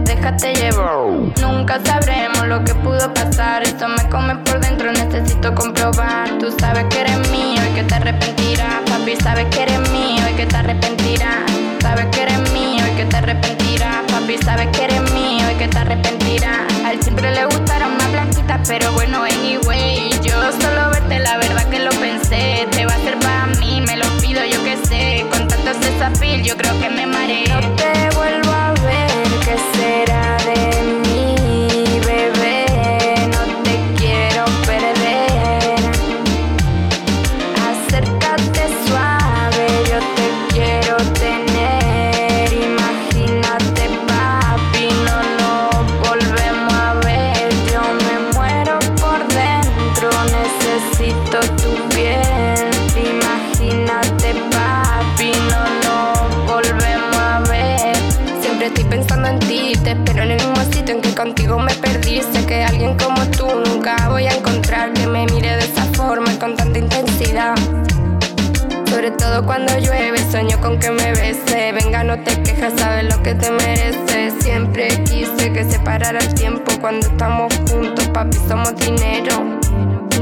déjate 0.04 0.54
llevar. 0.54 1.06
Nunca 1.40 1.80
sabremos 1.84 2.46
lo 2.48 2.62
que 2.64 2.74
pudo 2.74 3.12
pasar. 3.14 3.62
Esto 3.62 3.88
me 3.88 4.08
come 4.10 4.36
por 4.44 4.60
dentro, 4.60 4.92
necesito 4.92 5.54
comprobar. 5.54 6.38
Tú 6.38 6.54
sabes 6.58 6.84
que 6.90 7.00
eres 7.00 7.30
mío 7.30 7.62
y 7.70 7.74
que 7.76 7.82
te 7.84 7.94
arrepentirás. 7.94 8.80
Papi, 8.90 9.16
sabes 9.16 9.46
que 9.46 9.62
eres 9.62 9.80
mío 9.90 10.22
y 10.30 10.36
que 10.36 10.46
te 10.46 10.56
arrepentirás. 10.56 11.50
Sabes 11.80 12.06
que 12.06 12.22
eres 12.24 12.52
mío 12.52 12.84
y 12.92 12.96
que 12.96 13.04
te 13.06 13.16
arrepentirás. 13.16 14.02
Papi, 14.12 14.36
sabes 14.38 14.68
que 14.68 14.84
eres 14.84 15.00
mío 15.12 15.50
y 15.50 15.54
que 15.54 15.68
te 15.68 15.78
arrepentirás. 15.78 16.71
Siempre 17.02 17.32
le 17.32 17.44
gustaron 17.46 17.96
más 17.96 18.12
blanquitas, 18.12 18.68
pero 18.68 18.92
bueno, 18.92 19.22
anyway. 19.24 20.10
Yo 20.22 20.34
solo 20.52 20.90
verte, 20.90 21.18
la 21.18 21.36
verdad 21.36 21.68
que 21.68 21.78
lo 21.80 21.90
pensé. 21.90 22.66
Te 22.70 22.86
va 22.86 22.94
a 22.94 22.98
ser 22.98 23.18
para 23.18 23.46
mí, 23.58 23.80
me 23.80 23.96
lo 23.96 24.06
pido, 24.18 24.44
yo 24.44 24.62
que 24.64 24.76
sé. 24.86 25.26
Con 25.30 25.48
tantos 25.48 25.80
desafíos, 25.80 26.46
yo 26.46 26.56
creo 26.56 26.78
que 26.80 26.88
me 26.88 27.06
mareé. 27.06 27.91
Con 70.62 70.78
que 70.78 70.90
me 70.90 71.12
bese. 71.12 71.72
Venga, 71.72 72.04
no 72.04 72.18
te 72.20 72.40
quejas, 72.42 72.72
sabes 72.78 73.04
lo 73.14 73.22
que 73.22 73.34
te 73.34 73.50
mereces. 73.50 74.34
Siempre 74.40 74.88
quise 75.04 75.52
que 75.52 75.64
se 75.64 75.78
parara 75.80 76.20
el 76.20 76.34
tiempo 76.34 76.72
cuando 76.80 77.06
estamos 77.06 77.52
juntos, 77.68 78.08
papi, 78.08 78.38
somos 78.48 78.74
dinero. 78.76 79.58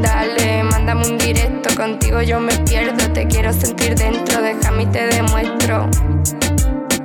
Dale, 0.00 0.64
mándame 0.64 1.06
un 1.06 1.18
directo, 1.18 1.74
contigo 1.76 2.22
yo 2.22 2.40
me 2.40 2.56
pierdo. 2.58 3.12
Te 3.12 3.26
quiero 3.26 3.52
sentir 3.52 3.94
dentro, 3.94 4.40
déjame 4.40 4.84
y 4.84 4.86
te 4.86 5.06
demuestro. 5.06 5.88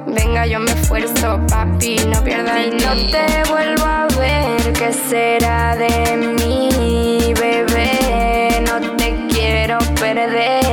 Venga, 0.07 0.45
yo 0.48 0.60
me 0.60 0.72
esfuerzo, 0.72 1.41
papi, 1.49 1.98
no 2.07 2.24
pierdas 2.24 2.57
el 2.57 2.78
tiempo. 2.78 2.95
No 2.95 3.12
te 3.12 3.49
vuelvo 3.52 3.86
a 3.86 4.07
ver, 4.18 4.74
¿qué 4.74 4.94
será 4.94 5.76
de 5.76 6.16
mí, 6.16 7.34
bebé? 7.34 8.64
No 8.66 8.95
te 8.95 9.14
quiero 9.30 9.78
perder. 9.99 10.65